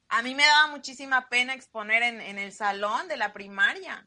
A 0.09 0.21
mí 0.21 0.35
me 0.35 0.45
daba 0.45 0.67
muchísima 0.67 1.29
pena 1.31 1.55
exponer 1.55 2.03
en, 2.03 2.39
el 2.39 2.53
salón 2.53 3.09
de 3.09 3.17
la 3.17 3.33
primaria. 3.33 4.07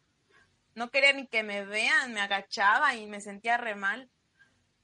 No 0.76 0.92
quería 0.92 1.14
ni 1.14 1.26
que 1.26 1.42
me 1.42 1.66
vean, 1.66 2.14
me 2.14 2.22
agachaba 2.22 2.94
y 2.94 3.08
me 3.08 3.22
sentía 3.22 3.58
re 3.58 3.74
mal. 3.74 4.10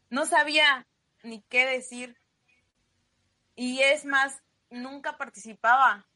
No 0.09 0.25
sabía 0.25 0.87
ni 1.21 1.43
qué 1.43 1.67
decir. 1.67 2.17
Y 3.55 3.81
es 3.81 4.03
más, 4.05 4.41
nunca 4.71 5.17
participaba. 5.17 6.07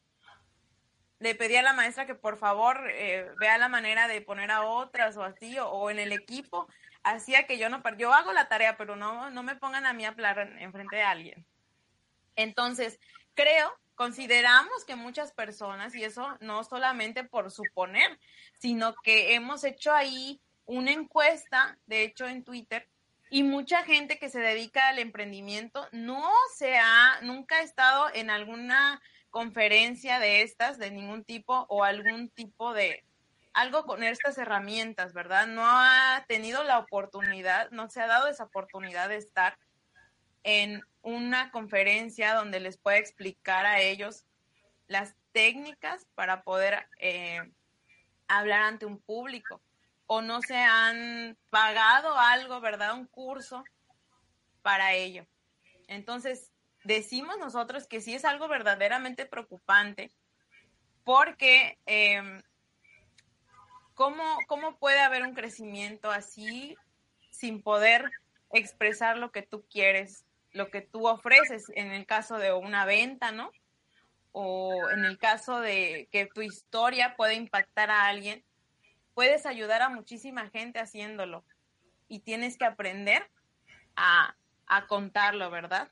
Le 1.19 1.35
pedí 1.35 1.55
a 1.55 1.61
la 1.61 1.73
maestra 1.73 2.07
que 2.07 2.15
por 2.15 2.37
favor 2.37 2.89
eh, 2.89 3.29
vea 3.39 3.59
la 3.59 3.69
manera 3.69 4.07
de 4.07 4.21
poner 4.21 4.49
a 4.49 4.65
otras 4.65 5.17
o 5.17 5.23
así, 5.23 5.57
o, 5.59 5.89
en 5.91 5.99
el 5.99 6.13
equipo. 6.13 6.67
Hacía 7.05 7.45
que 7.45 7.59
yo 7.59 7.69
no, 7.69 7.83
yo 7.97 8.13
hago 8.13 8.33
la 8.33 8.49
tarea, 8.49 8.77
pero 8.77 8.95
no, 8.95 9.29
no 9.29 9.43
me 9.43 9.55
pongan 9.55 9.85
a 9.85 9.93
mí 9.93 10.05
a 10.05 10.09
hablar 10.09 10.55
en 10.59 10.71
frente 10.71 10.95
de 10.95 11.03
alguien. 11.03 11.45
Entonces, 12.35 12.99
creo, 13.35 13.71
consideramos 13.93 14.83
que 14.85 14.95
muchas 14.95 15.31
personas, 15.31 15.93
y 15.93 16.03
eso 16.03 16.35
no 16.39 16.63
solamente 16.63 17.23
por 17.23 17.51
suponer, 17.51 18.19
sino 18.59 18.95
que 19.03 19.35
hemos 19.35 19.63
hecho 19.63 19.93
ahí 19.93 20.41
una 20.65 20.93
encuesta, 20.93 21.77
de 21.85 22.01
hecho 22.01 22.25
en 22.25 22.43
Twitter, 22.43 22.89
y 23.29 23.43
mucha 23.43 23.83
gente 23.83 24.17
que 24.17 24.29
se 24.29 24.39
dedica 24.39 24.87
al 24.87 24.97
emprendimiento 24.97 25.87
no 25.91 26.27
se 26.55 26.77
ha, 26.79 27.19
nunca 27.21 27.57
ha 27.57 27.61
estado 27.61 28.09
en 28.15 28.31
alguna 28.31 28.99
conferencia 29.29 30.17
de 30.17 30.41
estas, 30.41 30.79
de 30.79 30.89
ningún 30.89 31.23
tipo, 31.23 31.67
o 31.69 31.83
algún 31.83 32.29
tipo 32.29 32.73
de, 32.73 33.03
algo 33.55 33.85
con 33.85 34.03
estas 34.03 34.37
herramientas, 34.37 35.13
¿verdad? 35.13 35.47
No 35.47 35.63
ha 35.65 36.25
tenido 36.27 36.63
la 36.65 36.77
oportunidad, 36.77 37.71
no 37.71 37.89
se 37.89 38.01
ha 38.01 38.07
dado 38.07 38.27
esa 38.27 38.43
oportunidad 38.43 39.07
de 39.07 39.15
estar 39.15 39.57
en 40.43 40.83
una 41.01 41.51
conferencia 41.51 42.35
donde 42.35 42.59
les 42.59 42.77
pueda 42.77 42.97
explicar 42.97 43.65
a 43.65 43.79
ellos 43.79 44.25
las 44.87 45.15
técnicas 45.31 46.05
para 46.15 46.43
poder 46.43 46.85
eh, 46.99 47.49
hablar 48.27 48.61
ante 48.61 48.85
un 48.85 48.99
público 48.99 49.61
o 50.05 50.21
no 50.21 50.41
se 50.41 50.57
han 50.57 51.37
pagado 51.49 52.19
algo, 52.19 52.59
¿verdad? 52.59 52.93
Un 52.93 53.07
curso 53.07 53.63
para 54.61 54.93
ello. 54.93 55.25
Entonces, 55.87 56.51
decimos 56.83 57.37
nosotros 57.39 57.87
que 57.87 58.01
sí 58.01 58.13
es 58.15 58.25
algo 58.25 58.49
verdaderamente 58.49 59.25
preocupante 59.25 60.11
porque 61.05 61.79
em, 61.85 62.41
¿cómo, 63.95 64.23
¿cómo 64.47 64.77
puede 64.77 64.99
haber 64.99 65.23
un 65.23 65.33
crecimiento 65.33 66.11
así 66.11 66.77
sin 67.31 67.61
poder 67.61 68.11
expresar 68.53 69.17
lo 69.17 69.31
que 69.31 69.41
tú 69.41 69.65
quieres, 69.69 70.25
lo 70.51 70.69
que 70.69 70.81
tú 70.81 71.07
ofreces 71.07 71.65
en 71.75 71.91
el 71.91 72.05
caso 72.05 72.37
de 72.37 72.53
una 72.53 72.85
venta, 72.85 73.31
¿no? 73.31 73.51
O 74.31 74.89
en 74.91 75.03
el 75.05 75.17
caso 75.17 75.59
de 75.59 76.07
que 76.11 76.27
tu 76.27 76.41
historia 76.41 77.15
pueda 77.15 77.33
impactar 77.33 77.89
a 77.89 78.07
alguien 78.07 78.45
puedes 79.15 79.45
ayudar 79.47 79.81
a 79.81 79.89
muchísima 79.89 80.49
gente 80.49 80.77
haciéndolo 80.77 81.43
y 82.07 82.19
tienes 82.19 82.57
que 82.57 82.65
aprender 82.65 83.27
a, 83.95 84.35
contarlo, 84.87 85.49
¿verdad? 85.49 85.89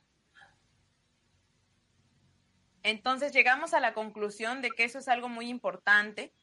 Entonces 2.83 3.31
llegamos 3.31 3.73
a 3.73 3.79
la 3.79 3.93
conclusión 3.93 4.61
de 4.61 4.69
que 4.71 4.83
eso 4.83 4.99
es 4.99 5.07
algo 5.07 5.29
muy 5.29 5.47
importante 5.47 6.33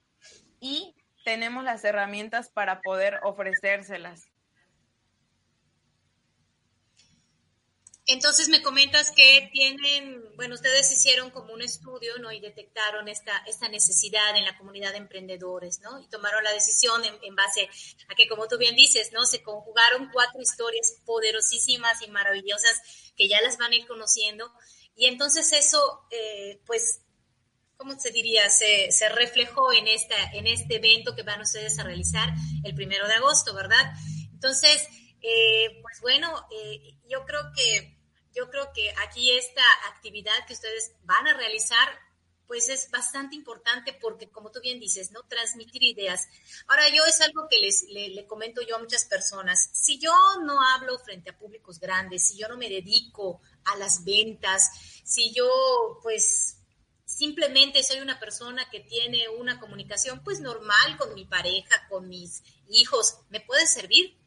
y 0.59 0.95
tenemos 1.25 1.65
las 1.65 1.85
herramientas 1.85 2.51
para 2.51 2.81
poder 2.81 3.21
ofrecérselas. 3.23 4.29
Entonces 8.11 8.49
me 8.49 8.61
comentas 8.61 9.13
que 9.13 9.51
tienen, 9.53 10.35
bueno, 10.35 10.57
ustedes 10.57 10.91
hicieron 10.91 11.31
como 11.31 11.53
un 11.53 11.63
estudio, 11.63 12.19
¿no? 12.19 12.33
Y 12.33 12.41
detectaron 12.41 13.07
esta, 13.07 13.37
esta 13.47 13.69
necesidad 13.69 14.37
en 14.37 14.45
la 14.45 14.59
comunidad 14.59 14.91
de 14.91 14.99
emprendedores, 14.99 15.79
¿no? 15.79 16.01
Y 16.01 16.09
tomaron 16.09 16.43
la 16.43 16.53
decisión 16.53 17.03
en, 17.05 17.37
base 17.37 17.69
a 18.09 18.15
que, 18.17 18.27
como 18.27 18.49
tú 18.49 18.59
bien 18.59 18.75
dices, 18.75 19.13
¿no? 19.13 19.25
Se 19.27 19.45
conjugaron 19.45 20.11
cuatro 20.13 20.41
historias 20.41 20.97
poderosísimas 21.05 22.03
y 22.03 22.11
maravillosas 22.11 23.13
que 23.17 23.29
ya 23.29 23.41
las 23.43 23.59
van 23.59 23.71
a 23.71 23.77
ir 23.77 23.87
conociendo. 23.87 24.53
Y 24.97 25.07
entonces 25.07 25.53
eso, 25.53 26.05
eh, 26.11 26.61
pues, 26.67 27.03
¿cómo 27.81 27.99
se 27.99 28.11
diría? 28.11 28.51
Se, 28.51 28.93
se, 28.93 29.09
reflejó 29.09 29.73
en, 29.73 29.89
esta, 29.89 30.15
en 30.35 30.47
este 30.47 30.77
evento 30.77 31.17
que 31.17 31.23
van 31.23 31.41
ustedes 31.41 31.79
a 31.79 31.83
realizar 31.83 32.29
el 32.63 32.75
primero 32.75 33.09
de 33.09 33.15
agosto, 33.15 33.55
¿verdad? 33.55 33.95
Entonces, 34.35 34.87
eh, 35.23 35.81
pues 35.81 35.99
bueno, 36.03 36.47
eh, 36.51 36.99
yo 37.09 37.25
creo 37.25 37.41
que 37.57 37.97
yo 38.35 38.51
creo 38.51 38.71
que 38.75 38.93
aquí 39.07 39.31
esta 39.31 39.63
actividad 39.89 40.47
que 40.47 40.53
ustedes 40.53 40.93
van 41.05 41.27
a 41.27 41.37
realizar, 41.37 41.89
pues 42.47 42.69
es 42.69 42.91
bastante 42.91 43.35
importante 43.35 43.97
porque, 44.01 44.29
como 44.29 44.51
tú 44.51 44.61
bien 44.61 44.79
dices, 44.79 45.11
¿no? 45.11 45.23
Transmitir 45.23 45.83
ideas. 45.83 46.29
Ahora, 46.69 46.89
yo 46.91 47.05
es 47.07 47.21
algo 47.23 47.49
que 47.49 47.61
les 47.61 47.85
le, 47.89 48.27
comento 48.27 48.61
yo 48.61 48.77
a 48.77 48.79
muchas 48.79 49.07
personas. 49.07 49.71
Si 49.73 49.99
yo 49.99 50.13
no 50.45 50.63
hablo 50.63 50.99
frente 50.99 51.31
a 51.31 51.39
públicos 51.39 51.81
grandes, 51.81 52.29
si 52.29 52.39
yo 52.39 52.47
no 52.47 52.59
me 52.59 52.69
dedico 52.69 53.41
a 53.65 53.77
las 53.77 54.05
ventas, 54.05 54.71
si 55.05 55.33
yo, 55.33 55.99
pues, 56.03 56.60
simplemente 57.21 57.83
soy 57.83 58.01
una 58.01 58.19
persona 58.19 58.67
que 58.71 58.81
tiene 58.81 59.29
una 59.29 59.61
comunicación, 59.61 60.25
pues, 60.25 60.41
normal 60.41 60.97
con 60.97 61.13
mi 61.13 61.27
pareja, 61.27 61.87
con 61.91 62.09
mis 62.09 62.43
hijos, 62.71 63.19
¿me 63.29 63.41
puede 63.41 63.67
servir? 63.67 64.19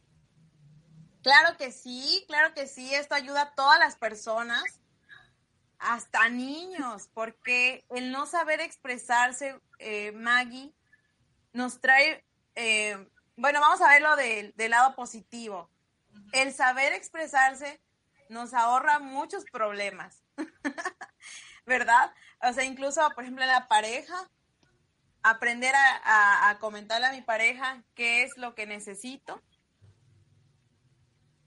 Claro 1.24 1.56
que 1.56 1.72
sí, 1.72 2.24
claro 2.28 2.54
que 2.54 2.68
sí, 2.68 2.94
esto 2.94 3.16
ayuda 3.16 3.42
a 3.42 3.54
todas 3.56 3.80
las 3.80 3.96
personas, 3.96 4.62
hasta 5.80 6.28
niños, 6.28 7.10
porque 7.14 7.84
el 7.90 8.12
no 8.12 8.26
saber 8.26 8.60
expresarse, 8.60 9.58
eh, 9.80 10.12
Maggie, 10.12 10.72
nos 11.52 11.80
trae, 11.80 12.24
eh, 12.54 13.10
bueno, 13.36 13.60
vamos 13.60 13.80
a 13.80 13.88
verlo 13.88 14.14
del 14.14 14.70
lado 14.70 14.94
positivo. 14.94 15.68
El 16.30 16.54
saber 16.54 16.92
expresarse 16.92 17.80
nos 18.28 18.54
ahorra 18.54 19.00
muchos 19.00 19.44
problemas, 19.50 20.22
¿verdad? 21.66 22.14
O 22.48 22.52
sea, 22.52 22.64
incluso, 22.64 23.00
por 23.14 23.24
ejemplo, 23.24 23.44
en 23.44 23.50
la 23.50 23.68
pareja, 23.68 24.28
aprender 25.22 25.74
a, 25.74 26.50
a 26.50 26.58
comentarle 26.58 27.06
a 27.06 27.12
mi 27.12 27.22
pareja 27.22 27.82
qué 27.94 28.22
es 28.22 28.36
lo 28.36 28.54
que 28.54 28.66
necesito 28.66 29.42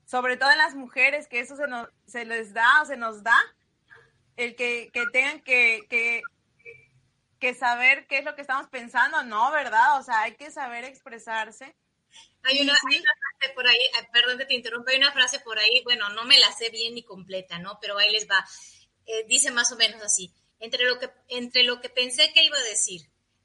sobre 0.08 0.38
todo 0.38 0.50
en 0.52 0.58
las 0.58 0.74
mujeres, 0.74 1.28
que 1.28 1.41
eso 1.41 1.58
se, 1.58 1.68
nos, 1.68 1.89
se 2.08 2.26
les 2.26 2.54
da 2.54 2.82
o 2.82 2.86
se 2.86 2.95
nos 2.95 3.24
da, 3.24 3.38
el 4.38 4.56
que, 4.56 4.89
tengan 5.12 5.41
que, 5.41 5.82
que, 5.89 6.22
que, 7.39 7.54
saber 7.54 8.08
qué 8.08 8.20
es 8.20 8.26
lo 8.26 8.34
que 8.34 8.41
estamos 8.41 8.70
pensando, 8.70 9.24
no, 9.24 9.52
¿verdad? 9.52 10.00
O 10.00 10.04
sea, 10.04 10.22
hay 10.22 10.36
que 10.36 10.50
saber 10.50 10.86
expresarse. 10.86 11.76
Hay 12.43 12.62
una, 12.62 12.74
frase 12.74 13.54
por 13.54 13.68
ahí, 13.68 13.78
eh, 13.78 14.08
perdón 14.14 14.38
que 14.38 14.45
te 14.45 14.54
interrumpa, 14.54 14.91
hay 14.91 14.98
una 14.98 15.12
frase 15.12 15.41
por 15.41 15.60
ahí, 15.60 15.84
bueno, 15.84 16.08
no 16.10 16.24
me 16.24 16.39
la 16.39 16.54
sé 16.54 16.70
bien 16.70 16.95
ni 16.95 17.04
completa, 17.04 17.60
¿no? 17.60 17.78
Pero 17.82 17.98
ahí 17.98 18.12
les 18.12 18.30
va. 18.30 18.45
Eh, 19.06 19.26
dice 19.28 19.52
más 19.52 19.72
o 19.74 19.76
menos 19.76 20.02
así, 20.02 20.34
entre 20.60 20.86
lo, 20.86 20.99
que, 20.99 21.10
entre 21.30 21.64
lo 21.64 21.82
que 21.82 21.89
pensé 21.89 22.32
que 22.34 22.43
iba 22.43 22.58
a 22.58 22.64
decir, 22.64 23.01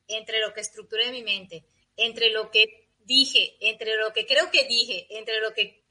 entre 0.09 0.41
lo 0.41 0.53
que 0.55 0.61
estructuré 0.61 1.11
mi 1.11 1.23
mente, 1.23 1.65
entre 1.97 2.31
lo 2.31 2.51
que 2.51 2.91
dije, 3.01 3.57
entre 3.61 3.97
lo 3.97 4.13
que 4.13 4.27
creo 4.27 4.51
que 4.51 4.65
dije, 4.65 5.07
entre 5.11 5.41
lo 5.41 5.53
que 5.53 5.83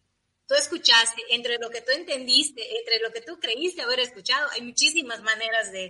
tú 0.47 0.55
escuchaste, 0.55 1.21
entre 1.29 1.57
lo 1.59 1.69
que 1.69 1.81
tú 1.81 1.91
entendiste, 1.91 2.77
entre 2.79 2.99
lo 2.99 3.11
que 3.11 3.21
tú 3.21 3.39
creíste 3.39 3.81
haber 3.81 3.99
escuchado, 3.99 4.49
hay 4.51 4.61
muchísimas 4.61 5.21
maneras 5.21 5.71
de, 5.71 5.89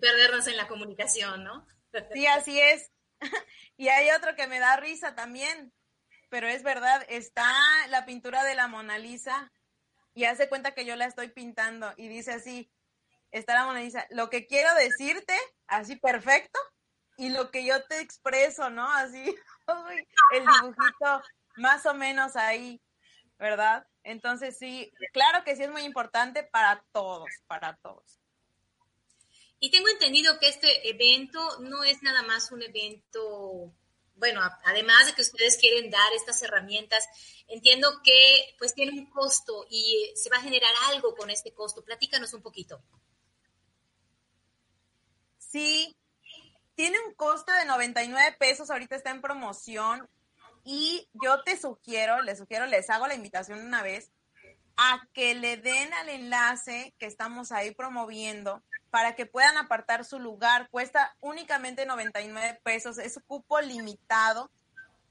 perdernos 0.00 0.46
en 0.48 0.56
la 0.56 0.66
comunicación, 0.66 1.44
¿no? 1.44 1.66
Sí, 2.12 2.26
así 2.26 2.60
es. 2.60 2.90
Y 3.76 3.88
hay 3.88 4.10
otro 4.10 4.36
que 4.36 4.46
me 4.46 4.60
da 4.60 4.76
risa 4.76 5.16
también, 5.16 5.72
pero 6.28 6.46
es 6.46 6.62
verdad, 6.62 7.04
está 7.08 7.50
la 7.88 8.06
pintura 8.06 8.44
de 8.44 8.54
la 8.54 8.68
Mona 8.68 8.98
Lisa 8.98 9.50
y 10.14 10.24
hace 10.24 10.48
cuenta 10.48 10.74
que 10.74 10.84
yo 10.84 10.94
la 10.94 11.06
estoy 11.06 11.28
pintando 11.28 11.92
y 11.96 12.06
dice 12.06 12.30
así, 12.30 12.70
está 13.38 13.54
la 13.54 13.64
Mona 13.66 13.80
lo 14.10 14.30
que 14.30 14.46
quiero 14.46 14.72
decirte, 14.76 15.36
así 15.66 15.96
perfecto, 15.96 16.58
y 17.16 17.30
lo 17.30 17.50
que 17.50 17.64
yo 17.64 17.82
te 17.84 18.00
expreso, 18.00 18.70
¿no? 18.70 18.90
Así, 18.92 19.34
el 20.32 20.46
dibujito 20.46 21.22
más 21.56 21.84
o 21.86 21.94
menos 21.94 22.36
ahí, 22.36 22.80
¿verdad? 23.38 23.86
Entonces 24.04 24.56
sí, 24.56 24.92
claro 25.12 25.44
que 25.44 25.56
sí 25.56 25.64
es 25.64 25.70
muy 25.70 25.82
importante 25.82 26.44
para 26.44 26.84
todos, 26.92 27.28
para 27.46 27.76
todos. 27.76 28.20
Y 29.58 29.70
tengo 29.70 29.88
entendido 29.88 30.38
que 30.38 30.48
este 30.48 30.88
evento 30.88 31.58
no 31.60 31.82
es 31.82 32.02
nada 32.02 32.22
más 32.22 32.52
un 32.52 32.62
evento, 32.62 33.74
bueno, 34.14 34.42
además 34.64 35.06
de 35.06 35.14
que 35.14 35.22
ustedes 35.22 35.56
quieren 35.56 35.90
dar 35.90 36.12
estas 36.14 36.40
herramientas, 36.42 37.08
entiendo 37.48 38.00
que 38.04 38.54
pues 38.58 38.74
tiene 38.74 38.92
un 38.92 39.10
costo 39.10 39.66
y 39.70 40.12
se 40.14 40.30
va 40.30 40.36
a 40.36 40.42
generar 40.42 40.72
algo 40.88 41.16
con 41.16 41.30
este 41.30 41.52
costo. 41.52 41.82
Platícanos 41.82 42.34
un 42.34 42.42
poquito. 42.42 42.80
Sí, 45.54 45.96
tiene 46.74 46.98
un 47.06 47.14
costo 47.14 47.52
de 47.52 47.64
99 47.64 48.34
pesos, 48.40 48.72
ahorita 48.72 48.96
está 48.96 49.10
en 49.10 49.20
promoción 49.20 50.10
y 50.64 51.08
yo 51.12 51.44
te 51.44 51.56
sugiero, 51.56 52.22
les 52.22 52.38
sugiero, 52.38 52.66
les 52.66 52.90
hago 52.90 53.06
la 53.06 53.14
invitación 53.14 53.64
una 53.64 53.80
vez 53.80 54.10
a 54.76 55.06
que 55.12 55.36
le 55.36 55.56
den 55.56 55.94
al 55.94 56.08
enlace 56.08 56.92
que 56.98 57.06
estamos 57.06 57.52
ahí 57.52 57.72
promoviendo 57.72 58.64
para 58.90 59.14
que 59.14 59.26
puedan 59.26 59.56
apartar 59.56 60.04
su 60.04 60.18
lugar. 60.18 60.68
Cuesta 60.70 61.14
únicamente 61.20 61.86
99 61.86 62.60
pesos, 62.64 62.98
es 62.98 63.20
cupo 63.24 63.60
limitado 63.60 64.50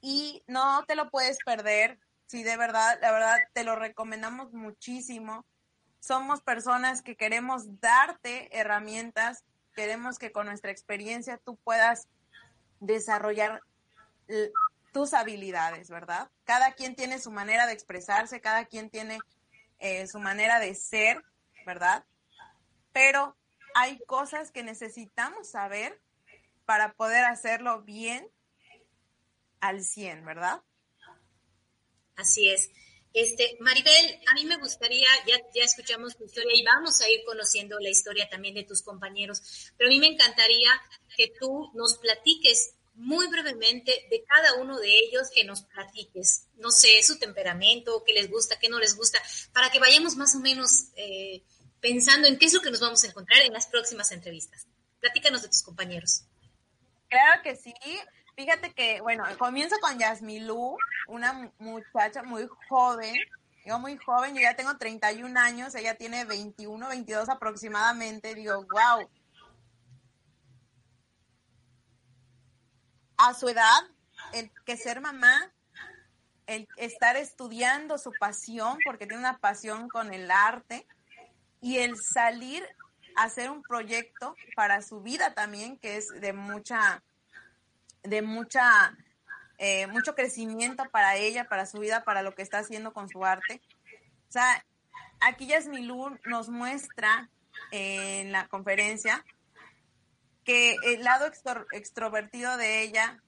y 0.01 0.43
no 0.45 0.83
te 0.85 0.95
lo 0.95 1.09
puedes 1.09 1.37
perder. 1.45 2.01
Sí, 2.25 2.43
de 2.43 2.57
verdad, 2.57 2.99
la 3.01 3.13
verdad, 3.13 3.37
te 3.53 3.63
lo 3.63 3.77
recomendamos 3.77 4.51
muchísimo. 4.51 5.45
somos 6.01 6.41
personas 6.41 7.01
que 7.01 7.15
queremos 7.15 7.79
darte 7.79 8.59
herramientas, 8.59 9.45
queremos 9.73 10.17
que 10.17 10.31
con 10.31 10.45
nuestra 10.45 10.71
experiencia 10.71 11.37
tú 11.37 11.57
puedas 11.57 12.07
desarrollar 12.79 13.61
tus 14.93 15.13
habilidades, 15.13 15.89
¿verdad? 15.89 16.29
Cada 16.43 16.73
quien 16.73 16.95
tiene 16.95 17.19
su 17.19 17.31
manera 17.31 17.65
de 17.65 17.73
expresarse, 17.73 18.41
cada 18.41 18.65
quien 18.65 18.89
tiene 18.89 19.19
eh, 19.79 20.07
su 20.07 20.19
manera 20.19 20.59
de 20.59 20.75
ser, 20.75 21.23
¿verdad? 21.65 22.05
Pero 22.91 23.35
hay 23.75 23.99
cosas 24.05 24.51
que 24.51 24.63
necesitamos 24.63 25.49
saber 25.49 25.99
para 26.65 26.93
poder 26.93 27.25
hacerlo 27.25 27.81
bien 27.81 28.29
al 29.59 29.83
100, 29.83 30.23
¿verdad? 30.25 30.61
Así 32.15 32.49
es. 32.49 32.69
Este, 33.13 33.57
Maribel, 33.59 34.19
a 34.27 34.33
mí 34.33 34.45
me 34.45 34.57
gustaría, 34.57 35.07
ya, 35.27 35.39
ya 35.53 35.63
escuchamos 35.63 36.17
tu 36.17 36.25
historia 36.25 36.51
y 36.55 36.63
vamos 36.63 36.99
a 37.01 37.09
ir 37.09 37.23
conociendo 37.25 37.79
la 37.79 37.89
historia 37.89 38.27
también 38.27 38.55
de 38.55 38.63
tus 38.63 38.81
compañeros, 38.81 39.71
pero 39.77 39.87
a 39.87 39.91
mí 39.91 39.99
me 39.99 40.07
encantaría 40.07 40.69
que 41.15 41.31
tú 41.39 41.69
nos 41.75 41.99
platiques 41.99 42.73
muy 42.95 43.27
brevemente 43.27 43.91
de 44.09 44.23
cada 44.23 44.55
uno 44.55 44.79
de 44.79 44.89
ellos, 44.89 45.29
que 45.33 45.43
nos 45.43 45.63
platiques, 45.63 46.47
no 46.57 46.71
sé, 46.71 47.01
su 47.03 47.17
temperamento, 47.17 48.03
qué 48.05 48.13
les 48.13 48.29
gusta, 48.29 48.59
qué 48.59 48.69
no 48.69 48.79
les 48.79 48.95
gusta, 48.95 49.21
para 49.51 49.71
que 49.71 49.79
vayamos 49.79 50.15
más 50.15 50.35
o 50.35 50.39
menos 50.39 50.87
eh, 50.95 51.43
pensando 51.81 52.27
en 52.27 52.37
qué 52.37 52.45
es 52.45 52.53
lo 52.53 52.61
que 52.61 52.71
nos 52.71 52.79
vamos 52.79 53.03
a 53.03 53.07
encontrar 53.07 53.41
en 53.41 53.53
las 53.53 53.67
próximas 53.67 54.11
entrevistas. 54.11 54.67
Platícanos 54.99 55.41
de 55.41 55.49
tus 55.49 55.63
compañeros. 55.63 56.23
Claro 57.09 57.41
que 57.43 57.55
sí. 57.55 57.73
Fíjate 58.35 58.73
que, 58.73 58.99
bueno, 59.01 59.23
comienzo 59.37 59.75
con 59.79 59.99
Yasmilú, 59.99 60.77
una 61.07 61.51
muchacha 61.59 62.23
muy 62.23 62.47
joven, 62.67 63.15
yo 63.65 63.77
muy 63.77 63.95
joven, 63.97 64.33
yo 64.33 64.41
ya 64.41 64.55
tengo 64.55 64.75
31 64.77 65.39
años, 65.39 65.75
ella 65.75 65.95
tiene 65.95 66.25
21, 66.25 66.87
22 66.87 67.29
aproximadamente, 67.29 68.33
digo, 68.33 68.65
wow. 68.71 69.07
A 73.17 73.33
su 73.35 73.47
edad, 73.49 73.83
el 74.33 74.51
que 74.65 74.77
ser 74.77 74.99
mamá, 74.99 75.53
el 76.47 76.67
estar 76.77 77.15
estudiando 77.15 77.99
su 77.99 78.11
pasión, 78.19 78.79
porque 78.83 79.05
tiene 79.05 79.19
una 79.19 79.37
pasión 79.37 79.87
con 79.89 80.11
el 80.11 80.31
arte, 80.31 80.87
y 81.61 81.77
el 81.77 81.95
salir 81.97 82.67
a 83.15 83.23
hacer 83.23 83.51
un 83.51 83.61
proyecto 83.61 84.35
para 84.55 84.81
su 84.81 85.01
vida 85.01 85.35
también, 85.35 85.77
que 85.77 85.97
es 85.97 86.09
de 86.19 86.33
mucha 86.33 87.01
de 88.03 88.21
mucha, 88.21 88.97
eh, 89.57 89.87
mucho 89.87 90.15
crecimiento 90.15 90.83
para 90.91 91.15
ella, 91.15 91.47
para 91.47 91.65
su 91.65 91.79
vida, 91.79 92.03
para 92.03 92.21
lo 92.21 92.35
que 92.35 92.41
está 92.41 92.59
haciendo 92.59 92.93
con 92.93 93.09
su 93.09 93.25
arte. 93.25 93.61
O 94.29 94.31
sea, 94.31 94.65
aquí 95.21 95.47
Yasmilú 95.47 96.17
nos 96.25 96.49
muestra 96.49 97.29
en 97.71 98.31
la 98.31 98.47
conferencia 98.47 99.23
que 100.43 100.75
el 100.85 101.03
lado 101.03 101.29
extrovertido 101.71 102.57
de 102.57 102.81
ella 102.81 103.21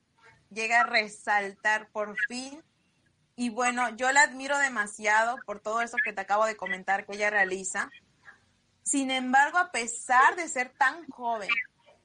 llega 0.49 0.81
a 0.81 0.85
resaltar 0.85 1.89
por 1.89 2.15
fin. 2.27 2.63
Y 3.35 3.49
bueno, 3.49 3.89
yo 3.95 4.11
la 4.11 4.21
admiro 4.21 4.57
demasiado 4.57 5.37
por 5.45 5.59
todo 5.59 5.81
eso 5.81 5.97
que 6.03 6.13
te 6.13 6.21
acabo 6.21 6.45
de 6.45 6.55
comentar 6.55 7.05
que 7.05 7.15
ella 7.15 7.29
realiza. 7.29 7.89
Sin 8.83 9.11
embargo, 9.11 9.57
a 9.57 9.71
pesar 9.71 10.35
de 10.35 10.47
ser 10.47 10.71
tan 10.77 11.07
joven, 11.09 11.49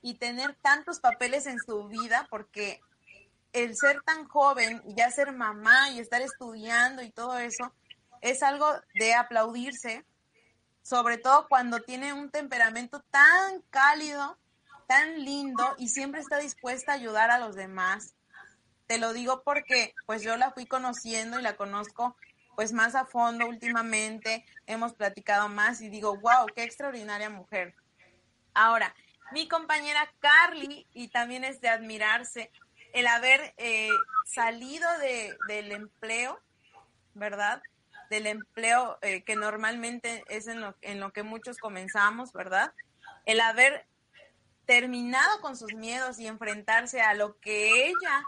y 0.03 0.15
tener 0.15 0.55
tantos 0.63 1.01
papeles 1.01 1.47
en 1.47 1.59
su 1.59 1.89
vida, 1.89 2.27
porque 2.31 2.81
el 3.53 3.77
ser 3.77 4.03
tan 4.03 4.27
joven 4.27 4.83
ya 4.97 5.11
ser 5.11 5.33
mamá 5.33 5.91
y 5.91 5.99
estar 5.99 6.23
estudiando 6.23 7.03
y 7.03 7.11
todo 7.11 7.39
eso 7.39 7.73
es 8.21 8.43
algo 8.43 8.67
de 8.95 9.15
aplaudirse, 9.15 10.05
sobre 10.83 11.19
todo 11.19 11.49
cuando 11.49 11.81
tiene 11.81 12.13
un 12.13 12.31
temperamento 12.31 13.01
tan 13.11 13.63
cálido, 13.71 14.39
tan 14.87 15.25
lindo 15.25 15.75
y 15.79 15.89
siempre 15.89 16.21
está 16.21 16.39
dispuesta 16.39 16.93
a 16.93 16.97
ayudar 16.97 17.31
a 17.31 17.39
los 17.39 17.55
demás. 17.55 18.15
Te 18.87 18.99
lo 18.99 19.13
digo 19.13 19.43
porque 19.43 19.95
pues 20.07 20.23
yo 20.23 20.37
la 20.37 20.51
fui 20.51 20.67
conociendo 20.67 21.39
y 21.39 21.43
la 21.43 21.57
conozco 21.57 22.17
pues 22.57 22.73
más 22.73 22.95
a 22.95 23.07
fondo 23.07 23.47
últimamente, 23.47 24.45
hemos 24.67 24.93
platicado 24.93 25.49
más 25.49 25.81
y 25.81 25.89
digo, 25.89 26.17
wow, 26.19 26.47
qué 26.55 26.63
extraordinaria 26.63 27.31
mujer. 27.31 27.75
Ahora, 28.53 28.95
mi 29.33 29.49
compañera 29.49 30.13
Carly, 30.21 30.87
y 30.93 31.09
también 31.09 31.45
es 31.45 31.61
de 31.61 31.69
admirarse 31.69 32.51
el 32.93 33.07
haber 33.07 33.55
eh, 33.57 33.89
salido 34.27 34.89
de, 34.99 35.37
del 35.49 35.73
empleo, 35.73 36.41
¿verdad? 37.15 37.63
Del 38.09 38.27
empleo 38.27 38.99
eh, 39.03 39.23
que 39.23 39.37
normalmente 39.37 40.25
es 40.29 40.49
en 40.49 40.61
lo, 40.61 40.75
en 40.83 41.01
lo 41.01 41.13
que 41.13 41.23
muchos 41.23 41.59
comenzamos, 41.59 42.33
¿verdad? 42.33 42.73
El 43.27 43.41
haber 43.41 43.87
terminado 44.67 45.41
con 45.41 45.57
sus 45.57 45.75
miedos 45.75 46.19
y 46.19 46.27
enfrentarse 46.27 47.01
a 47.01 47.15
lo 47.15 47.39
que 47.39 47.87
ella 47.87 48.25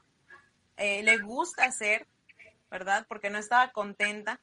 eh, 0.77 1.03
le 1.03 1.19
gusta 1.19 1.65
hacer, 1.65 2.07
¿verdad? 2.71 3.07
Porque 3.09 3.31
no 3.31 3.39
estaba 3.39 3.71
contenta 3.73 4.41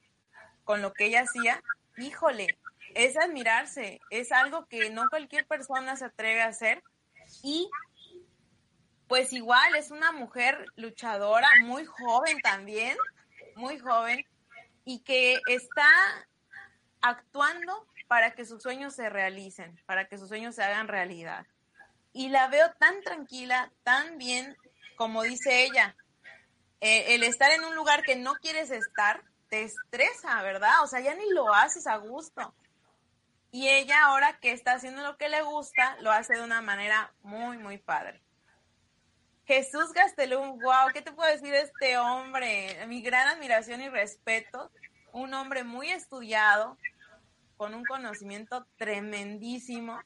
con 0.63 0.81
lo 0.81 0.93
que 0.93 1.05
ella 1.05 1.23
hacía. 1.23 1.61
Híjole, 1.97 2.57
es 3.05 3.17
admirarse, 3.17 4.01
es 4.09 4.31
algo 4.33 4.65
que 4.65 4.89
no 4.89 5.09
cualquier 5.09 5.45
persona 5.47 5.95
se 5.95 6.05
atreve 6.05 6.41
a 6.41 6.47
hacer 6.47 6.83
y 7.43 7.69
pues 9.07 9.31
igual 9.31 9.75
es 9.75 9.89
una 9.89 10.11
mujer 10.11 10.65
luchadora, 10.75 11.47
muy 11.63 11.85
joven 11.85 12.41
también, 12.41 12.97
muy 13.55 13.79
joven, 13.79 14.23
y 14.83 14.99
que 14.99 15.39
está 15.47 15.89
actuando 17.01 17.87
para 18.07 18.35
que 18.35 18.45
sus 18.45 18.61
sueños 18.61 18.95
se 18.95 19.09
realicen, 19.09 19.81
para 19.85 20.07
que 20.07 20.17
sus 20.17 20.27
sueños 20.27 20.55
se 20.55 20.63
hagan 20.63 20.87
realidad. 20.87 21.47
Y 22.11 22.29
la 22.29 22.47
veo 22.49 22.69
tan 22.79 23.01
tranquila, 23.01 23.71
tan 23.83 24.17
bien, 24.17 24.57
como 24.97 25.23
dice 25.23 25.63
ella, 25.63 25.95
eh, 26.81 27.15
el 27.15 27.23
estar 27.23 27.51
en 27.51 27.63
un 27.63 27.75
lugar 27.75 28.03
que 28.03 28.17
no 28.17 28.35
quieres 28.35 28.71
estar, 28.71 29.23
te 29.49 29.63
estresa, 29.63 30.41
¿verdad? 30.43 30.83
O 30.83 30.87
sea, 30.87 30.99
ya 30.99 31.15
ni 31.15 31.29
lo 31.31 31.53
haces 31.53 31.87
a 31.87 31.97
gusto. 31.97 32.53
Y 33.51 33.67
ella 33.67 34.05
ahora 34.05 34.39
que 34.39 34.51
está 34.51 34.73
haciendo 34.73 35.01
lo 35.01 35.17
que 35.17 35.29
le 35.29 35.41
gusta, 35.41 35.97
lo 36.01 36.11
hace 36.11 36.35
de 36.35 36.43
una 36.43 36.61
manera 36.61 37.13
muy, 37.21 37.57
muy 37.57 37.77
padre. 37.77 38.21
Jesús 39.45 39.91
Gastelum, 39.93 40.59
wow, 40.59 40.89
¿qué 40.93 41.01
te 41.01 41.11
puedo 41.11 41.31
decir 41.31 41.49
de 41.49 41.61
este 41.61 41.97
hombre? 41.97 42.85
Mi 42.85 43.01
gran 43.01 43.27
admiración 43.27 43.81
y 43.81 43.89
respeto. 43.89 44.71
Un 45.11 45.33
hombre 45.33 45.63
muy 45.63 45.89
estudiado, 45.89 46.77
con 47.57 47.73
un 47.73 47.83
conocimiento 47.83 48.67
tremendísimo. 48.77 49.99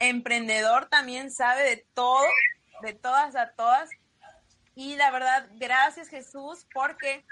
Emprendedor 0.00 0.86
también 0.86 1.30
sabe 1.30 1.62
de 1.62 1.86
todo, 1.94 2.26
de 2.82 2.94
todas 2.94 3.36
a 3.36 3.52
todas. 3.52 3.88
Y 4.74 4.96
la 4.96 5.12
verdad, 5.12 5.48
gracias 5.52 6.08
Jesús, 6.08 6.66
porque 6.74 7.24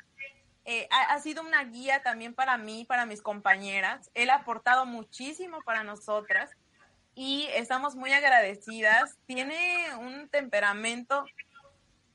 eh, 0.65 0.89
ha, 0.91 1.19
sido 1.19 1.43
una 1.43 1.65
guía 1.65 2.03
también 2.03 2.35
para 2.35 2.57
mí, 2.57 2.85
para 2.85 3.05
mis 3.05 3.21
compañeras. 3.21 4.11
Él 4.15 4.31
ha 4.31 4.37
aportado 4.37 4.87
muchísimo 4.87 5.61
para 5.63 5.83
nosotras 5.83 6.51
y 7.15 7.49
estamos 7.55 7.97
muy 7.97 8.13
agradecidas. 8.13 9.17
Tiene 9.27 9.95
un 9.97 10.29
temperamento 10.29 11.25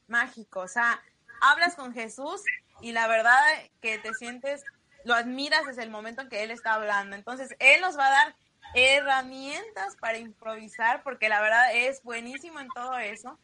mágico, 0.08 0.62
o 0.62 0.68
sea, 0.68 1.02
hablas 1.42 1.76
con 1.76 1.94
Jesús 1.94 2.42
y 2.80 2.94
la 2.94 3.08
verdad 3.08 3.38
que 3.82 3.98
te 3.98 4.14
sientes, 4.14 4.64
lo 5.04 5.14
admiras 5.14 5.66
desde 5.66 5.84
el 5.84 5.90
momento 5.90 6.22
en 6.22 6.30
que 6.30 6.44
Él 6.44 6.52
está 6.52 6.76
hablando. 6.76 7.18
Entonces, 7.18 7.54
Él 7.60 7.82
nos 7.82 7.98
va 7.98 8.08
a 8.08 8.12
dar 8.12 8.36
herramientas 8.74 9.98
para 10.00 10.20
improvisar 10.20 11.04
porque 11.04 11.28
la 11.28 11.42
verdad 11.42 11.76
es 11.76 12.02
buenísimo 12.04 12.60
en 12.60 12.70
todo 12.70 12.98
eso 12.98 13.38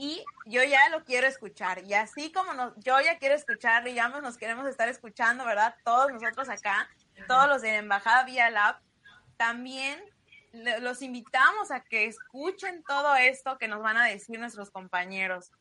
y 0.00 0.24
yo 0.46 0.64
ya 0.64 0.88
lo 0.88 1.04
quiero 1.04 1.26
escuchar. 1.26 1.84
Y 1.84 1.92
así 1.92 2.32
como 2.32 2.74
yo 2.76 2.98
ya 3.02 3.18
quiero 3.18 3.34
escuchar, 3.34 3.86
y 3.86 3.92
ya 3.92 4.08
nos 4.08 4.38
queremos 4.38 4.66
estar 4.66 4.88
escuchando, 4.88 5.44
¿verdad? 5.44 5.74
Todos 5.84 6.10
nosotros 6.10 6.48
acá, 6.48 6.88
todos 7.28 7.46
los 7.48 7.60
de 7.60 7.72
la 7.72 7.76
Embajada 7.76 8.24
Vía 8.24 8.48
Lab, 8.48 8.80
también 9.36 10.02
los 10.80 11.02
invitamos 11.02 11.70
a 11.70 11.84
que 11.84 12.06
escuchen 12.06 12.82
todo 12.82 13.14
esto 13.14 13.58
que 13.58 13.68
nos 13.68 13.82
van 13.82 13.98
a 13.98 14.06
decir 14.06 14.40
nuestros 14.40 14.70
compañeros. 14.70 15.52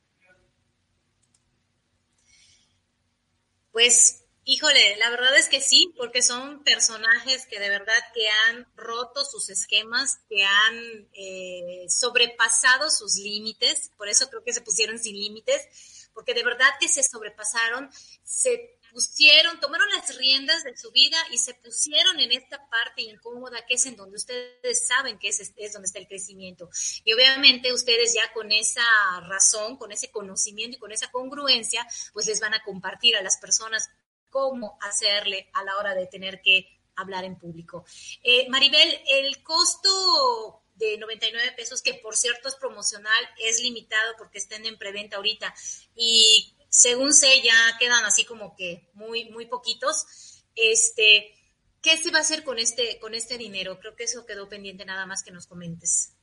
Pues 3.74 4.24
Híjole, 4.52 4.96
la 4.98 5.12
verdad 5.12 5.38
es 5.38 5.48
que 5.48 5.62
sí, 5.62 5.94
porque 5.96 6.24
son 6.24 6.64
personajes 6.64 7.46
que 7.46 7.60
de 7.60 7.70
verdad 7.70 7.94
que 8.16 8.28
han 8.48 8.66
roto 8.76 9.24
sus 9.24 9.48
esquemas, 9.52 10.22
que 10.28 10.44
han 10.44 11.08
eh, 11.14 11.86
sobrepasado 11.88 12.90
sus 12.90 13.18
límites, 13.18 13.92
por 13.96 14.10
eso 14.10 14.28
creo 14.28 14.44
que 14.44 14.52
se 14.52 14.62
pusieron 14.62 14.98
sin 14.98 15.16
límites, 15.16 16.10
porque 16.16 16.34
de 16.34 16.42
verdad 16.42 16.66
que 16.80 16.88
se 16.88 17.04
sobrepasaron, 17.04 17.92
se 18.24 18.80
pusieron, 18.92 19.60
tomaron 19.60 19.88
las 19.90 20.18
riendas 20.18 20.64
de 20.64 20.76
su 20.76 20.90
vida 20.90 21.18
y 21.32 21.38
se 21.38 21.54
pusieron 21.54 22.20
en 22.20 22.32
esta 22.32 22.58
parte 22.72 23.04
incómoda 23.04 23.64
que 23.68 23.76
es 23.76 23.86
en 23.86 23.98
donde 23.98 24.18
ustedes 24.18 24.88
saben 24.88 25.20
que 25.20 25.28
es, 25.28 25.54
es 25.58 25.74
donde 25.74 25.86
está 25.86 26.00
el 26.00 26.08
crecimiento. 26.08 26.72
Y 27.04 27.14
obviamente 27.14 27.72
ustedes 27.72 28.16
ya 28.16 28.34
con 28.34 28.52
esa 28.52 28.82
razón, 29.28 29.78
con 29.78 29.92
ese 29.92 30.10
conocimiento 30.10 30.78
y 30.78 30.80
con 30.80 30.92
esa 30.92 31.12
congruencia, 31.12 31.86
pues 32.14 32.26
les 32.26 32.40
van 32.40 32.56
a 32.56 32.64
compartir 32.64 33.16
a 33.16 33.22
las 33.22 33.38
personas 33.38 33.92
cómo 34.30 34.78
hacerle 34.82 35.50
a 35.54 35.64
la 35.64 35.78
hora 35.78 35.94
de 35.96 36.08
tener 36.08 36.42
que 36.42 36.80
hablar 36.96 37.24
en 37.24 37.38
público. 37.38 37.86
Eh, 38.24 38.48
Maribel, 38.50 39.02
el 39.08 39.42
costo 39.44 40.64
de 40.76 40.98
99 40.98 41.54
pesos, 41.56 41.82
que 41.82 41.96
por 41.96 42.16
cierto 42.16 42.48
es 42.48 42.56
promocional, 42.56 43.30
es 43.38 43.62
limitado 43.62 44.16
porque 44.18 44.38
están 44.38 44.66
en 44.66 44.78
preventa 44.78 45.18
ahorita 45.18 45.54
y 45.96 46.56
según 46.70 47.14
sé 47.14 47.42
ya 47.42 47.78
quedan 47.80 48.06
así 48.06 48.26
como 48.26 48.56
que 48.56 48.90
muy, 48.94 49.30
muy 49.30 49.48
poquitos. 49.48 50.44
Este, 50.56 51.34
¿Qué 51.82 51.98
se 51.98 52.12
va 52.12 52.20
a 52.20 52.22
hacer 52.22 52.44
con 52.44 52.60
este, 52.60 53.00
con 53.00 53.14
este 53.14 53.38
dinero? 53.38 53.80
Creo 53.80 53.96
que 53.96 54.04
eso 54.04 54.26
quedó 54.26 54.48
pendiente 54.50 54.86
nada 54.86 55.06
más 55.06 55.24
que 55.24 55.32
nos 55.32 55.48
comentes. 55.48 56.14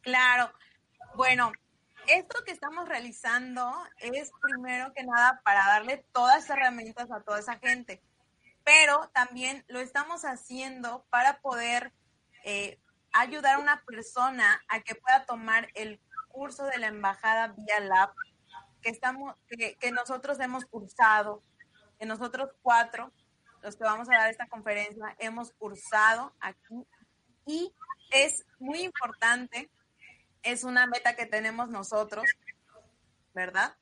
Claro. 0.00 0.52
Bueno, 1.14 1.52
esto 2.06 2.42
que 2.44 2.52
estamos 2.52 2.88
realizando 2.88 3.72
es 3.98 4.30
primero 4.40 4.92
que 4.94 5.04
nada 5.04 5.40
para 5.44 5.66
darle 5.66 6.04
todas 6.12 6.48
las 6.48 6.50
herramientas 6.50 7.10
a 7.10 7.20
toda 7.20 7.38
esa 7.38 7.58
gente, 7.58 8.02
pero 8.64 9.10
también 9.14 9.64
lo 9.68 9.80
estamos 9.80 10.22
haciendo 10.22 11.04
para 11.10 11.40
poder 11.40 11.92
eh, 12.44 12.78
ayudar 13.12 13.54
a 13.54 13.58
una 13.58 13.82
persona 13.84 14.62
a 14.68 14.80
que 14.80 14.94
pueda 14.94 15.24
tomar 15.26 15.68
el 15.74 16.00
curso 16.28 16.64
de 16.64 16.78
la 16.78 16.88
embajada 16.88 17.48
vía 17.48 17.80
lab 17.80 18.12
que 18.80 18.90
estamos 18.90 19.34
que, 19.48 19.76
que 19.76 19.92
nosotros 19.92 20.40
hemos 20.40 20.64
cursado. 20.64 21.40
Que 21.98 22.06
nosotros 22.06 22.50
cuatro 22.62 23.12
los 23.62 23.76
que 23.76 23.84
vamos 23.84 24.08
a 24.10 24.14
dar 24.14 24.30
esta 24.30 24.48
conferencia 24.48 25.14
hemos 25.18 25.52
cursado 25.52 26.34
aquí. 26.40 26.84
Y 27.46 27.72
es 28.10 28.44
muy 28.58 28.80
importante 28.80 29.70
es 30.42 30.64
una 30.64 30.86
meta 30.86 31.14
que 31.16 31.26
tenemos 31.26 31.68
nosotros 31.68 32.24
verdad 33.34 33.74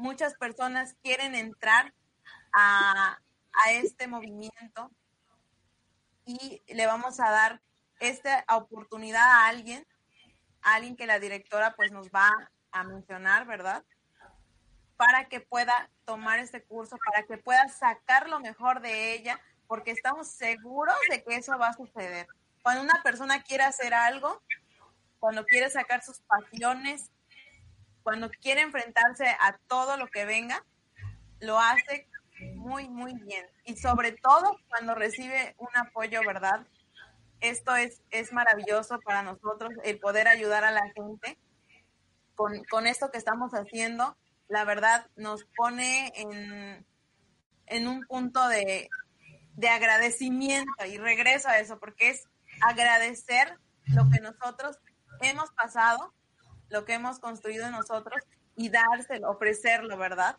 muchas 0.00 0.34
personas 0.34 0.96
quieren 1.02 1.34
entrar 1.34 1.92
a, 2.52 3.18
a 3.52 3.72
este 3.72 4.08
movimiento 4.08 4.90
y 6.24 6.62
le 6.68 6.86
vamos 6.86 7.20
a 7.20 7.30
dar 7.30 7.60
esta 8.00 8.44
oportunidad 8.48 9.22
a 9.22 9.48
alguien, 9.48 9.86
a 10.62 10.74
alguien 10.74 10.96
que 10.96 11.06
la 11.06 11.18
directora 11.18 11.74
pues 11.76 11.92
nos 11.92 12.08
va 12.08 12.50
a 12.72 12.84
mencionar, 12.84 13.46
¿verdad? 13.46 13.84
Para 14.96 15.28
que 15.28 15.40
pueda 15.40 15.90
tomar 16.04 16.38
este 16.38 16.62
curso, 16.62 16.96
para 17.04 17.26
que 17.26 17.36
pueda 17.36 17.68
sacar 17.68 18.28
lo 18.28 18.40
mejor 18.40 18.80
de 18.80 19.12
ella, 19.14 19.38
porque 19.66 19.90
estamos 19.90 20.28
seguros 20.28 20.96
de 21.10 21.22
que 21.22 21.36
eso 21.36 21.56
va 21.58 21.68
a 21.68 21.74
suceder. 21.74 22.26
Cuando 22.62 22.82
una 22.82 23.02
persona 23.02 23.42
quiere 23.42 23.64
hacer 23.64 23.92
algo, 23.94 24.42
cuando 25.20 25.44
quiere 25.44 25.70
sacar 25.70 26.02
sus 26.02 26.18
pasiones, 26.20 27.10
cuando 28.02 28.30
quiere 28.30 28.62
enfrentarse 28.62 29.28
a 29.38 29.58
todo 29.68 29.96
lo 29.96 30.08
que 30.08 30.24
venga, 30.24 30.64
lo 31.38 31.60
hace 31.60 32.08
muy, 32.56 32.88
muy 32.88 33.14
bien. 33.14 33.46
Y 33.64 33.76
sobre 33.76 34.12
todo 34.12 34.58
cuando 34.68 34.94
recibe 34.94 35.54
un 35.58 35.76
apoyo, 35.76 36.20
¿verdad? 36.26 36.66
esto 37.40 37.74
es, 37.74 38.02
es 38.10 38.32
maravilloso 38.32 39.00
para 39.00 39.22
nosotros, 39.22 39.70
el 39.84 39.98
poder 39.98 40.28
ayudar 40.28 40.64
a 40.64 40.70
la 40.70 40.90
gente 40.94 41.38
con, 42.34 42.62
con 42.64 42.86
esto 42.86 43.10
que 43.10 43.18
estamos 43.18 43.52
haciendo. 43.52 44.16
La 44.48 44.64
verdad 44.64 45.06
nos 45.16 45.44
pone 45.56 46.12
en, 46.16 46.86
en 47.66 47.88
un 47.88 48.04
punto 48.06 48.46
de, 48.48 48.88
de 49.54 49.68
agradecimiento 49.68 50.84
y 50.86 50.98
regreso 50.98 51.48
a 51.48 51.58
eso, 51.58 51.78
porque 51.78 52.10
es 52.10 52.24
agradecer 52.60 53.58
lo 53.86 54.08
que 54.10 54.20
nosotros 54.20 54.78
hemos 55.28 55.50
pasado, 55.50 56.12
lo 56.68 56.84
que 56.84 56.94
hemos 56.94 57.18
construido 57.18 57.70
nosotros 57.70 58.22
y 58.56 58.68
dárselo, 58.68 59.30
ofrecerlo, 59.30 59.96
¿verdad? 59.96 60.36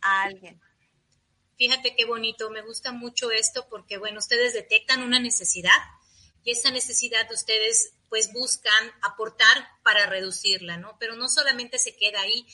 A 0.00 0.22
alguien. 0.22 0.60
Fíjate 1.56 1.94
qué 1.94 2.04
bonito, 2.04 2.50
me 2.50 2.62
gusta 2.62 2.92
mucho 2.92 3.30
esto 3.30 3.66
porque, 3.68 3.98
bueno, 3.98 4.18
ustedes 4.18 4.52
detectan 4.52 5.02
una 5.02 5.20
necesidad 5.20 5.70
y 6.44 6.50
esa 6.50 6.70
necesidad 6.70 7.30
ustedes 7.30 7.94
pues 8.08 8.32
buscan 8.32 8.92
aportar 9.00 9.68
para 9.82 10.06
reducirla, 10.06 10.76
¿no? 10.76 10.96
Pero 10.98 11.14
no 11.16 11.28
solamente 11.28 11.78
se 11.78 11.96
queda 11.96 12.20
ahí. 12.20 12.46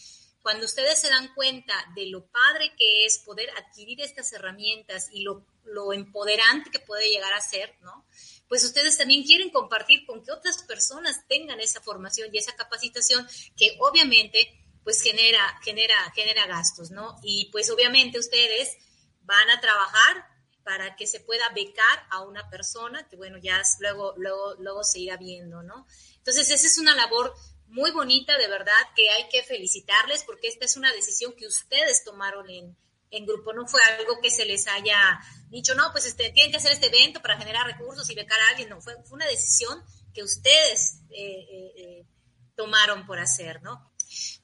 Cuando 0.43 0.64
ustedes 0.64 1.01
se 1.01 1.11
dan 1.11 1.34
cuenta 1.34 1.74
de 1.95 2.07
lo 2.07 2.26
padre 2.26 2.74
que 2.76 3.05
es 3.05 3.18
poder 3.18 3.51
adquirir 3.51 4.01
estas 4.01 4.32
herramientas 4.32 5.09
y 5.12 5.22
lo, 5.22 5.45
lo 5.64 5.93
empoderante 5.93 6.70
que 6.70 6.78
puede 6.78 7.11
llegar 7.11 7.32
a 7.32 7.41
ser, 7.41 7.76
¿no? 7.82 8.07
Pues 8.49 8.64
ustedes 8.64 8.97
también 8.97 9.24
quieren 9.24 9.51
compartir 9.51 10.07
con 10.07 10.24
que 10.24 10.32
otras 10.32 10.62
personas 10.62 11.26
tengan 11.28 11.61
esa 11.61 11.80
formación 11.80 12.30
y 12.32 12.39
esa 12.39 12.57
capacitación 12.57 13.26
que 13.57 13.76
obviamente 13.80 14.64
pues 14.84 15.03
genera, 15.03 15.61
genera, 15.62 15.95
genera 16.14 16.47
gastos, 16.47 16.91
¿no? 16.91 17.16
Y 17.22 17.51
pues 17.53 17.68
obviamente 17.70 18.18
ustedes 18.18 18.78
van 19.20 19.51
a 19.51 19.61
trabajar 19.61 20.26
para 20.64 20.97
que 20.97 21.07
se 21.07 21.20
pueda 21.20 21.49
becar 21.55 22.07
a 22.11 22.22
una 22.22 22.49
persona, 22.51 23.07
que 23.09 23.16
bueno, 23.16 23.39
ya 23.39 23.62
luego, 23.80 24.14
luego, 24.16 24.55
luego 24.59 24.84
se 24.84 25.01
irá 25.01 25.16
viendo, 25.16 25.62
¿no? 25.62 25.86
Entonces, 26.16 26.51
esa 26.51 26.66
es 26.66 26.78
una 26.78 26.95
labor 26.95 27.34
muy 27.69 27.91
bonita, 27.91 28.37
de 28.39 28.49
verdad, 28.49 28.73
que 28.97 29.09
hay 29.11 29.29
que 29.29 29.43
felicitarles 29.43 30.25
porque 30.25 30.49
esta 30.49 30.64
es 30.64 30.77
una 30.77 30.93
decisión 30.93 31.35
que 31.35 31.47
ustedes 31.47 32.05
tomaron 32.05 32.49
en, 32.51 32.77
en 33.11 33.27
grupo, 33.27 33.53
no 33.53 33.66
fue 33.66 33.81
algo 33.99 34.21
que 34.21 34.31
se 34.31 34.45
les 34.45 34.66
haya 34.69 35.21
dicho, 35.49 35.75
no, 35.75 35.91
pues 35.93 36.07
este, 36.07 36.31
tienen 36.31 36.51
que 36.51 36.59
hacer 36.59 36.73
este 36.73 36.87
evento 36.87 37.21
para 37.21 37.39
generar 37.39 37.66
recursos 37.66 38.09
y 38.11 38.14
becar 38.14 38.41
a 38.41 38.51
alguien, 38.51 38.69
no, 38.69 38.81
fue, 38.81 38.95
fue 39.05 39.16
una 39.16 39.27
decisión 39.27 39.83
que 40.12 40.23
ustedes 40.23 41.01
eh, 41.11 41.47
eh, 41.51 41.73
eh 41.77 42.07
tomaron 42.55 43.07
por 43.07 43.21
hacer, 43.21 43.62
¿no? 43.62 43.93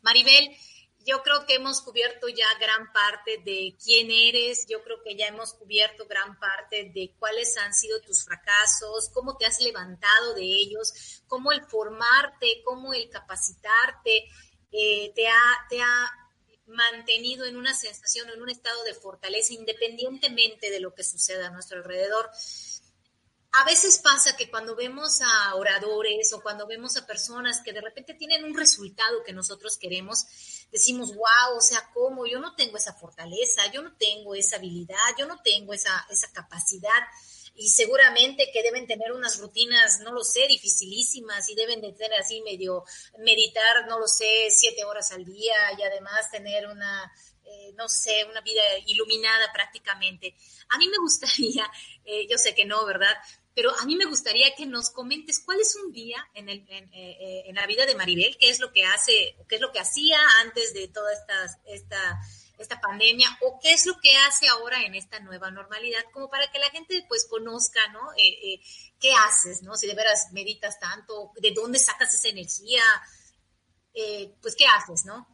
Maribel, 0.02 0.56
yo 1.04 1.22
creo 1.22 1.44
que 1.46 1.54
hemos 1.54 1.82
cubierto 1.82 2.28
ya 2.28 2.46
gran 2.58 2.92
parte 2.92 3.38
de 3.44 3.76
quién 3.82 4.10
eres, 4.10 4.66
yo 4.66 4.82
creo 4.82 5.02
que 5.02 5.16
ya 5.16 5.26
hemos 5.26 5.52
cubierto 5.54 6.06
gran 6.06 6.38
parte 6.38 6.90
de 6.94 7.14
cuáles 7.18 7.56
han 7.58 7.74
sido 7.74 8.00
tus 8.00 8.24
fracasos, 8.24 9.10
cómo 9.12 9.36
te 9.36 9.46
has 9.46 9.60
levantado 9.60 10.34
de 10.34 10.42
ellos, 10.42 11.22
cómo 11.26 11.52
el 11.52 11.64
formarte, 11.66 12.62
cómo 12.64 12.94
el 12.94 13.10
capacitarte 13.10 14.24
eh, 14.72 15.12
te, 15.14 15.28
ha, 15.28 15.66
te 15.68 15.80
ha 15.82 16.10
mantenido 16.66 17.44
en 17.44 17.56
una 17.56 17.74
sensación, 17.74 18.30
en 18.30 18.40
un 18.40 18.48
estado 18.48 18.82
de 18.84 18.94
fortaleza, 18.94 19.52
independientemente 19.52 20.70
de 20.70 20.80
lo 20.80 20.94
que 20.94 21.04
suceda 21.04 21.48
a 21.48 21.50
nuestro 21.50 21.78
alrededor 21.78 22.30
a 23.56 23.64
veces 23.64 23.98
pasa 23.98 24.36
que 24.36 24.50
cuando 24.50 24.74
vemos 24.74 25.20
a 25.22 25.54
oradores 25.54 26.32
o 26.32 26.42
cuando 26.42 26.66
vemos 26.66 26.96
a 26.96 27.06
personas 27.06 27.60
que 27.62 27.72
de 27.72 27.80
repente 27.80 28.14
tienen 28.14 28.44
un 28.44 28.54
resultado 28.54 29.22
que 29.24 29.32
nosotros 29.32 29.76
queremos, 29.76 30.26
decimos, 30.72 31.14
wow, 31.14 31.56
o 31.56 31.60
sea, 31.60 31.88
¿cómo? 31.94 32.26
Yo 32.26 32.40
no 32.40 32.56
tengo 32.56 32.76
esa 32.76 32.94
fortaleza, 32.94 33.70
yo 33.72 33.82
no 33.82 33.96
tengo 33.96 34.34
esa 34.34 34.56
habilidad, 34.56 34.96
yo 35.16 35.26
no 35.26 35.40
tengo 35.42 35.72
esa, 35.72 36.04
esa 36.10 36.32
capacidad. 36.32 36.90
Y 37.54 37.68
seguramente 37.68 38.50
que 38.52 38.64
deben 38.64 38.88
tener 38.88 39.12
unas 39.12 39.38
rutinas, 39.38 40.00
no 40.00 40.12
lo 40.12 40.24
sé, 40.24 40.48
dificilísimas 40.48 41.48
y 41.48 41.54
deben 41.54 41.80
de 41.80 41.92
tener 41.92 42.18
así 42.18 42.42
medio, 42.42 42.82
meditar, 43.18 43.86
no 43.86 44.00
lo 44.00 44.08
sé, 44.08 44.48
siete 44.50 44.84
horas 44.84 45.12
al 45.12 45.24
día 45.24 45.54
y 45.78 45.82
además 45.82 46.28
tener 46.32 46.66
una 46.66 47.12
eh, 47.46 47.74
no 47.76 47.88
sé, 47.88 48.24
una 48.24 48.40
vida 48.40 48.62
iluminada 48.86 49.52
prácticamente. 49.52 50.34
A 50.70 50.78
mí 50.78 50.88
me 50.88 50.96
gustaría, 51.02 51.70
eh, 52.04 52.26
yo 52.28 52.38
sé 52.38 52.54
que 52.54 52.64
no, 52.64 52.84
¿verdad? 52.86 53.14
Pero 53.54 53.70
a 53.78 53.84
mí 53.86 53.94
me 53.94 54.06
gustaría 54.06 54.54
que 54.56 54.66
nos 54.66 54.90
comentes 54.90 55.38
cuál 55.38 55.60
es 55.60 55.76
un 55.76 55.92
día 55.92 56.18
en, 56.34 56.48
el, 56.48 56.66
en, 56.68 56.92
eh, 56.92 57.44
en, 57.46 57.54
la 57.54 57.66
vida 57.66 57.86
de 57.86 57.94
Maribel, 57.94 58.36
qué 58.38 58.50
es 58.50 58.58
lo 58.58 58.72
que 58.72 58.84
hace, 58.84 59.36
qué 59.48 59.54
es 59.54 59.60
lo 59.60 59.70
que 59.70 59.78
hacía 59.78 60.18
antes 60.40 60.74
de 60.74 60.88
toda 60.88 61.12
esta, 61.12 61.60
esta, 61.66 62.20
esta 62.58 62.80
pandemia, 62.80 63.28
o 63.42 63.60
qué 63.60 63.72
es 63.72 63.86
lo 63.86 64.00
que 64.00 64.16
hace 64.16 64.48
ahora 64.48 64.82
en 64.82 64.96
esta 64.96 65.20
nueva 65.20 65.52
normalidad, 65.52 66.02
como 66.12 66.28
para 66.28 66.50
que 66.50 66.58
la 66.58 66.70
gente 66.70 67.04
pues 67.08 67.26
conozca, 67.26 67.80
¿no? 67.92 68.12
Eh, 68.14 68.54
eh, 68.54 68.60
¿Qué 68.98 69.12
haces, 69.12 69.62
no? 69.62 69.76
Si 69.76 69.86
de 69.86 69.94
veras 69.94 70.32
meditas 70.32 70.80
tanto, 70.80 71.30
¿de 71.36 71.52
dónde 71.52 71.78
sacas 71.78 72.12
esa 72.12 72.28
energía? 72.28 72.82
pues, 74.42 74.56
¿qué 74.56 74.66
haces, 74.66 75.04
no? 75.04 75.28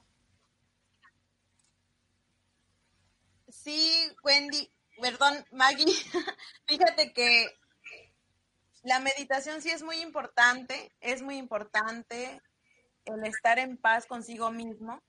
Sí, 3.49 4.07
Wendy, 4.23 4.71
perdón, 5.01 5.47
Maggie, 5.53 5.87
fíjate 6.67 7.15
que 7.15 7.60
la 8.83 8.99
meditación 9.01 9.61
sí 9.61 9.71
es 9.71 9.83
muy 9.83 10.01
importante, 10.01 10.93
es 11.01 11.23
muy 11.23 11.37
importante 11.37 12.41
el 13.05 13.25
estar 13.25 13.59
en 13.59 13.77
paz 13.77 14.07
consigo 14.07 14.51
mismo, 14.51 15.03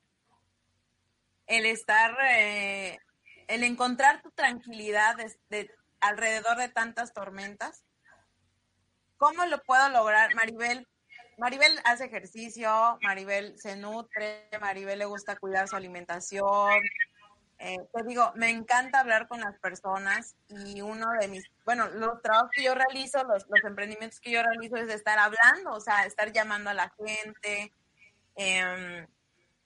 el 1.47 1.65
estar, 1.65 2.17
eh, 2.30 2.99
el 3.47 3.63
encontrar 3.63 4.22
tu 4.22 4.32
tranquilidad 4.32 5.15
de, 5.49 5.72
alrededor 5.99 6.57
de 6.57 6.69
tantas 6.69 7.13
tormentas. 7.13 7.86
¿Cómo 9.17 9.45
lo 9.45 9.61
puedo 9.63 9.88
lograr, 9.89 10.34
Maribel? 10.36 10.88
Maribel 11.38 11.80
hace 11.86 12.05
ejercicio, 12.05 12.99
Maribel 13.01 13.57
se 13.57 13.76
nutre, 13.76 14.49
Maribel 14.59 14.99
le 14.99 15.05
gusta 15.05 15.38
cuidar 15.38 15.67
su 15.67 15.76
alimentación, 15.76 16.82
eh, 17.64 17.78
te 17.93 18.03
digo, 18.07 18.32
me 18.34 18.49
encanta 18.49 19.01
hablar 19.01 19.28
con 19.28 19.39
las 19.39 19.55
personas 19.59 20.36
y 20.49 20.82
uno 20.82 21.05
de 21.20 21.28
mis, 21.28 21.43
bueno, 21.64 21.88
los 21.89 22.20
trabajos 22.24 22.49
que 22.55 22.64
yo 22.64 22.74
realizo, 22.74 23.24
los, 23.24 23.45
los 23.47 23.64
emprendimientos 23.64 24.20
que 24.20 24.32
yo 24.32 24.41
realizo 24.41 24.78
es 24.78 24.89
estar 24.89 25.20
hablando, 25.20 25.70
o 25.70 25.80
sea, 25.80 26.05
estar 26.05 26.32
llamando 26.32 26.72
a 26.72 26.74
la 26.74 26.91
gente. 26.97 27.72
Em, 28.36 29.05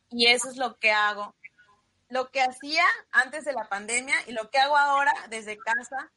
y 0.09 0.27
eso 0.27 0.49
es 0.49 0.57
lo 0.57 0.77
que 0.77 0.91
hago. 0.91 1.35
lo 2.09 2.29
que 2.31 2.41
hacía 2.41 2.83
antes 3.11 3.45
de 3.45 3.53
la 3.53 3.69
pandemia 3.69 4.15
y 4.27 4.33
lo 4.33 4.49
que 4.49 4.59
hago 4.59 4.75
ahora 4.75 5.13
desde 5.29 5.57
casa. 5.57 6.11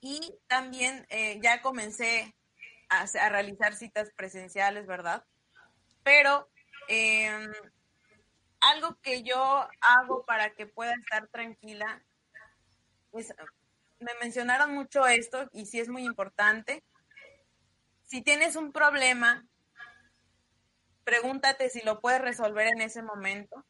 Y 0.00 0.34
también 0.46 1.06
eh, 1.08 1.40
ya 1.42 1.62
comencé 1.62 2.34
a, 2.90 3.06
a, 3.20 3.28
realizar 3.30 3.74
citas 3.74 4.10
presenciales, 4.14 4.86
¿verdad? 4.86 5.24
Pero 6.04 6.50
eh, 6.88 7.48
algo 8.62 8.96
que 9.02 9.22
yo 9.22 9.68
hago 9.80 10.24
para 10.24 10.52
que 10.54 10.66
pueda 10.66 10.94
estar 10.94 11.28
tranquila, 11.28 12.02
pues 13.10 13.34
me 13.98 14.14
mencionaron 14.20 14.74
mucho 14.74 15.06
esto 15.06 15.48
y 15.52 15.66
sí 15.66 15.80
es 15.80 15.88
muy 15.88 16.04
importante. 16.04 16.84
Si 18.04 18.22
tienes 18.22 18.56
un 18.56 18.72
problema, 18.72 19.46
pregúntate 21.04 21.70
si 21.70 21.82
lo 21.82 22.00
puedes 22.00 22.20
resolver 22.20 22.68
en 22.68 22.80
ese 22.80 23.02
momento. 23.02 23.64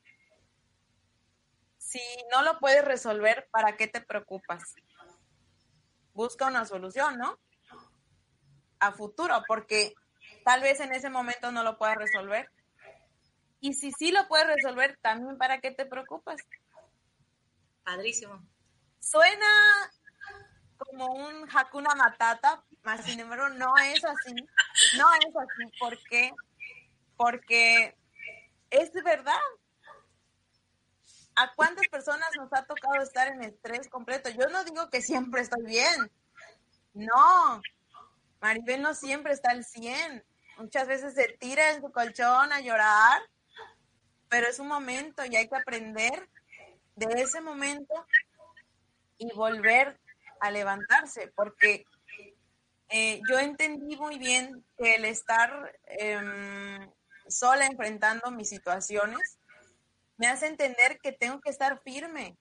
Si 1.78 2.00
no 2.30 2.42
lo 2.42 2.58
puedes 2.58 2.84
resolver, 2.84 3.48
¿para 3.50 3.76
qué 3.76 3.88
te 3.88 4.00
preocupas? 4.00 4.74
Busca 6.12 6.46
una 6.46 6.66
solución, 6.66 7.18
¿no? 7.18 7.38
A 8.78 8.92
futuro, 8.92 9.42
porque 9.46 9.94
tal 10.44 10.60
vez 10.60 10.80
en 10.80 10.92
ese 10.92 11.08
momento 11.08 11.50
no 11.50 11.62
lo 11.62 11.78
puedas 11.78 11.96
resolver 11.96 12.50
y 13.62 13.74
si 13.74 13.92
sí 13.92 14.10
lo 14.10 14.26
puedes 14.26 14.48
resolver, 14.48 14.98
también 15.00 15.38
para 15.38 15.60
qué 15.60 15.70
te 15.70 15.86
preocupas. 15.86 16.40
Padrísimo. 17.84 18.44
Suena 18.98 19.46
como 20.78 21.06
un 21.06 21.48
Hakuna 21.48 21.94
Matata, 21.94 22.64
más 22.82 23.04
sin 23.04 23.20
embargo 23.20 23.50
no 23.50 23.72
es 23.78 24.04
así. 24.04 24.34
No 24.98 25.06
es 25.14 25.36
así. 25.36 25.78
¿Por 25.78 25.96
qué? 26.08 26.32
Porque 27.16 27.96
es 28.68 28.92
verdad. 29.04 29.40
¿A 31.36 31.54
cuántas 31.54 31.86
personas 31.86 32.28
nos 32.36 32.52
ha 32.52 32.64
tocado 32.64 33.00
estar 33.00 33.28
en 33.28 33.44
estrés 33.44 33.88
completo? 33.88 34.28
Yo 34.30 34.48
no 34.48 34.64
digo 34.64 34.90
que 34.90 35.02
siempre 35.02 35.40
estoy 35.40 35.64
bien. 35.64 36.10
No. 36.94 37.62
Maribel 38.40 38.82
no 38.82 38.92
siempre 38.92 39.32
está 39.32 39.52
al 39.52 39.64
100. 39.64 40.24
Muchas 40.58 40.88
veces 40.88 41.14
se 41.14 41.28
tira 41.38 41.70
en 41.70 41.80
su 41.80 41.92
colchón 41.92 42.52
a 42.52 42.60
llorar 42.60 43.22
pero 44.32 44.48
es 44.48 44.58
un 44.58 44.66
momento 44.66 45.22
y 45.26 45.36
hay 45.36 45.46
que 45.46 45.56
aprender 45.56 46.26
de 46.96 47.20
ese 47.20 47.42
momento 47.42 48.06
y 49.18 49.30
volver 49.34 50.00
a 50.40 50.50
levantarse, 50.50 51.30
porque 51.36 51.84
eh, 52.88 53.20
yo 53.28 53.38
entendí 53.38 53.94
muy 53.96 54.18
bien 54.18 54.64
que 54.78 54.94
el 54.94 55.04
estar 55.04 55.78
eh, 55.84 56.18
sola 57.28 57.66
enfrentando 57.66 58.30
mis 58.30 58.48
situaciones 58.48 59.38
me 60.16 60.28
hace 60.28 60.46
entender 60.46 60.98
que 61.02 61.12
tengo 61.12 61.38
que 61.42 61.50
estar 61.50 61.82
firme, 61.82 62.38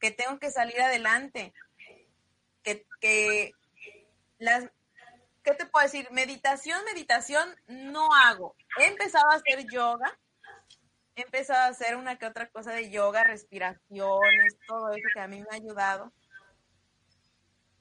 que 0.00 0.10
tengo 0.10 0.38
que 0.38 0.50
salir 0.50 0.82
adelante, 0.82 1.54
que, 2.62 2.84
que 3.00 3.52
las, 4.36 4.66
¿qué 5.42 5.54
te 5.54 5.64
puedo 5.64 5.86
decir? 5.86 6.10
Meditación, 6.10 6.84
meditación 6.84 7.56
no 7.68 8.12
hago. 8.12 8.54
He 8.78 8.88
empezado 8.88 9.30
a 9.30 9.36
hacer 9.36 9.64
yoga, 9.72 10.18
he 11.14 11.22
empezado 11.22 11.60
a 11.60 11.66
hacer 11.66 11.96
una 11.96 12.16
que 12.16 12.26
otra 12.26 12.48
cosa 12.48 12.72
de 12.72 12.90
yoga, 12.90 13.24
respiraciones, 13.24 14.56
todo 14.66 14.90
eso 14.90 15.08
que 15.14 15.20
a 15.20 15.28
mí 15.28 15.40
me 15.40 15.48
ha 15.50 15.54
ayudado. 15.54 16.12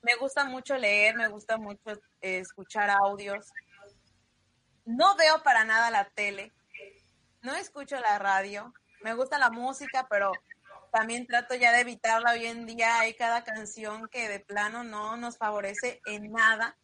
Me 0.02 0.16
gusta 0.16 0.46
mucho 0.46 0.78
leer, 0.78 1.16
me 1.16 1.28
gusta 1.28 1.58
mucho 1.58 1.92
eh, 2.22 2.40
escuchar 2.40 2.90
audios. 2.90 3.48
No 4.86 5.16
veo 5.16 5.44
para 5.44 5.64
nada 5.64 5.92
la 5.92 6.06
tele, 6.10 6.52
no 7.42 7.54
escucho 7.54 8.00
la 8.00 8.18
radio, 8.20 8.74
me 9.04 9.14
gusta 9.14 9.38
la 9.38 9.52
música, 9.52 10.08
pero 10.10 10.32
también 10.92 11.28
trato 11.28 11.56
ya 11.56 11.72
de 11.72 11.82
evitarla 11.82 12.32
hoy 12.32 12.48
en 12.48 12.66
día. 12.66 13.00
Hay 13.00 13.14
cada 13.14 13.44
canción 13.44 14.10
que 14.10 14.28
de 14.28 14.40
plano 14.40 14.84
no 14.84 15.16
nos 15.18 15.38
favorece 15.38 16.02
en 16.06 16.32
nada. 16.32 16.78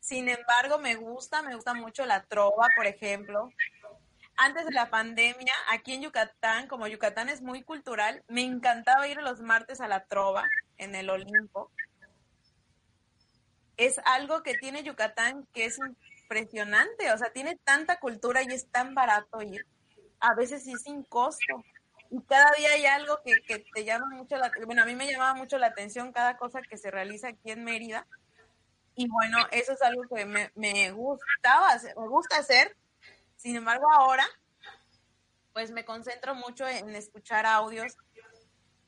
Sin 0.00 0.28
embargo, 0.28 0.78
me 0.78 0.96
gusta, 0.96 1.42
me 1.42 1.54
gusta 1.54 1.72
mucho 1.74 2.04
la 2.04 2.24
trova, 2.24 2.68
por 2.76 2.86
ejemplo 2.86 3.50
antes 4.42 4.64
de 4.64 4.72
la 4.72 4.88
pandemia, 4.88 5.52
aquí 5.70 5.92
en 5.92 6.00
Yucatán, 6.00 6.66
como 6.66 6.86
Yucatán 6.86 7.28
es 7.28 7.42
muy 7.42 7.62
cultural, 7.62 8.24
me 8.26 8.42
encantaba 8.42 9.06
ir 9.06 9.18
los 9.18 9.42
martes 9.42 9.82
a 9.82 9.88
la 9.88 10.06
trova 10.06 10.48
en 10.78 10.94
el 10.94 11.10
Olimpo. 11.10 11.70
Es 13.76 14.00
algo 14.06 14.42
que 14.42 14.54
tiene 14.54 14.82
Yucatán 14.82 15.46
que 15.52 15.66
es 15.66 15.78
impresionante, 16.22 17.12
o 17.12 17.18
sea, 17.18 17.30
tiene 17.32 17.56
tanta 17.64 17.98
cultura 17.98 18.42
y 18.42 18.46
es 18.46 18.66
tan 18.70 18.94
barato 18.94 19.42
ir. 19.42 19.66
A 20.20 20.34
veces 20.34 20.64
sí 20.64 20.72
sin 20.76 21.02
costo. 21.02 21.62
Y 22.10 22.22
cada 22.22 22.50
día 22.56 22.70
hay 22.72 22.86
algo 22.86 23.20
que, 23.22 23.36
te 23.74 23.84
llama 23.84 24.06
mucho 24.10 24.36
la 24.36 24.50
Bueno, 24.64 24.82
a 24.82 24.86
mí 24.86 24.94
me 24.94 25.10
llamaba 25.10 25.34
mucho 25.34 25.58
la 25.58 25.66
atención 25.66 26.12
cada 26.12 26.38
cosa 26.38 26.62
que 26.62 26.78
se 26.78 26.90
realiza 26.90 27.28
aquí 27.28 27.50
en 27.50 27.62
Mérida. 27.62 28.06
Y 28.94 29.06
bueno, 29.06 29.36
eso 29.50 29.72
es 29.72 29.82
algo 29.82 30.02
que 30.14 30.24
me, 30.24 30.50
me 30.54 30.92
gustaba, 30.92 31.76
me 31.84 32.08
gusta 32.08 32.38
hacer 32.38 32.74
sin 33.40 33.56
embargo, 33.56 33.86
ahora, 33.90 34.26
pues 35.54 35.70
me 35.70 35.86
concentro 35.86 36.34
mucho 36.34 36.68
en 36.68 36.94
escuchar 36.94 37.46
audios 37.46 37.96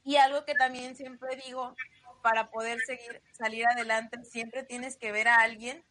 y 0.04 0.16
algo 0.16 0.44
que 0.44 0.54
también 0.54 0.94
siempre 0.94 1.36
digo, 1.36 1.74
para 2.22 2.50
poder 2.50 2.78
seguir, 2.80 3.22
salir 3.32 3.66
adelante, 3.66 4.22
siempre 4.24 4.62
tienes 4.62 4.98
que 4.98 5.10
ver 5.10 5.26
a 5.26 5.40
alguien 5.40 5.82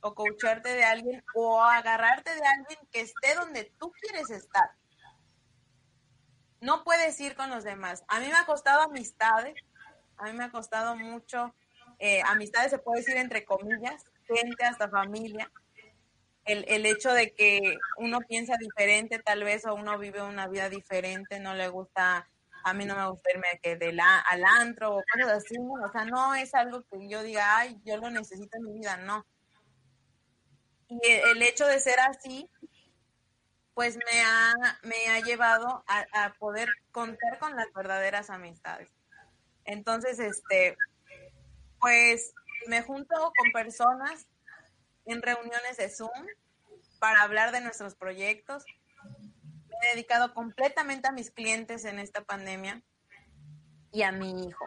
o 0.00 0.16
coacharte 0.16 0.70
de 0.70 0.82
alguien 0.82 1.22
o 1.36 1.62
agarrarte 1.62 2.34
de 2.34 2.42
alguien 2.44 2.80
que 2.90 3.02
esté 3.02 3.36
donde 3.36 3.72
tú 3.78 3.92
quieres 3.92 4.28
estar. 4.30 4.72
No 6.60 6.82
puedes 6.82 7.18
ir 7.20 7.36
con 7.36 7.48
los 7.48 7.62
demás. 7.62 8.02
A 8.08 8.18
mí 8.18 8.26
me 8.26 8.34
ha 8.34 8.44
costado 8.44 8.82
amistades, 8.82 9.54
a 10.16 10.24
mí 10.24 10.32
me 10.32 10.44
ha 10.44 10.50
costado 10.50 10.96
mucho, 10.96 11.54
eh, 12.00 12.22
amistades 12.26 12.70
se 12.70 12.78
puede 12.78 13.02
decir 13.02 13.18
entre 13.18 13.44
comillas, 13.44 14.04
gente 14.26 14.64
hasta 14.64 14.88
familia, 14.88 15.50
el, 16.44 16.64
el, 16.68 16.86
hecho 16.86 17.12
de 17.12 17.32
que 17.32 17.76
uno 17.98 18.20
piensa 18.20 18.56
diferente 18.58 19.18
tal 19.18 19.44
vez 19.44 19.64
o 19.66 19.74
uno 19.74 19.98
vive 19.98 20.22
una 20.22 20.48
vida 20.48 20.68
diferente, 20.68 21.38
no 21.40 21.54
le 21.54 21.68
gusta, 21.68 22.28
a 22.64 22.74
mí 22.74 22.84
no 22.84 22.96
me 22.96 23.08
gusta 23.08 23.30
irme 23.32 23.60
que 23.62 23.76
de 23.76 23.92
la, 23.92 24.18
al 24.20 24.44
antro 24.44 24.96
o 24.96 25.02
cosas 25.12 25.32
así, 25.38 25.56
o 25.58 25.92
sea, 25.92 26.04
no 26.04 26.34
es 26.34 26.54
algo 26.54 26.82
que 26.82 27.08
yo 27.08 27.22
diga, 27.22 27.58
ay, 27.58 27.78
yo 27.84 27.96
lo 27.98 28.10
necesito 28.10 28.56
en 28.56 28.64
mi 28.64 28.72
vida, 28.80 28.96
no. 28.96 29.26
Y 30.88 30.98
el, 31.06 31.42
hecho 31.42 31.66
de 31.66 31.78
ser 31.78 32.00
así, 32.00 32.50
pues 33.74 33.96
me 33.96 34.22
ha, 34.22 34.54
me 34.82 35.06
ha 35.08 35.20
llevado 35.20 35.84
a, 35.86 36.24
a 36.24 36.34
poder 36.34 36.68
contar 36.90 37.38
con 37.38 37.54
las 37.54 37.72
verdaderas 37.72 38.28
amistades. 38.28 38.90
Entonces, 39.64 40.18
este, 40.18 40.76
pues 41.78 42.34
me 42.66 42.82
junto 42.82 43.14
con 43.36 43.52
personas 43.52 44.26
en 45.06 45.22
reuniones 45.22 45.76
de 45.76 45.88
Zoom 45.88 46.26
para 46.98 47.22
hablar 47.22 47.52
de 47.52 47.60
nuestros 47.60 47.94
proyectos. 47.94 48.64
Me 49.80 49.88
he 49.88 49.94
dedicado 49.94 50.34
completamente 50.34 51.08
a 51.08 51.12
mis 51.12 51.30
clientes 51.30 51.84
en 51.84 51.98
esta 51.98 52.22
pandemia 52.22 52.82
y 53.92 54.02
a 54.02 54.12
mi 54.12 54.46
hijo. 54.46 54.64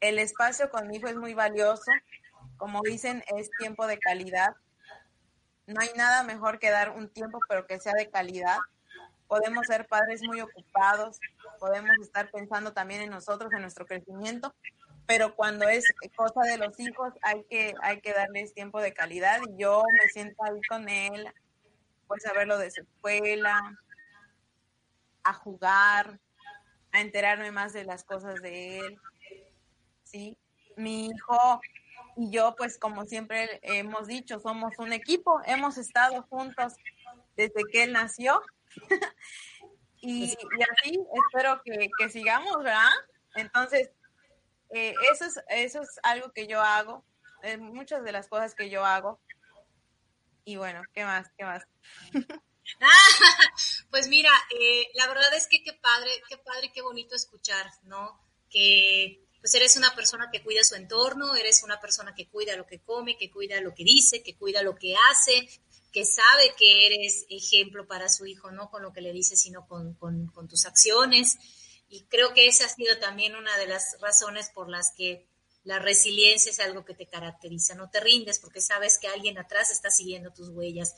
El 0.00 0.18
espacio 0.18 0.70
con 0.70 0.88
mi 0.88 0.96
hijo 0.96 1.08
es 1.08 1.16
muy 1.16 1.34
valioso. 1.34 1.90
Como 2.56 2.80
dicen, 2.82 3.22
es 3.36 3.50
tiempo 3.58 3.86
de 3.86 3.98
calidad. 3.98 4.54
No 5.66 5.80
hay 5.80 5.90
nada 5.96 6.22
mejor 6.22 6.58
que 6.58 6.70
dar 6.70 6.90
un 6.90 7.08
tiempo, 7.08 7.38
pero 7.48 7.66
que 7.66 7.80
sea 7.80 7.92
de 7.94 8.10
calidad. 8.10 8.58
Podemos 9.28 9.66
ser 9.66 9.86
padres 9.86 10.22
muy 10.24 10.40
ocupados, 10.40 11.20
podemos 11.60 11.92
estar 12.02 12.30
pensando 12.32 12.72
también 12.72 13.02
en 13.02 13.10
nosotros, 13.10 13.52
en 13.52 13.60
nuestro 13.60 13.86
crecimiento, 13.86 14.52
pero 15.10 15.34
cuando 15.34 15.68
es 15.68 15.84
cosa 16.14 16.42
de 16.42 16.56
los 16.56 16.78
hijos 16.78 17.12
hay 17.22 17.42
que, 17.50 17.74
hay 17.82 18.00
que 18.00 18.12
darles 18.12 18.54
tiempo 18.54 18.80
de 18.80 18.94
calidad 18.94 19.40
y 19.42 19.60
yo 19.60 19.82
me 20.00 20.08
siento 20.10 20.40
ahí 20.44 20.60
con 20.68 20.88
él, 20.88 21.26
pues 22.06 22.24
a 22.26 22.32
verlo 22.32 22.56
de 22.58 22.70
su 22.70 22.82
escuela, 22.82 23.60
a 25.24 25.32
jugar, 25.32 26.20
a 26.92 27.00
enterarme 27.00 27.50
más 27.50 27.72
de 27.72 27.82
las 27.82 28.04
cosas 28.04 28.40
de 28.40 28.78
él, 28.78 29.00
¿sí? 30.04 30.38
Mi 30.76 31.06
hijo 31.06 31.60
y 32.16 32.30
yo, 32.30 32.54
pues 32.56 32.78
como 32.78 33.04
siempre 33.04 33.58
hemos 33.62 34.06
dicho, 34.06 34.38
somos 34.38 34.78
un 34.78 34.92
equipo, 34.92 35.40
hemos 35.44 35.76
estado 35.76 36.22
juntos 36.30 36.74
desde 37.34 37.64
que 37.72 37.82
él 37.82 37.94
nació 37.94 38.40
y, 40.02 40.36
así 40.70 41.00
espero 41.26 41.60
que, 41.64 41.90
que 41.98 42.08
sigamos, 42.10 42.58
¿verdad? 42.58 42.92
Entonces, 43.34 43.90
eh, 44.70 44.94
eso, 45.12 45.24
es, 45.24 45.40
eso 45.48 45.82
es 45.82 45.98
algo 46.02 46.32
que 46.32 46.46
yo 46.46 46.60
hago, 46.60 47.04
eh, 47.42 47.56
muchas 47.56 48.04
de 48.04 48.12
las 48.12 48.28
cosas 48.28 48.54
que 48.54 48.70
yo 48.70 48.84
hago. 48.84 49.20
Y 50.44 50.56
bueno, 50.56 50.82
¿qué 50.92 51.04
más? 51.04 51.28
¿Qué 51.36 51.44
más? 51.44 51.64
pues 53.90 54.08
mira, 54.08 54.30
eh, 54.58 54.88
la 54.94 55.08
verdad 55.08 55.34
es 55.34 55.46
que 55.48 55.62
qué 55.62 55.72
padre, 55.72 56.10
qué 56.28 56.38
padre, 56.38 56.70
qué 56.72 56.82
bonito 56.82 57.14
escuchar, 57.14 57.66
¿no? 57.84 58.20
Que 58.48 59.24
pues 59.40 59.54
eres 59.54 59.76
una 59.76 59.94
persona 59.94 60.30
que 60.30 60.42
cuida 60.42 60.62
su 60.62 60.74
entorno, 60.74 61.34
eres 61.34 61.62
una 61.62 61.80
persona 61.80 62.14
que 62.14 62.28
cuida 62.28 62.56
lo 62.56 62.66
que 62.66 62.80
come, 62.80 63.16
que 63.16 63.30
cuida 63.30 63.60
lo 63.60 63.74
que 63.74 63.84
dice, 63.84 64.22
que 64.22 64.36
cuida 64.36 64.62
lo 64.62 64.76
que 64.76 64.94
hace, 65.10 65.48
que 65.92 66.04
sabe 66.04 66.54
que 66.56 66.86
eres 66.86 67.26
ejemplo 67.30 67.86
para 67.86 68.08
su 68.08 68.26
hijo, 68.26 68.50
no 68.50 68.70
con 68.70 68.82
lo 68.82 68.92
que 68.92 69.00
le 69.00 69.12
dices, 69.12 69.40
sino 69.40 69.66
con, 69.66 69.94
con 69.94 70.48
tus 70.48 70.66
acciones. 70.66 71.38
Y 71.90 72.04
creo 72.04 72.32
que 72.32 72.46
esa 72.46 72.66
ha 72.66 72.68
sido 72.68 72.98
también 72.98 73.34
una 73.34 73.54
de 73.58 73.66
las 73.66 73.96
razones 74.00 74.48
por 74.54 74.70
las 74.70 74.92
que 74.96 75.28
la 75.64 75.80
resiliencia 75.80 76.50
es 76.50 76.60
algo 76.60 76.84
que 76.84 76.94
te 76.94 77.06
caracteriza, 77.06 77.74
no 77.74 77.90
te 77.90 78.00
rindes 78.00 78.38
porque 78.38 78.60
sabes 78.60 78.96
que 78.96 79.08
alguien 79.08 79.36
atrás 79.38 79.70
está 79.70 79.90
siguiendo 79.90 80.32
tus 80.32 80.50
huellas. 80.50 80.94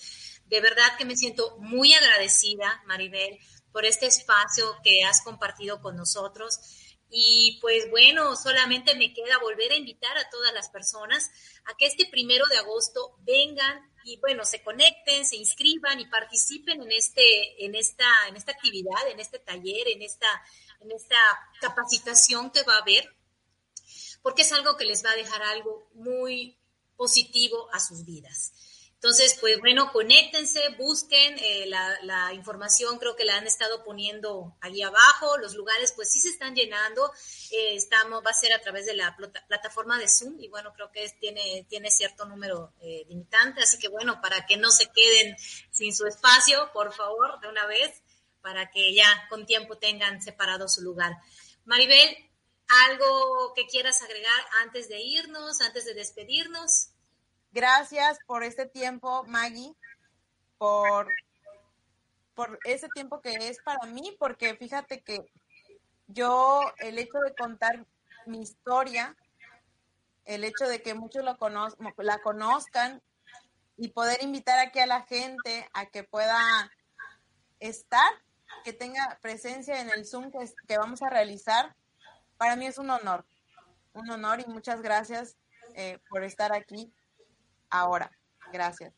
De 0.47 0.61
verdad 0.61 0.97
que 0.99 1.07
me 1.07 1.16
siento 1.16 1.57
muy 1.59 1.95
agradecida, 1.95 2.82
Maribel, 2.86 3.38
por 3.72 3.86
este 3.86 4.07
espacio 4.07 4.76
que 4.84 5.03
has 5.03 5.22
compartido 5.22 5.80
con 5.80 5.97
nosotros. 5.97 6.61
Y 7.09 7.59
pues 7.61 7.90
bueno, 7.90 8.36
solamente 8.36 8.95
me 8.95 9.12
queda 9.14 9.38
volver 9.38 9.72
a 9.72 9.76
invitar 9.76 10.16
a 10.16 10.28
todas 10.30 10.53
las 10.53 10.68
personas 10.68 11.30
a 11.64 11.76
que 11.76 11.86
este 11.86 12.07
primero 12.11 12.45
de 12.47 12.59
agosto 12.59 13.16
vengan 13.20 13.90
y 14.05 14.18
bueno, 14.18 14.45
se 14.45 14.62
conecten, 14.62 15.24
se 15.24 15.36
inscriban 15.36 16.01
y 16.01 16.07
participen 16.07 16.82
en 16.82 16.93
este, 16.93 17.64
en 17.64 17.74
esta, 17.74 18.11
en 18.28 18.36
esta 18.36 18.53
actividad, 18.53 19.09
en 19.11 19.20
este 19.20 19.38
taller, 19.38 19.88
en 19.88 20.03
esta, 20.03 20.26
en 20.82 20.92
esta 20.92 21.16
capacitación 21.60 22.50
que 22.50 22.62
va 22.62 22.74
a 22.74 22.82
haber 22.82 23.14
porque 24.22 24.42
es 24.42 24.52
algo 24.52 24.76
que 24.76 24.84
les 24.84 25.04
va 25.04 25.10
a 25.10 25.16
dejar 25.16 25.42
algo 25.42 25.88
muy 25.94 26.56
positivo 26.96 27.68
a 27.72 27.80
sus 27.80 28.04
vidas. 28.04 28.52
Entonces, 28.94 29.36
pues 29.40 29.58
bueno, 29.58 29.90
conéctense, 29.90 30.60
busquen 30.78 31.36
eh, 31.40 31.66
la, 31.66 32.32
información, 32.34 33.00
creo 33.00 33.16
que 33.16 33.24
la 33.24 33.36
han 33.36 33.48
estado 33.48 33.82
poniendo 33.82 34.56
allí 34.60 34.80
abajo, 34.80 35.38
los 35.38 35.56
lugares 35.56 35.92
pues 35.96 36.12
sí 36.12 36.20
se 36.20 36.28
están 36.28 36.54
llenando, 36.54 37.12
eh, 37.50 37.74
estamos, 37.74 38.24
va 38.24 38.30
a 38.30 38.34
ser 38.34 38.52
a 38.52 38.60
través 38.60 38.86
de 38.86 38.94
la 38.94 39.16
plataforma 39.48 39.98
de 39.98 40.06
Zoom 40.06 40.38
y 40.38 40.46
bueno, 40.46 40.72
creo 40.72 40.92
que 40.92 41.08
tiene, 41.18 41.66
tiene 41.68 41.90
cierto 41.90 42.26
número 42.26 42.74
eh, 42.80 43.04
limitante, 43.08 43.60
así 43.60 43.76
que 43.76 43.88
bueno, 43.88 44.20
para 44.20 44.46
que 44.46 44.56
no 44.56 44.70
se 44.70 44.86
queden 44.92 45.36
sin 45.72 45.92
su 45.92 46.06
espacio, 46.06 46.70
por 46.72 46.92
favor, 46.92 47.40
de 47.40 47.48
una 47.48 47.66
vez, 47.66 48.04
para 48.43 48.70
que 48.70 48.95
ya 48.95 49.26
con 49.28 49.47
tiempo 49.47 49.78
tengan 49.78 50.20
separado 50.20 50.68
su 50.68 50.82
lugar. 50.82 51.16
Maribel, 51.64 52.16
¿Algo 52.88 53.53
que 53.55 53.66
quieras 53.66 54.01
agregar 54.03 54.40
antes 54.62 54.88
de 54.88 54.99
irnos, 54.99 55.61
antes 55.61 55.84
de 55.84 55.93
despedirnos? 55.93 56.88
Gracias 57.51 58.18
por 58.26 58.45
este 58.45 58.64
tiempo, 58.64 59.24
Maggie, 59.24 59.74
por, 60.57 61.09
por 62.34 62.59
ese 62.64 62.88
tiempo 62.88 63.20
que 63.20 63.34
es 63.49 63.59
para 63.62 63.86
mí, 63.86 64.16
porque 64.18 64.57
fíjate 64.57 65.03
que 65.03 65.20
yo, 66.07 66.62
el 66.78 66.99
hecho 66.99 67.18
de 67.18 67.34
contar 67.34 67.86
mi 68.24 68.40
historia, 68.40 69.16
el 70.24 70.43
hecho 70.45 70.66
de 70.66 70.80
que 70.80 70.95
muchos 70.95 71.22
lo 71.24 71.36
la 71.99 72.18
conozcan 72.22 73.03
y 73.76 73.88
poder 73.88 74.22
invitar 74.22 74.59
aquí 74.61 74.78
a 74.78 74.86
la 74.86 75.03
gente 75.03 75.68
a 75.74 75.86
que 75.86 76.05
pueda 76.05 76.40
estar, 77.61 78.12
que 78.64 78.72
tenga 78.72 79.18
presencia 79.20 79.80
en 79.80 79.90
el 79.90 80.07
Zoom 80.07 80.30
que, 80.66 80.78
vamos 80.78 81.03
a 81.03 81.11
realizar, 81.11 81.74
para 82.36 82.57
mí 82.57 82.66
es 82.66 82.78
un 82.78 82.90
honor, 82.90 83.24
un 83.92 84.11
honor 84.11 84.40
y 84.40 84.46
muchas 84.46 84.82
gracias 84.82 85.36
eh, 85.74 85.98
por 86.09 86.24
estar 86.24 86.53
aquí 86.53 86.92
ahora. 87.70 88.11
Gracias. 88.53 88.92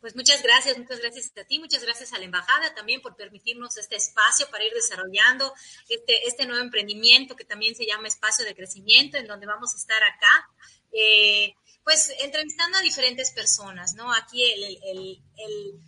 Pues 0.00 0.14
muchas 0.14 0.42
gracias, 0.42 0.78
muchas 0.78 1.00
gracias 1.00 1.32
a 1.36 1.44
ti, 1.44 1.58
muchas 1.58 1.82
gracias 1.82 2.12
a 2.12 2.18
la 2.18 2.24
embajada 2.24 2.72
también 2.72 3.02
por 3.02 3.16
permitirnos 3.16 3.76
este 3.76 3.96
espacio 3.96 4.48
para 4.48 4.64
ir 4.64 4.72
desarrollando 4.72 5.52
este, 5.88 6.28
este 6.28 6.46
nuevo 6.46 6.62
emprendimiento 6.62 7.34
que 7.34 7.44
también 7.44 7.74
se 7.74 7.84
llama 7.84 8.06
Espacio 8.06 8.44
de 8.44 8.54
Crecimiento, 8.54 9.16
en 9.16 9.26
donde 9.26 9.46
vamos 9.46 9.74
a 9.74 9.76
estar 9.76 10.00
acá, 10.04 10.48
eh, 10.92 11.52
pues 11.82 12.12
entrevistando 12.20 12.78
a 12.78 12.82
diferentes 12.82 13.32
personas, 13.32 13.94
¿no? 13.94 14.12
Aquí 14.14 14.44
el, 14.44 14.78
el 14.84 15.80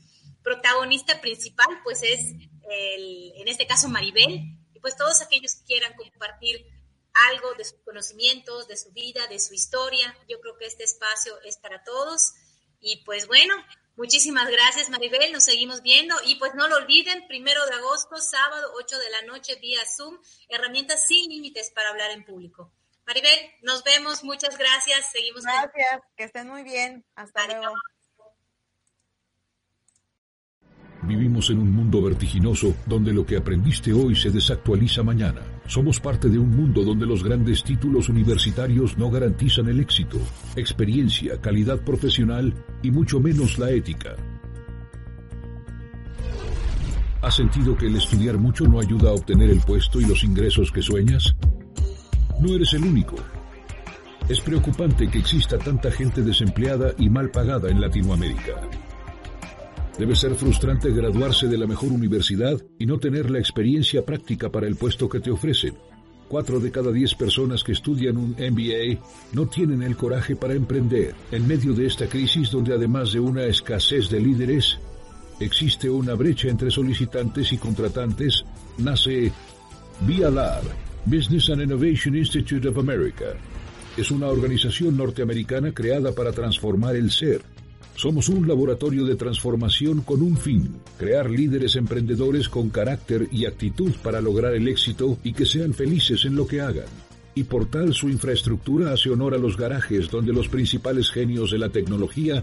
protagonista 0.43 1.21
principal, 1.21 1.69
pues 1.85 2.03
es, 2.03 2.21
el, 2.71 3.33
en 3.37 3.49
este 3.49 3.67
caso, 3.67 3.89
Maribel, 3.89 4.57
pues 4.81 4.97
todos 4.97 5.21
aquellos 5.21 5.55
que 5.57 5.65
quieran 5.65 5.95
compartir 5.95 6.67
algo 7.29 7.55
de 7.55 7.65
sus 7.65 7.81
conocimientos, 7.81 8.69
de 8.69 8.77
su 8.77 8.91
vida, 8.93 9.27
de 9.27 9.39
su 9.39 9.55
historia, 9.55 10.17
yo 10.29 10.41
creo 10.41 10.57
que 10.57 10.67
este 10.67 10.85
espacio 10.85 11.41
es 11.45 11.57
para 11.57 11.83
todos. 11.83 12.35
Y 12.81 13.03
pues 13.05 13.27
bueno, 13.27 13.55
muchísimas 13.97 14.49
gracias 14.49 14.89
Maribel, 14.89 15.33
nos 15.33 15.45
seguimos 15.45 15.83
viendo 15.83 16.15
y 16.25 16.37
pues 16.37 16.55
no 16.55 16.69
lo 16.69 16.77
olviden, 16.77 17.27
primero 17.27 17.65
de 17.67 17.75
agosto, 17.75 18.17
sábado, 18.17 18.73
8 18.77 18.99
de 18.99 19.11
la 19.11 19.23
noche, 19.23 19.57
vía 19.57 19.83
Zoom, 19.85 20.19
herramientas 20.49 21.07
sin 21.07 21.29
límites 21.29 21.71
para 21.75 21.91
hablar 21.91 22.11
en 22.13 22.25
público. 22.25 22.73
Maribel, 23.07 23.39
nos 23.63 23.83
vemos, 23.83 24.23
muchas 24.23 24.57
gracias, 24.57 25.11
seguimos. 25.11 25.43
Gracias, 25.43 26.01
que 26.17 26.25
estén 26.25 26.49
muy 26.49 26.63
bien, 26.63 27.05
hasta 27.17 27.47
luego. 27.47 27.75
En 31.49 31.59
un 31.59 31.73
mundo 31.73 32.03
vertiginoso 32.03 32.75
donde 32.87 33.15
lo 33.15 33.25
que 33.25 33.39
aprendiste 33.39 33.95
hoy 33.95 34.15
se 34.15 34.31
desactualiza 34.31 35.03
mañana. 35.03 35.41
Somos 35.67 35.99
parte 35.99 36.29
de 36.29 36.39
un 36.39 36.55
mundo 36.55 36.85
donde 36.85 37.07
los 37.07 37.25
grandes 37.25 37.65
títulos 37.65 38.11
universitarios 38.11 38.99
no 38.99 39.11
garantizan 39.11 39.69
el 39.69 39.81
éxito, 39.81 40.19
experiencia, 40.55 41.41
calidad 41.41 41.81
profesional 41.81 42.53
y 42.83 42.91
mucho 42.91 43.21
menos 43.21 43.59
la 43.59 43.71
ética. 43.71 44.17
¿Has 47.23 47.37
sentido 47.37 47.75
que 47.75 47.87
el 47.87 47.97
estudiar 47.97 48.37
mucho 48.37 48.69
no 48.69 48.79
ayuda 48.79 49.09
a 49.09 49.15
obtener 49.15 49.49
el 49.49 49.61
puesto 49.61 49.99
y 49.99 50.05
los 50.05 50.23
ingresos 50.23 50.71
que 50.71 50.83
sueñas? 50.83 51.35
No 52.39 52.55
eres 52.55 52.75
el 52.75 52.85
único. 52.85 53.17
Es 54.29 54.41
preocupante 54.43 55.09
que 55.09 55.19
exista 55.19 55.57
tanta 55.59 55.91
gente 55.91 56.21
desempleada 56.21 56.93
y 56.99 57.09
mal 57.09 57.31
pagada 57.31 57.71
en 57.71 57.81
Latinoamérica. 57.81 58.61
Debe 60.01 60.17
ser 60.17 60.35
frustrante 60.35 60.91
graduarse 60.93 61.47
de 61.47 61.59
la 61.59 61.67
mejor 61.67 61.93
universidad 61.93 62.59
y 62.79 62.87
no 62.87 62.97
tener 62.97 63.31
la 63.31 63.39
experiencia 63.39 64.03
práctica 64.03 64.51
para 64.51 64.67
el 64.67 64.77
puesto 64.77 65.11
que 65.11 65.21
te 65.21 65.31
ofrecen. 65.31 65.75
Cuatro 66.27 66.59
de 66.59 66.71
cada 66.71 66.91
diez 66.91 67.15
personas 67.15 67.63
que 67.63 67.73
estudian 67.73 68.17
un 68.17 68.31
MBA 68.31 68.99
no 69.35 69.47
tienen 69.47 69.83
el 69.83 69.99
coraje 69.99 70.37
para 70.37 70.55
emprender. 70.55 71.15
En 71.31 71.47
medio 71.47 71.75
de 71.75 71.85
esta 71.85 72.07
crisis 72.07 72.51
donde 72.51 72.73
además 72.73 73.13
de 73.13 73.21
una 73.21 73.45
escasez 73.45 74.09
de 74.09 74.21
líderes, 74.21 74.79
existe 75.39 75.91
una 75.91 76.15
brecha 76.15 76.49
entre 76.49 76.71
solicitantes 76.71 77.53
y 77.53 77.59
contratantes, 77.59 78.43
nace 78.79 79.31
Via 80.07 80.31
Lab, 80.31 80.63
Business 81.05 81.51
and 81.51 81.61
Innovation 81.61 82.17
Institute 82.17 82.67
of 82.67 82.79
America. 82.79 83.35
Es 83.99 84.11
una 84.11 84.29
organización 84.29 84.97
norteamericana 84.97 85.73
creada 85.73 86.15
para 86.15 86.33
transformar 86.33 86.97
el 86.97 87.11
ser 87.11 87.43
somos 88.01 88.31
un 88.31 88.49
laboratorio 88.49 89.05
de 89.05 89.15
transformación 89.15 90.01
con 90.01 90.23
un 90.23 90.39
fin, 90.39 90.75
crear 90.97 91.29
líderes 91.29 91.77
emprendedores 91.77 92.49
con 92.49 92.71
carácter 92.71 93.29
y 93.31 93.45
actitud 93.45 93.93
para 94.03 94.23
lograr 94.23 94.55
el 94.55 94.69
éxito 94.69 95.19
y 95.23 95.35
que 95.35 95.45
sean 95.45 95.75
felices 95.75 96.25
en 96.25 96.35
lo 96.35 96.47
que 96.47 96.63
hagan. 96.63 96.87
Y 97.35 97.45
por 97.45 97.67
tal 97.67 97.93
su 97.93 98.09
infraestructura 98.09 98.95
hace 98.95 99.11
honor 99.11 99.35
a 99.35 99.39
los 99.39 99.55
garajes 99.55 100.11
donde 100.11 100.33
los 100.33 100.49
principales 100.49 101.11
genios 101.11 101.51
de 101.51 101.59
la 101.59 101.69
tecnología 101.69 102.43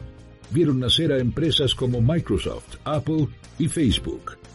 vieron 0.51 0.79
nacer 0.79 1.11
a 1.11 1.17
empresas 1.17 1.73
como 1.73 2.03
Microsoft, 2.03 2.75
Apple 2.83 3.27
y 3.57 3.67
Facebook. 3.67 4.46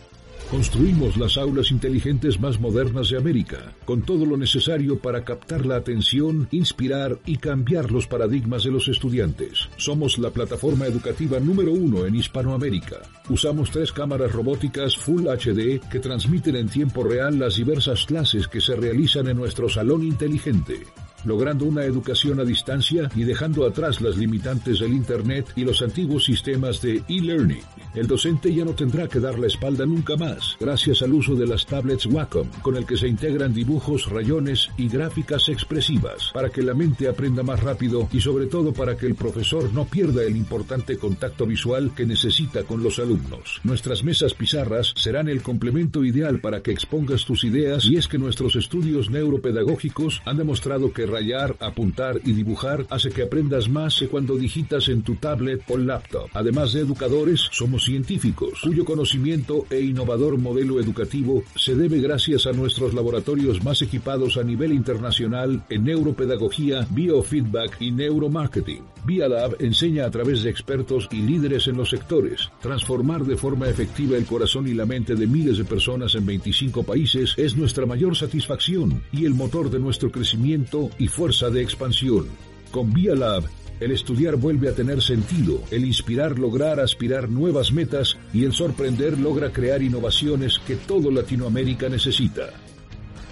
Construimos 0.52 1.16
las 1.16 1.38
aulas 1.38 1.70
inteligentes 1.70 2.38
más 2.38 2.60
modernas 2.60 3.08
de 3.08 3.16
América, 3.16 3.72
con 3.86 4.02
todo 4.02 4.26
lo 4.26 4.36
necesario 4.36 4.98
para 4.98 5.24
captar 5.24 5.64
la 5.64 5.76
atención, 5.76 6.46
inspirar 6.50 7.18
y 7.24 7.38
cambiar 7.38 7.90
los 7.90 8.06
paradigmas 8.06 8.64
de 8.64 8.70
los 8.70 8.86
estudiantes. 8.86 9.70
Somos 9.78 10.18
la 10.18 10.28
plataforma 10.28 10.84
educativa 10.84 11.40
número 11.40 11.72
uno 11.72 12.04
en 12.04 12.16
Hispanoamérica. 12.16 13.00
Usamos 13.30 13.70
tres 13.70 13.92
cámaras 13.92 14.30
robóticas 14.30 14.94
Full 14.98 15.26
HD 15.26 15.80
que 15.90 16.00
transmiten 16.00 16.56
en 16.56 16.68
tiempo 16.68 17.02
real 17.02 17.38
las 17.38 17.56
diversas 17.56 18.04
clases 18.04 18.46
que 18.46 18.60
se 18.60 18.76
realizan 18.76 19.28
en 19.28 19.38
nuestro 19.38 19.70
salón 19.70 20.02
inteligente 20.02 20.82
logrando 21.24 21.64
una 21.64 21.84
educación 21.84 22.40
a 22.40 22.44
distancia 22.44 23.10
y 23.14 23.24
dejando 23.24 23.66
atrás 23.66 24.00
las 24.00 24.16
limitantes 24.16 24.80
del 24.80 24.92
Internet 24.92 25.52
y 25.56 25.64
los 25.64 25.82
antiguos 25.82 26.24
sistemas 26.24 26.80
de 26.80 27.02
e-learning. 27.08 27.62
El 27.94 28.06
docente 28.06 28.54
ya 28.54 28.64
no 28.64 28.72
tendrá 28.72 29.06
que 29.06 29.20
dar 29.20 29.38
la 29.38 29.46
espalda 29.46 29.84
nunca 29.84 30.16
más, 30.16 30.56
gracias 30.58 31.02
al 31.02 31.12
uso 31.12 31.34
de 31.34 31.46
las 31.46 31.66
tablets 31.66 32.06
Wacom, 32.06 32.48
con 32.62 32.76
el 32.76 32.86
que 32.86 32.96
se 32.96 33.06
integran 33.06 33.52
dibujos, 33.52 34.08
rayones 34.08 34.70
y 34.78 34.88
gráficas 34.88 35.48
expresivas, 35.48 36.30
para 36.32 36.48
que 36.48 36.62
la 36.62 36.72
mente 36.72 37.08
aprenda 37.08 37.42
más 37.42 37.62
rápido 37.62 38.08
y 38.12 38.20
sobre 38.20 38.46
todo 38.46 38.72
para 38.72 38.96
que 38.96 39.06
el 39.06 39.14
profesor 39.14 39.72
no 39.74 39.84
pierda 39.84 40.22
el 40.22 40.36
importante 40.36 40.96
contacto 40.96 41.44
visual 41.44 41.92
que 41.94 42.06
necesita 42.06 42.64
con 42.64 42.82
los 42.82 42.98
alumnos. 42.98 43.60
Nuestras 43.62 44.04
mesas 44.04 44.34
pizarras 44.34 44.94
serán 44.96 45.28
el 45.28 45.42
complemento 45.42 46.04
ideal 46.04 46.40
para 46.40 46.62
que 46.62 46.72
expongas 46.72 47.24
tus 47.26 47.44
ideas 47.44 47.84
y 47.84 47.96
es 47.96 48.08
que 48.08 48.18
nuestros 48.18 48.56
estudios 48.56 49.10
neuropedagógicos 49.10 50.22
han 50.24 50.38
demostrado 50.38 50.92
que 50.92 51.06
rayar, 51.12 51.56
apuntar 51.60 52.20
y 52.24 52.32
dibujar 52.32 52.86
hace 52.90 53.10
que 53.10 53.22
aprendas 53.22 53.68
más 53.68 53.98
que 53.98 54.08
cuando 54.08 54.36
digitas 54.36 54.88
en 54.88 55.02
tu 55.02 55.16
tablet 55.16 55.62
o 55.68 55.76
laptop. 55.76 56.28
Además 56.32 56.72
de 56.72 56.80
educadores, 56.80 57.48
somos 57.52 57.84
científicos, 57.84 58.60
cuyo 58.62 58.84
conocimiento 58.84 59.66
e 59.70 59.80
innovador 59.80 60.38
modelo 60.38 60.80
educativo 60.80 61.44
se 61.56 61.74
debe 61.74 62.00
gracias 62.00 62.46
a 62.46 62.52
nuestros 62.52 62.94
laboratorios 62.94 63.62
más 63.62 63.82
equipados 63.82 64.36
a 64.36 64.42
nivel 64.42 64.72
internacional 64.72 65.62
en 65.68 65.84
neuropedagogía, 65.84 66.86
biofeedback 66.90 67.80
y 67.80 67.90
neuromarketing. 67.92 68.82
ViaLab 69.04 69.56
enseña 69.60 70.06
a 70.06 70.10
través 70.10 70.42
de 70.42 70.50
expertos 70.50 71.08
y 71.10 71.22
líderes 71.22 71.66
en 71.66 71.76
los 71.76 71.90
sectores. 71.90 72.50
Transformar 72.60 73.24
de 73.24 73.36
forma 73.36 73.68
efectiva 73.68 74.16
el 74.16 74.26
corazón 74.26 74.68
y 74.68 74.74
la 74.74 74.86
mente 74.86 75.14
de 75.14 75.26
miles 75.26 75.58
de 75.58 75.64
personas 75.64 76.14
en 76.14 76.24
25 76.24 76.84
países 76.84 77.34
es 77.36 77.56
nuestra 77.56 77.84
mayor 77.84 78.16
satisfacción 78.16 79.02
y 79.12 79.24
el 79.24 79.34
motor 79.34 79.70
de 79.70 79.80
nuestro 79.80 80.10
crecimiento 80.10 80.90
y 81.02 81.08
fuerza 81.08 81.50
de 81.50 81.60
expansión. 81.60 82.28
Con 82.70 82.92
ViaLab, 82.92 83.42
el 83.80 83.90
estudiar 83.90 84.36
vuelve 84.36 84.68
a 84.68 84.74
tener 84.74 85.02
sentido, 85.02 85.60
el 85.72 85.84
inspirar 85.84 86.38
lograr 86.38 86.78
aspirar 86.78 87.28
nuevas 87.28 87.72
metas 87.72 88.16
y 88.32 88.44
el 88.44 88.52
sorprender 88.52 89.18
logra 89.18 89.52
crear 89.52 89.82
innovaciones 89.82 90.60
que 90.60 90.76
todo 90.76 91.10
Latinoamérica 91.10 91.88
necesita. 91.88 92.50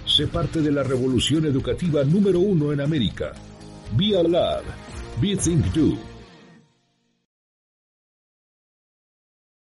Sé 0.05 0.27
parte 0.27 0.61
de 0.61 0.73
la 0.73 0.83
revolución 0.83 1.45
educativa 1.45 2.03
número 2.03 2.41
uno 2.41 2.73
en 2.73 2.81
América. 2.81 3.31
ViaLab. 3.95 4.63
Be 5.21 5.37
Think 5.37 5.65
Do. 5.67 6.10